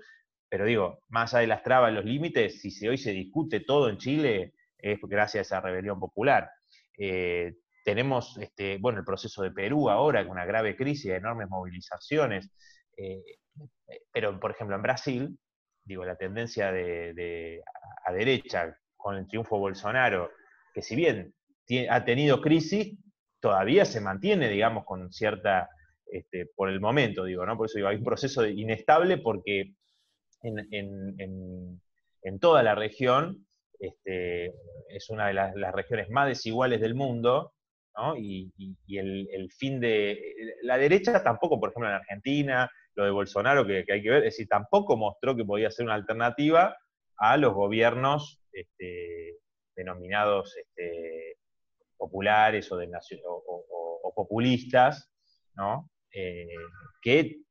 Pero 0.49 0.65
digo, 0.65 0.99
más 1.09 1.34
allá 1.34 1.41
de 1.41 1.47
las 1.47 1.63
trabas, 1.63 1.93
los 1.93 2.05
límites, 2.05 2.61
si 2.61 2.88
hoy 2.88 2.97
se 2.97 3.11
discute 3.11 3.59
todo 3.61 3.89
en 3.89 3.97
Chile, 3.97 4.53
es 4.78 4.99
gracias 5.01 5.51
a 5.51 5.57
esa 5.57 5.61
rebelión 5.61 5.99
popular. 5.99 6.49
Eh, 6.97 7.55
tenemos, 7.84 8.38
este, 8.38 8.78
bueno, 8.80 8.99
el 8.99 9.05
proceso 9.05 9.43
de 9.43 9.51
Perú 9.51 9.89
ahora, 9.89 10.23
con 10.23 10.32
una 10.32 10.45
grave 10.45 10.75
crisis, 10.75 11.11
enormes 11.11 11.49
movilizaciones. 11.49 12.51
Eh, 12.95 13.21
pero, 14.11 14.39
por 14.39 14.51
ejemplo, 14.51 14.75
en 14.75 14.82
Brasil, 14.82 15.39
digo, 15.88 16.05
la 16.05 16.15
tendencia 16.17 16.71
de, 16.71 17.63
a 18.05 18.11
derecha 18.11 18.77
con 18.95 19.15
el 19.15 19.27
triunfo 19.27 19.55
de 19.55 19.61
Bolsonaro, 19.61 20.31
que 20.73 20.81
si 20.81 20.95
bien 20.95 21.33
ha 21.89 22.03
tenido 22.03 22.41
crisis, 22.41 22.97
todavía 23.39 23.85
se 23.85 24.01
mantiene, 24.01 24.49
digamos, 24.49 24.83
con 24.85 25.11
cierta, 25.11 25.69
este, 26.11 26.47
por 26.55 26.69
el 26.69 26.79
momento, 26.79 27.23
digo, 27.23 27.45
¿no? 27.45 27.55
Por 27.55 27.67
eso 27.67 27.77
digo, 27.77 27.88
hay 27.88 27.97
un 27.97 28.03
proceso 28.03 28.45
inestable 28.45 29.17
porque 29.17 29.73
en, 30.43 31.79
toda 32.39 32.61
la 32.61 32.75
región 32.75 33.47
este, 33.79 34.53
es 34.89 35.09
una 35.09 35.27
de 35.27 35.33
las, 35.33 35.73
regiones 35.73 36.09
más 36.09 36.27
desiguales 36.27 36.81
del 36.81 36.95
mundo, 36.95 37.53
¿no? 37.95 38.17
Y, 38.17 38.51
el, 38.89 39.49
fin 39.57 39.79
de... 39.79 40.19
La 40.63 40.77
derecha 40.77 41.23
tampoco, 41.23 41.59
por 41.59 41.69
ejemplo, 41.69 41.89
en 41.89 41.95
Argentina, 41.95 42.69
lo 42.97 43.05
de 43.05 43.11
Bolsonaro 43.11 43.65
que, 43.65 43.85
hay 43.87 44.01
que 44.01 44.09
ver, 44.09 44.25
es 44.25 44.33
decir, 44.33 44.47
tampoco 44.47 44.97
mostró 44.97 45.35
que 45.35 45.45
podía 45.45 45.69
ser 45.69 45.85
una 45.85 45.93
alternativa 45.93 46.75
a 47.17 47.37
los 47.37 47.53
gobiernos 47.53 48.43
este, 48.51 49.37
denominados 49.75 50.55
populares 51.95 52.71
o, 52.71 54.13
populistas, 54.15 55.11
¿no? 55.53 55.91
Eh, 56.11 56.47
que 57.01 57.41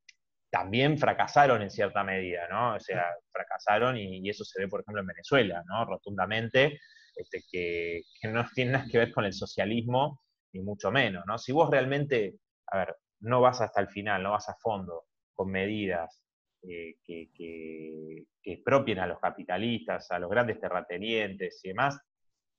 también 0.51 0.99
fracasaron 0.99 1.63
en 1.63 1.71
cierta 1.71 2.03
medida, 2.03 2.49
¿no? 2.49 2.75
O 2.75 2.81
sea, 2.81 3.05
fracasaron 3.31 3.97
y, 3.97 4.29
eso 4.29 4.45
se 4.45 4.63
ve, 4.63 4.69
por 4.69 4.81
ejemplo, 4.81 5.01
en 5.01 5.07
Venezuela, 5.07 5.63
¿no? 5.65 5.85
Rotundamente, 5.85 6.81
este, 7.15 7.45
que, 7.49 8.03
no 8.25 8.45
tiene 8.53 8.73
nada 8.73 8.87
que 8.91 8.99
ver 8.99 9.13
con 9.13 9.25
el 9.25 9.33
socialismo, 9.33 10.23
ni 10.53 10.61
mucho 10.61 10.91
menos, 10.91 11.25
¿no? 11.25 11.39
Si 11.39 11.53
vos 11.53 11.71
realmente, 11.71 12.35
a 12.67 12.79
ver, 12.79 12.97
no 13.21 13.41
vas 13.41 13.61
hasta 13.61 13.81
el 13.81 13.89
final, 13.89 14.25
no 14.25 14.33
vas 14.33 14.49
a 14.49 14.57
fondo 14.61 15.05
con 15.37 15.51
medidas 15.51 16.21
eh, 16.63 16.97
que, 17.05 17.31
que, 17.33 18.25
expropien 18.43 18.99
a 18.99 19.07
los 19.07 19.21
capitalistas, 19.21 20.11
a 20.11 20.19
los 20.19 20.31
grandes 20.31 20.59
terratenientes 20.59 21.61
y 21.65 21.69
demás, 21.69 22.01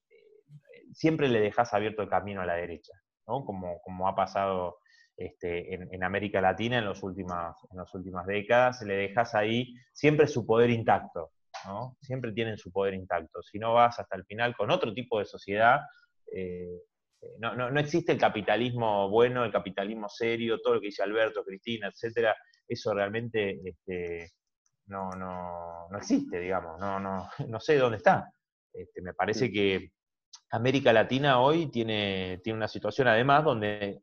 eh, 0.10 0.86
siempre 0.94 1.28
le 1.28 1.42
dejas 1.42 1.74
abierto 1.74 2.04
el 2.04 2.10
camino 2.10 2.42
a 2.42 2.46
la 2.46 2.56
derecha, 2.56 2.94
¿no? 3.28 3.44
Como, 3.44 4.08
ha 4.08 4.16
pasado 4.16 4.78
este, 5.18 5.74
en, 5.74 6.04
América 6.04 6.40
Latina 6.40 6.78
en, 6.78 6.86
los 6.86 7.04
últimas, 7.04 7.58
en 7.72 7.78
las 7.78 7.94
últimas 7.96 8.26
décadas, 8.28 8.82
le 8.84 8.96
dejas 8.96 9.34
ahí 9.34 9.74
siempre 9.92 10.28
su 10.28 10.46
poder 10.46 10.70
intacto, 10.70 11.32
¿no? 11.66 11.98
Siempre 12.02 12.32
tienen 12.32 12.58
su 12.58 12.72
poder 12.72 12.94
intacto. 12.94 13.42
Si 13.42 13.58
no 13.58 13.74
vas 13.74 14.00
hasta 14.00 14.16
el 14.16 14.26
final 14.26 14.56
con 14.56 14.72
otro 14.72 14.94
tipo 14.94 15.20
de 15.20 15.26
sociedad, 15.26 15.82
eh, 16.32 16.82
eh, 17.22 17.36
no, 17.40 17.56
no, 17.56 17.80
existe 17.80 18.12
el 18.12 18.18
capitalismo 18.18 19.10
bueno, 19.10 19.44
el 19.44 19.52
capitalismo 19.52 20.08
serio, 20.10 20.60
todo 20.62 20.76
lo 20.76 20.82
que 20.82 20.88
dice 20.88 21.04
Alberto, 21.04 21.44
Cristina, 21.44 21.88
etcétera, 21.88 22.36
eso 22.68 22.94
realmente 22.94 23.60
este, 23.64 24.32
no, 24.88 25.10
no, 25.12 25.88
no, 25.90 25.98
existe, 25.98 26.40
digamos, 26.40 26.80
no, 26.80 27.00
no, 27.00 27.30
no 27.48 27.60
sé 27.60 27.78
dónde 27.78 27.98
está. 27.98 28.32
Este, 28.74 29.02
me 29.02 29.14
parece 29.14 29.52
que 29.52 29.92
América 30.52 30.94
Latina 30.94 31.40
hoy 31.40 31.72
tiene, 31.72 32.40
tiene 32.44 32.58
una 32.58 32.68
situación 32.68 33.08
además 33.08 33.44
donde 33.44 34.02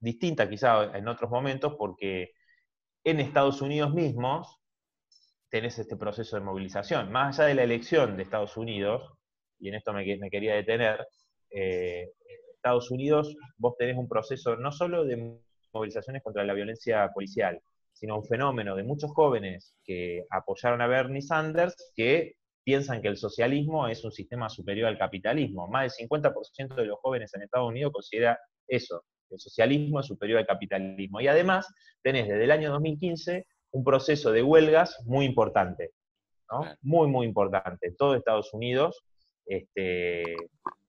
distinta 0.00 0.48
quizá 0.48 0.96
en 0.96 1.06
otros 1.08 1.30
momentos, 1.30 1.74
porque 1.78 2.32
en 3.04 3.20
Estados 3.20 3.62
Unidos 3.62 3.94
mismos 3.94 4.58
tenés 5.50 5.78
este 5.78 5.96
proceso 5.96 6.36
de 6.36 6.42
movilización. 6.42 7.12
Más 7.12 7.38
allá 7.38 7.48
de 7.48 7.54
la 7.54 7.62
elección 7.64 8.16
de 8.16 8.22
Estados 8.22 8.56
Unidos, 8.56 9.12
y 9.58 9.68
en 9.68 9.74
esto 9.74 9.92
me, 9.92 10.04
quería 10.04 10.54
detener, 10.54 11.06
eh, 11.50 12.12
Estados 12.60 12.90
Unidos 12.90 13.34
vos 13.56 13.74
tenés 13.78 13.96
un 13.96 14.06
proceso 14.06 14.54
no 14.56 14.70
solo 14.70 15.04
de 15.04 15.40
movilizaciones 15.72 16.22
contra 16.22 16.44
la 16.44 16.52
violencia 16.52 17.10
policial, 17.14 17.58
sino 17.92 18.16
un 18.16 18.24
fenómeno 18.24 18.76
de 18.76 18.84
muchos 18.84 19.10
jóvenes 19.12 19.74
que 19.82 20.26
apoyaron 20.30 20.82
a 20.82 20.86
Bernie 20.86 21.22
Sanders 21.22 21.74
que 21.96 22.34
piensan 22.62 23.00
que 23.00 23.08
el 23.08 23.16
socialismo 23.16 23.88
es 23.88 24.04
un 24.04 24.12
sistema 24.12 24.50
superior 24.50 24.88
al 24.88 24.98
capitalismo. 24.98 25.68
Más 25.68 25.96
del 25.96 26.08
50% 26.08 26.74
de 26.74 26.84
los 26.84 26.98
jóvenes 27.00 27.32
en 27.34 27.42
Estados 27.42 27.68
Unidos 27.68 27.92
considera 27.94 28.38
eso, 28.68 29.04
el 29.30 29.40
socialismo 29.40 30.00
es 30.00 30.06
superior 30.06 30.38
al 30.38 30.46
capitalismo. 30.46 31.20
Y 31.22 31.28
además 31.28 31.66
tenés 32.02 32.28
desde 32.28 32.44
el 32.44 32.50
año 32.50 32.70
2015 32.72 33.46
un 33.72 33.84
proceso 33.84 34.32
de 34.32 34.42
huelgas 34.42 34.98
muy 35.06 35.24
importante, 35.24 35.92
¿no? 36.50 36.66
Muy, 36.82 37.08
muy 37.08 37.26
importante. 37.26 37.94
Todo 37.96 38.14
Estados 38.14 38.52
Unidos, 38.52 39.02
este, 39.46 40.36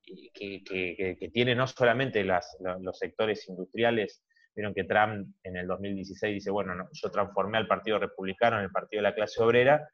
que, 0.04 1.30
tiene 1.34 1.56
no 1.56 1.68
solamente 1.68 2.24
los 2.24 2.98
sectores 2.98 3.48
industriales, 3.48 4.24
vieron 4.56 4.74
que 4.74 4.84
Trump 4.84 5.34
en 5.44 5.58
el 5.58 5.68
2016 5.68 6.34
dice, 6.34 6.52
bueno, 6.52 6.74
yo 6.92 7.10
transformé 7.10 7.58
al 7.58 7.68
Partido 7.68 8.00
Republicano 8.00 8.58
en 8.58 8.66
el 8.66 8.72
Partido 8.72 9.02
de 9.02 9.10
la 9.10 9.16
Clase 9.16 9.42
Obrera, 9.42 9.88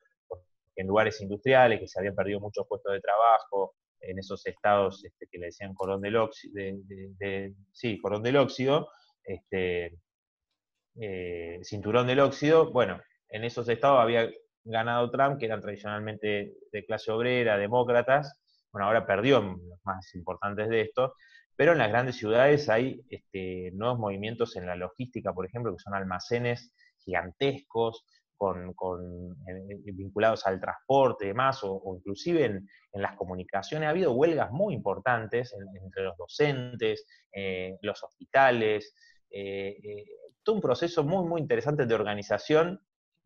en 0.76 0.88
lugares 0.88 1.20
industriales 1.22 1.80
que 1.80 1.88
se 1.88 2.00
habían 2.00 2.16
perdido 2.16 2.40
muchos 2.40 2.68
puestos 2.68 2.94
de 2.94 3.02
trabajo, 3.02 3.76
en 4.00 4.20
esos 4.20 4.46
estados 4.46 5.04
este, 5.04 5.28
que 5.28 5.40
le 5.40 5.48
decían 5.48 5.74
cordón 5.74 6.02
del 6.02 6.18
óxido, 6.18 6.54
sí, 7.72 8.00
cordón 8.00 8.24
del 8.24 8.38
óxido, 8.38 8.90
este, 9.24 9.98
eh, 11.00 11.60
cinturón 11.64 12.08
del 12.08 12.20
óxido, 12.20 12.72
bueno, 12.72 13.02
en 13.30 13.44
esos 13.44 13.68
estados 13.70 14.00
había 14.00 14.30
ganado 14.64 15.10
Trump, 15.12 15.40
que 15.40 15.46
eran 15.46 15.62
tradicionalmente 15.62 16.54
de 16.72 16.86
clase 16.86 17.12
obrera, 17.12 17.58
demócratas, 17.58 18.40
ahora 18.86 19.06
perdió 19.06 19.42
los 19.42 19.80
más 19.84 20.14
importantes 20.16 20.70
de 20.70 20.82
estos, 20.82 21.12
pero 21.56 21.72
en 21.72 21.80
las 21.80 21.90
grandes 21.90 22.18
ciudades 22.18 22.70
hay 22.70 23.04
este, 23.10 23.72
nuevos 23.74 23.98
movimientos 24.00 24.56
en 24.56 24.68
la 24.68 24.76
logística, 24.76 25.34
por 25.34 25.46
ejemplo, 25.46 25.74
que 25.74 25.80
son 25.80 25.96
almacenes 25.96 26.74
gigantescos, 27.00 28.06
con, 28.38 29.36
eh, 29.48 29.92
vinculados 29.94 30.46
al 30.46 30.62
transporte 30.62 31.26
y 31.26 31.30
demás, 31.30 31.60
o, 31.64 31.96
inclusive 31.96 32.46
en, 32.46 32.68
las 32.94 33.16
comunicaciones. 33.16 33.88
Ha 33.88 33.92
habido 33.92 34.14
huelgas 34.14 34.52
muy 34.52 34.74
importantes 34.74 35.54
entre 35.84 36.04
los 36.04 36.18
docentes, 36.18 37.06
eh, 37.32 37.78
los 37.82 38.04
hospitales, 38.04 38.96
eh, 39.30 40.04
todo 40.42 40.56
un 40.56 40.62
proceso 40.62 41.04
muy, 41.04 41.28
muy 41.28 41.42
interesante 41.42 41.86
de 41.86 41.94
organización. 41.94 42.82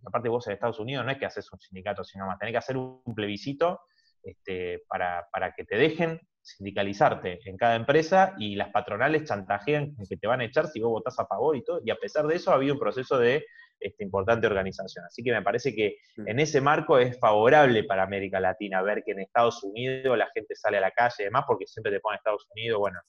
Aparte 0.06 0.28
vos 0.28 0.46
en 0.48 0.54
Estados 0.54 0.80
Unidos 0.80 1.06
no 1.06 1.12
es 1.12 1.18
que 1.18 1.26
haces 1.26 1.52
un 1.54 1.60
sindicato, 1.60 2.04
sino 2.04 2.26
más, 2.26 2.38
tenés 2.38 2.54
que 2.54 2.58
hacer 2.58 2.76
un 2.76 3.16
plebiscito 3.16 3.82
este, 4.24 4.84
para, 4.88 5.28
para 5.32 5.54
que 5.54 5.64
te 5.66 5.78
dejen 5.78 6.20
sindicalizarte 6.42 7.40
en 7.46 7.58
cada 7.58 7.76
empresa 7.76 8.34
y 8.40 8.56
las 8.56 8.70
patronales 8.70 9.26
chantajean 9.26 9.96
que 10.10 10.18
te 10.18 10.28
van 10.28 10.42
a 10.42 10.46
echar 10.46 10.68
si 10.68 10.80
vos 10.80 10.92
votás 10.92 11.20
a 11.20 11.28
favor 11.28 11.56
y 11.56 11.64
todo. 11.64 11.82
Y 11.86 11.92
a 11.92 11.98
pesar 11.98 12.26
de 12.26 12.36
eso 12.36 12.52
ha 12.52 12.56
habido 12.56 12.74
un 12.74 12.80
proceso 12.80 13.20
de 13.20 13.46
esta 13.80 14.04
importante 14.04 14.48
organización. 14.48 15.06
Así 15.06 15.24
que 15.24 15.32
me 15.32 15.42
parece 15.42 15.76
que 15.76 15.98
en 16.26 16.40
ese 16.40 16.62
marco 16.62 16.98
es 17.00 17.20
favorable 17.20 17.84
para 17.84 18.04
América 18.04 18.40
Latina 18.40 18.82
ver 18.82 19.04
que 19.04 19.12
en 19.12 19.22
Estados 19.22 19.64
Unidos 19.64 20.18
la 20.18 20.30
gente 20.34 20.56
sale 20.56 20.78
a 20.78 20.82
la 20.82 20.92
calle 20.92 21.16
y 21.20 21.24
demás, 21.26 21.46
porque 21.48 21.66
siempre 21.66 21.92
te 21.92 22.00
pone 22.00 22.18
Estados 22.18 22.48
Unidos, 22.56 22.80
bueno, 22.80 23.00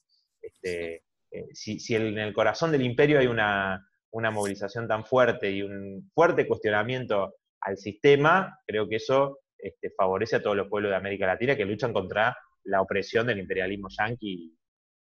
este, 0.41 1.03
eh, 1.31 1.47
si, 1.53 1.95
en 1.95 2.17
el 2.17 2.33
corazón 2.33 2.71
del 2.71 2.83
imperio 2.83 3.19
hay 3.19 3.27
una, 3.27 3.87
movilización 4.11 4.87
tan 4.87 5.05
fuerte 5.05 5.49
y 5.51 5.63
un 5.63 6.11
fuerte 6.13 6.47
cuestionamiento 6.47 7.35
al 7.61 7.77
sistema, 7.77 8.59
creo 8.67 8.87
que 8.87 8.97
eso 8.97 9.39
este, 9.63 9.91
favorece 9.91 10.35
a 10.35 10.41
todos 10.41 10.55
los 10.55 10.67
pueblos 10.67 10.91
de 10.91 10.97
América 10.97 11.25
Latina 11.25 11.55
que 11.55 11.65
luchan 11.65 11.93
contra 11.93 12.37
la 12.65 12.81
opresión 12.81 13.27
del 13.27 13.39
imperialismo 13.39 13.87
yanqui 13.89 14.57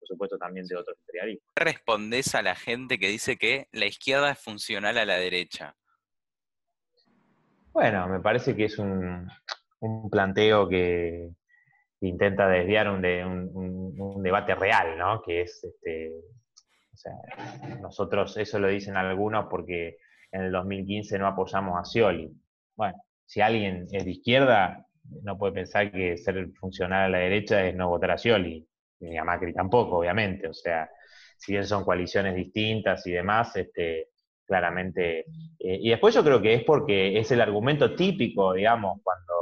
por 0.05 0.09
supuesto 0.09 0.39
también 0.39 0.67
de 0.67 0.77
otros 0.77 0.99
imperialismos. 1.01 1.51
¿Qué 1.55 1.65
respondés 1.65 2.35
a 2.35 2.43
la 2.43 2.55
gente 2.55 2.99
que 2.99 3.09
dice 3.09 3.37
que 3.37 3.69
la 3.73 3.87
izquierda 3.87 4.33
es 4.33 4.39
funcional 4.39 4.99
a 4.99 5.07
la 5.07 5.17
derecha? 5.17 5.75
Bueno, 7.73 8.07
me 8.09 8.21
parece 8.21 8.55
que 8.55 8.67
es 8.67 8.79
un, 8.79 9.29
planteo 10.11 10.69
que, 10.69 11.31
intenta 12.01 12.47
desviar 12.49 12.91
un, 12.91 13.01
de, 13.01 13.25
un, 13.25 14.23
debate 14.23 14.55
real, 14.55 14.99
¿no? 14.99 15.23
Que 15.23 15.41
es, 15.43 15.65
este, 15.65 16.13
o 16.93 16.97
sea, 16.97 17.13
nosotros, 17.81 18.37
eso 18.37 18.59
lo 18.59 18.69
dicen 18.69 18.97
algunos 18.97 19.47
porque 19.49 19.97
en 20.31 20.43
el 20.43 20.53
2015 20.53 21.19
no 21.19 21.27
apoyamos 21.27 21.81
a 21.81 21.85
Scioli. 21.85 22.31
Bueno, 22.77 23.03
si 23.27 23.41
alguien 23.41 23.87
es 23.91 24.05
de 24.05 24.11
izquierda, 24.11 24.87
no 25.22 25.39
puede 25.39 25.53
pensar 25.53 25.91
que 25.93 26.16
ser 26.16 26.51
funcional 26.53 27.05
a 27.05 27.09
la 27.09 27.18
derecha 27.18 27.64
es 27.66 27.75
no 27.75 27.89
votar 27.89 28.12
a 28.12 28.18
Scioli 28.18 28.66
ni 29.01 29.18
a 29.18 29.25
Macri 29.25 29.53
tampoco, 29.53 29.99
obviamente. 29.99 30.49
O 30.49 30.55
sea, 30.55 30.91
si 31.37 31.53
bien 31.53 31.66
son 31.66 31.85
coaliciones 31.85 32.35
distintas 32.35 33.07
y 33.07 33.12
demás, 33.12 33.55
este, 33.57 34.09
claramente. 34.47 35.20
Eh, 35.59 35.79
y 35.83 35.91
después 35.91 36.14
yo 36.14 36.25
creo 36.25 36.41
que 36.41 36.55
es 36.55 36.64
porque 36.64 37.18
es 37.18 37.31
el 37.31 37.41
argumento 37.41 37.95
típico, 37.95 38.53
digamos, 38.55 39.01
cuando, 39.03 39.35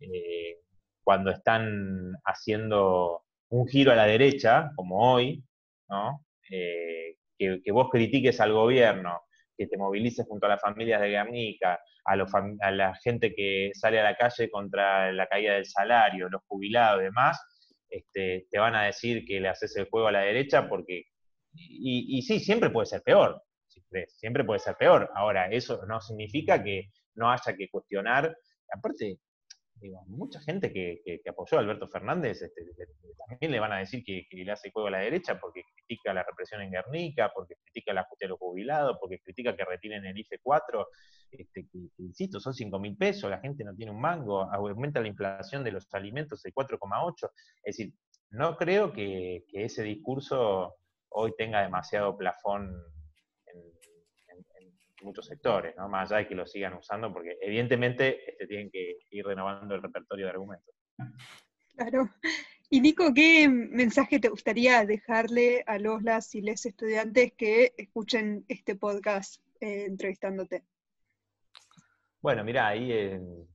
eh, 0.00 0.60
cuando 1.02 1.30
están 1.30 2.12
haciendo 2.24 3.24
un 3.50 3.66
giro 3.68 3.92
a 3.92 3.96
la 3.96 4.06
derecha, 4.06 4.72
como 4.76 5.12
hoy, 5.12 5.44
¿no? 5.88 6.24
Eh, 6.50 7.16
que, 7.38 7.72
vos 7.72 7.88
critiques 7.90 8.40
al 8.40 8.52
gobierno, 8.52 9.22
te 9.66 9.76
movilices 9.76 10.26
junto 10.26 10.46
a 10.46 10.50
las 10.50 10.60
familias 10.60 11.00
de 11.00 11.10
Guernica, 11.10 11.80
a, 12.04 12.14
a 12.60 12.70
la 12.70 12.94
gente 12.96 13.34
que 13.34 13.70
sale 13.74 14.00
a 14.00 14.04
la 14.04 14.16
calle 14.16 14.50
contra 14.50 15.12
la 15.12 15.26
caída 15.26 15.54
del 15.54 15.66
salario, 15.66 16.28
los 16.28 16.42
jubilados 16.46 17.00
y 17.00 17.04
demás, 17.04 17.40
este, 17.92 18.46
te 18.50 18.58
van 18.58 18.74
a 18.74 18.84
decir 18.84 19.24
que 19.26 19.38
le 19.38 19.48
haces 19.48 19.76
el 19.76 19.88
juego 19.88 20.08
a 20.08 20.12
la 20.12 20.20
derecha 20.20 20.68
porque, 20.68 21.04
y, 21.54 22.22
sí, 22.22 22.40
siempre 22.40 22.70
puede 22.70 22.86
ser 22.86 23.02
peor, 23.02 23.42
siempre 24.08 24.44
puede 24.44 24.60
ser 24.60 24.76
peor. 24.76 25.10
Ahora, 25.14 25.46
eso 25.50 25.84
no 25.86 26.00
significa 26.00 26.62
que 26.62 26.90
no 27.14 27.30
haya 27.30 27.54
que 27.54 27.68
cuestionar, 27.68 28.34
aparte, 28.74 29.18
mucha 30.06 30.40
gente 30.40 30.72
que, 30.72 31.20
apoyó 31.28 31.56
a 31.56 31.60
Alberto 31.60 31.88
Fernández 31.88 32.42
este, 32.42 32.62
también 33.28 33.52
le 33.52 33.60
van 33.60 33.72
a 33.72 33.78
decir 33.78 34.04
que, 34.04 34.26
le 34.30 34.52
hace 34.52 34.70
juego 34.70 34.88
a 34.88 34.92
la 34.92 34.98
derecha 34.98 35.38
porque 35.40 35.62
critica 35.74 36.12
la 36.12 36.22
represión 36.22 36.60
en 36.62 36.70
Guernica, 36.70 37.30
porque 37.34 37.54
critica 37.64 37.92
la 37.92 38.04
justicia 38.04 38.26
de 38.26 38.30
los 38.30 38.38
jubilados, 38.38 38.96
porque 39.00 39.20
critica 39.20 39.56
que 39.56 39.64
retiren 39.64 40.04
el 40.04 40.18
IFE 40.18 40.38
4, 40.42 40.88
este, 41.32 41.66
que, 41.70 41.78
insisto, 41.98 42.40
son 42.40 42.54
5 42.54 42.78
mil 42.78 42.96
pesos, 42.96 43.30
la 43.30 43.40
gente 43.40 43.64
no 43.64 43.74
tiene 43.74 43.92
un 43.92 44.00
mango, 44.00 44.42
aumenta 44.52 45.00
la 45.00 45.08
inflación 45.08 45.64
de 45.64 45.72
los 45.72 45.92
alimentos 45.94 46.44
el 46.44 46.54
4,8. 46.54 47.30
Es 47.64 47.76
decir, 47.76 47.94
no 48.30 48.56
creo 48.56 48.92
que, 48.92 49.44
ese 49.52 49.82
discurso 49.82 50.76
hoy 51.10 51.32
tenga 51.36 51.62
demasiado 51.62 52.16
plafón 52.16 52.74
muchos 55.02 55.26
sectores, 55.26 55.74
¿no? 55.76 55.88
más 55.88 56.10
allá 56.10 56.18
de 56.22 56.28
que 56.28 56.34
lo 56.34 56.46
sigan 56.46 56.74
usando, 56.74 57.12
porque 57.12 57.36
evidentemente 57.40 58.30
este, 58.30 58.46
tienen 58.46 58.70
que 58.70 58.98
ir 59.10 59.24
renovando 59.24 59.74
el 59.74 59.82
repertorio 59.82 60.26
de 60.26 60.30
argumentos. 60.30 60.74
Claro. 61.76 62.08
Y 62.70 62.80
Nico, 62.80 63.12
¿qué 63.12 63.48
mensaje 63.48 64.18
te 64.18 64.28
gustaría 64.28 64.86
dejarle 64.86 65.62
a 65.66 65.78
los 65.78 66.02
las 66.02 66.34
y 66.34 66.40
les 66.40 66.64
estudiantes 66.64 67.32
que 67.34 67.74
escuchen 67.76 68.46
este 68.48 68.76
podcast 68.76 69.42
eh, 69.60 69.84
entrevistándote? 69.86 70.64
Bueno, 72.22 72.44
mira, 72.44 72.68
ahí 72.68 72.92
en, 72.92 73.46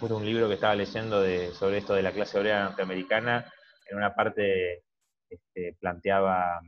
un 0.00 0.24
libro 0.24 0.48
que 0.48 0.54
estaba 0.54 0.74
leyendo 0.74 1.20
de, 1.20 1.52
sobre 1.52 1.78
esto 1.78 1.94
de 1.94 2.02
la 2.02 2.12
clase 2.12 2.38
obrera 2.38 2.64
norteamericana, 2.64 3.52
en 3.88 3.96
una 3.96 4.14
parte 4.14 4.82
este, 5.28 5.76
planteaba, 5.78 6.60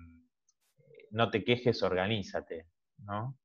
no 1.13 1.31
te 1.31 1.45
quejes, 1.45 1.83
organízate, 1.83 2.67
¿no? 3.05 3.37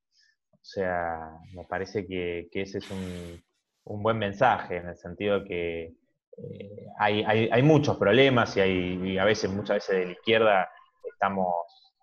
O 0.53 0.69
sea, 0.69 1.37
me 1.53 1.65
parece 1.65 2.05
que, 2.05 2.49
ese 2.51 2.79
es 2.79 2.91
un, 2.91 3.41
un, 3.85 4.03
buen 4.03 4.17
mensaje, 4.17 4.77
en 4.77 4.89
el 4.89 4.97
sentido 4.97 5.41
de 5.41 5.47
que 5.47 5.95
eh, 6.37 6.87
hay, 6.99 7.63
muchos 7.63 7.97
problemas 7.97 8.55
y, 8.57 8.61
hay, 8.61 9.17
a 9.17 9.25
veces, 9.25 9.49
muchas 9.49 9.77
veces 9.77 9.97
de 9.97 10.05
la 10.05 10.11
izquierda 10.11 10.69
estamos, 11.03 11.93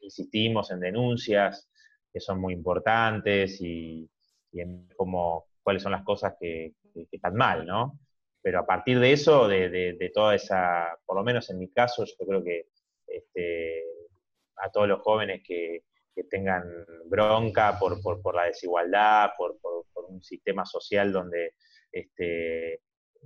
insistimos 0.00 0.70
en 0.70 0.80
denuncias 0.80 1.68
que 2.12 2.20
son 2.20 2.40
muy 2.40 2.54
importantes 2.54 3.60
y, 3.60 4.08
en 4.52 4.88
cómo, 4.96 5.46
cuáles 5.62 5.82
son 5.82 5.92
las 5.92 6.04
cosas 6.04 6.34
que, 6.40 6.74
están 7.10 7.34
mal, 7.34 7.66
¿no? 7.66 7.98
Pero 8.40 8.60
a 8.60 8.66
partir 8.66 9.00
de 9.00 9.12
eso, 9.12 9.48
de, 9.48 10.12
toda 10.14 10.36
esa, 10.36 10.96
por 11.04 11.16
lo 11.16 11.24
menos 11.24 11.50
en 11.50 11.58
mi 11.58 11.70
caso, 11.70 12.04
yo 12.04 12.26
creo 12.26 12.44
que 12.44 12.68
este, 13.06 13.82
a 14.56 14.70
todos 14.70 14.88
los 14.88 15.00
jóvenes 15.00 15.42
que, 15.46 15.82
tengan 16.30 16.62
bronca 17.06 17.76
por, 17.76 17.98
la 18.34 18.44
desigualdad, 18.44 19.30
por, 19.36 19.56
un 20.08 20.22
sistema 20.22 20.64
social 20.64 21.12
donde 21.12 21.54
este, 21.90 22.74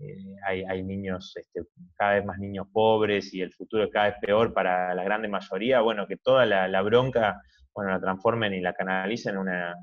eh, 0.01 0.37
hay, 0.47 0.83
niños, 0.83 1.35
este, 1.37 1.63
cada 1.97 2.15
vez 2.15 2.25
más 2.25 2.39
niños 2.39 2.69
pobres 2.73 3.35
y 3.35 3.41
el 3.41 3.53
futuro 3.53 3.85
es 3.85 3.91
cada 3.91 4.11
vez 4.11 4.17
peor 4.21 4.55
para 4.55 4.95
la 4.95 5.05
grande 5.05 5.29
mayoría, 5.29 5.81
bueno, 5.81 6.07
que 6.07 6.17
toda 6.17 6.47
la, 6.47 6.83
bronca, 6.83 7.41
bueno, 7.75 7.91
la 7.91 8.01
transformen 8.01 8.55
y 8.55 8.61
la 8.61 8.75
canalicen 8.75 9.35
en 9.35 9.41
una, 9.41 9.75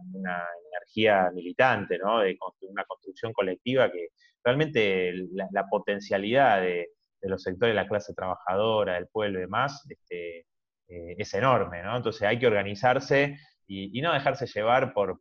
energía 0.72 1.32
militante, 1.34 1.98
¿no? 1.98 2.20
De 2.20 2.38
una 2.70 2.86
construcción 2.86 3.34
colectiva 3.34 3.92
que 3.92 4.10
realmente 4.44 5.12
la, 5.52 5.66
potencialidad 5.70 6.62
de, 6.62 6.90
los 7.22 7.42
sectores 7.42 7.72
de 7.74 7.82
la 7.82 7.88
clase 7.88 8.14
trabajadora, 8.14 8.94
del 8.94 9.08
pueblo 9.08 9.40
y 9.40 9.42
demás, 9.42 9.86
este, 9.90 10.46
eh, 10.88 11.16
es 11.18 11.34
enorme, 11.34 11.84
¿no? 11.84 11.98
Entonces 11.98 12.24
hay 12.24 12.40
que 12.40 12.48
organizarse 12.48 13.38
y, 13.68 14.02
no 14.02 14.14
dejarse 14.14 14.46
llevar 14.48 14.94
por, 14.94 15.20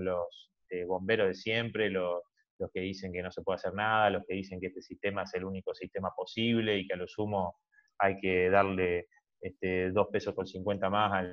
los 0.00 0.50
este, 0.62 0.84
bomberos 0.84 1.28
de 1.28 1.34
siempre, 1.34 1.90
los 1.90 2.22
que 2.72 2.80
dicen 2.80 3.12
que 3.12 3.22
no 3.22 3.30
se 3.30 3.42
puede 3.42 3.56
hacer 3.56 3.74
nada, 3.74 4.10
los 4.10 4.24
que 4.26 4.34
dicen 4.34 4.60
que 4.60 4.66
este 4.66 4.82
sistema 4.82 5.22
es 5.22 5.34
el 5.34 5.44
único 5.44 5.74
sistema 5.74 6.10
posible 6.14 6.78
y 6.78 6.86
que 6.86 6.94
a 6.94 6.96
lo 6.96 7.06
sumo 7.06 7.56
hay 7.98 8.18
que 8.20 8.50
darle 8.50 9.08
este, 9.40 9.90
dos 9.90 10.08
pesos 10.12 10.34
con 10.34 10.46
50 10.46 10.90
más 10.90 11.24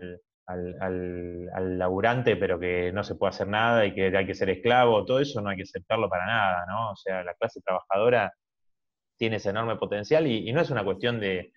al, 0.46 1.78
laburante, 1.78 2.36
pero 2.36 2.60
que 2.60 2.92
no 2.92 3.04
se 3.04 3.16
puede 3.16 3.30
hacer 3.32 3.48
nada 3.48 3.86
y 3.86 3.94
que 3.94 4.16
hay 4.16 4.26
que 4.26 4.36
ser 4.36 4.50
esclavo, 4.50 5.06
todo 5.06 5.20
eso 5.20 5.42
no 5.42 5.50
hay 5.50 5.58
que 5.58 5.64
aceptarlo 5.64 6.10
para 6.10 6.26
nada, 6.26 6.66
¿no? 6.68 6.92
O 6.92 6.96
sea, 6.96 7.24
la 7.24 7.34
clase 7.36 7.62
trabajadora 7.62 8.34
tiene 9.18 9.38
ese 9.38 9.52
enorme 9.52 9.78
potencial 9.78 10.28
y, 10.28 10.52
no 10.52 10.62
es 10.62 10.70
una 10.70 10.84
cuestión 10.84 11.20
de, 11.20 11.52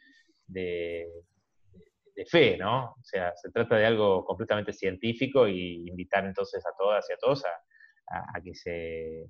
fe, 2.24 2.56
¿no? 2.56 2.92
O 2.92 3.04
sea, 3.04 3.32
se 3.36 3.50
trata 3.50 3.76
de 3.76 3.86
algo 3.86 4.24
completamente 4.24 4.72
científico 4.72 5.46
y 5.46 5.88
invitar 5.88 6.24
entonces 6.24 6.64
a 6.64 6.70
todas 6.78 7.08
y 7.10 7.12
a 7.12 7.16
todos 7.18 7.44
a 7.44 8.40
que 8.40 8.54
se 8.54 9.26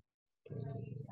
eh, 0.50 0.54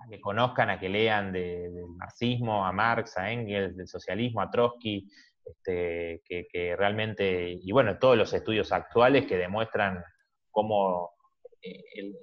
a 0.04 0.08
que 0.08 0.20
conozcan, 0.20 0.70
a 0.70 0.78
que 0.78 0.88
lean 0.88 1.32
del 1.32 1.72
marxismo, 1.96 2.64
a 2.64 2.72
Marx, 2.72 3.16
a 3.16 3.32
Engels, 3.32 3.76
del 3.76 3.88
socialismo, 3.88 4.40
a 4.40 4.50
Trotsky, 4.50 5.08
este, 5.44 6.22
que, 6.24 6.76
realmente, 6.76 7.58
y 7.60 7.72
bueno, 7.72 7.98
todos 7.98 8.16
los 8.16 8.32
estudios 8.32 8.70
actuales 8.72 9.26
que 9.26 9.36
demuestran 9.36 10.02
cómo 10.50 11.10
eh, 11.62 11.82
el, 11.94 12.14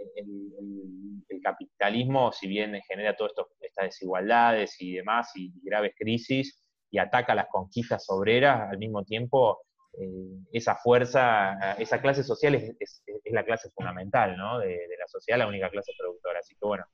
capitalismo, 1.44 2.32
si 2.32 2.48
bien 2.48 2.80
genera 2.88 3.16
todas 3.16 3.34
estas 3.60 3.86
desigualdades 3.86 4.80
y 4.80 4.94
demás, 4.94 5.32
y 5.36 5.52
graves 5.64 5.94
crisis, 5.98 6.61
y 6.92 7.00
ataca 7.00 7.34
las 7.34 7.48
conquistas 7.48 8.06
obreras, 8.10 8.70
al 8.70 8.78
mismo 8.78 9.04
tiempo 9.04 9.62
eh, 9.94 10.44
esa 10.52 10.76
fuerza, 10.76 11.76
esa 11.78 12.02
clase 12.02 12.24
social 12.24 12.56
es, 12.56 13.04
la 13.26 13.46
clase 13.46 13.70
fundamental 13.72 14.38
¿no? 14.38 14.60
de, 14.60 14.78
la 15.00 15.08
sociedad, 15.08 15.40
la 15.40 15.48
única 15.48 15.70
clase 15.70 15.94
productora. 15.98 16.40
Así 16.40 16.54
que 16.56 16.66
bueno, 16.66 16.86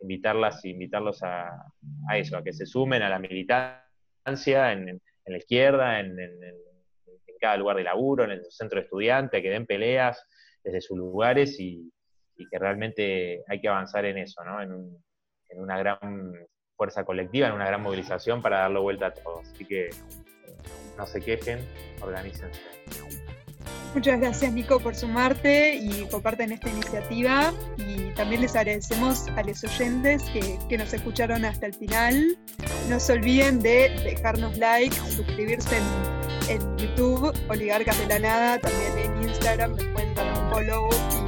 invitarlas, 0.00 0.64
invitarlos 0.64 1.22
a, 1.22 1.50
eso, 2.14 2.38
a 2.38 2.42
que 2.42 2.54
se 2.54 2.64
sumen 2.64 3.02
a 3.02 3.10
la 3.10 3.18
militancia 3.18 4.72
en, 4.72 5.00
la 5.26 5.36
izquierda, 5.36 6.00
en, 6.00 6.16
cada 7.38 7.56
lugar 7.56 7.76
de 7.76 7.84
laburo, 7.84 8.24
en 8.24 8.30
el 8.30 8.44
centro 8.50 8.78
de 8.78 8.84
estudiantes, 8.84 9.42
que 9.42 9.50
den 9.50 9.66
peleas 9.66 10.24
desde 10.62 10.80
sus 10.80 10.96
lugares 10.96 11.58
y, 11.58 11.92
que 12.50 12.58
realmente 12.58 13.44
hay 13.46 13.60
que 13.60 13.68
avanzar 13.68 14.04
en 14.04 14.18
eso, 14.18 14.42
¿no? 14.44 14.60
en, 14.60 15.00
una 15.54 15.78
gran 15.78 16.32
fuerza 16.82 17.04
colectiva, 17.04 17.46
en 17.46 17.52
una 17.52 17.66
gran 17.66 17.80
movilización 17.80 18.42
para 18.42 18.58
darle 18.62 18.80
vuelta 18.80 19.06
a 19.06 19.14
todos. 19.14 19.46
Así 19.54 19.64
que 19.64 19.90
no 20.98 21.06
se 21.06 21.20
quejen, 21.20 21.60
organícense. 22.00 22.60
Muchas 23.94 24.18
gracias 24.18 24.52
Nico 24.52 24.80
por 24.80 24.96
sumarte 24.96 25.76
y 25.76 26.08
comparten 26.10 26.50
esta 26.50 26.70
iniciativa 26.70 27.52
y 27.76 28.10
también 28.14 28.40
les 28.40 28.56
agradecemos 28.56 29.28
a 29.28 29.44
los 29.44 29.62
oyentes 29.62 30.24
que, 30.30 30.58
que, 30.68 30.76
nos 30.76 30.92
escucharon 30.92 31.44
hasta 31.44 31.66
el 31.66 31.74
final. 31.74 32.36
No 32.88 32.98
se 32.98 33.12
olviden 33.12 33.60
de 33.60 33.90
dejarnos 34.02 34.58
like, 34.58 34.96
suscribirse 34.96 35.76
en, 36.48 36.56
en 36.56 36.78
YouTube, 36.78 37.32
Oligarcas 37.48 37.96
de 38.00 38.06
la 38.06 38.18
Nada, 38.18 38.58
también 38.58 38.98
en 38.98 39.28
Instagram, 39.28 39.74
me 39.76 39.84
pueden 39.92 40.14
dar 40.16 40.26
un 40.36 40.50
follow 40.50 41.21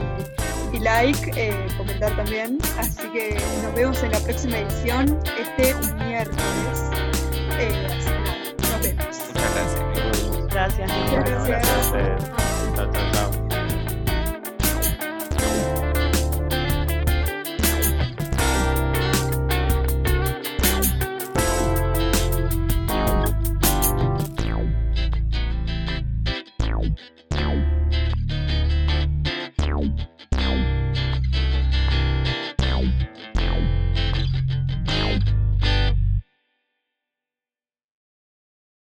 y 0.74 0.78
like, 0.80 1.30
eh, 1.36 1.66
comentar 1.76 2.14
también. 2.16 2.58
Así 2.78 3.08
que 3.10 3.36
nos 3.62 3.74
vemos 3.74 4.02
en 4.02 4.12
la 4.12 4.18
próxima 4.20 4.58
edición, 4.58 5.20
este 5.38 5.74
miércoles. 5.96 6.90
Eh, 7.58 7.86
nos 8.58 8.82
vemos. 8.82 9.16
Muchas 9.28 9.54
gracias. 9.54 9.80
Gracias. 10.50 10.90
Gracias. 11.10 11.46
gracias. 11.46 11.92
gracias. 12.74 13.13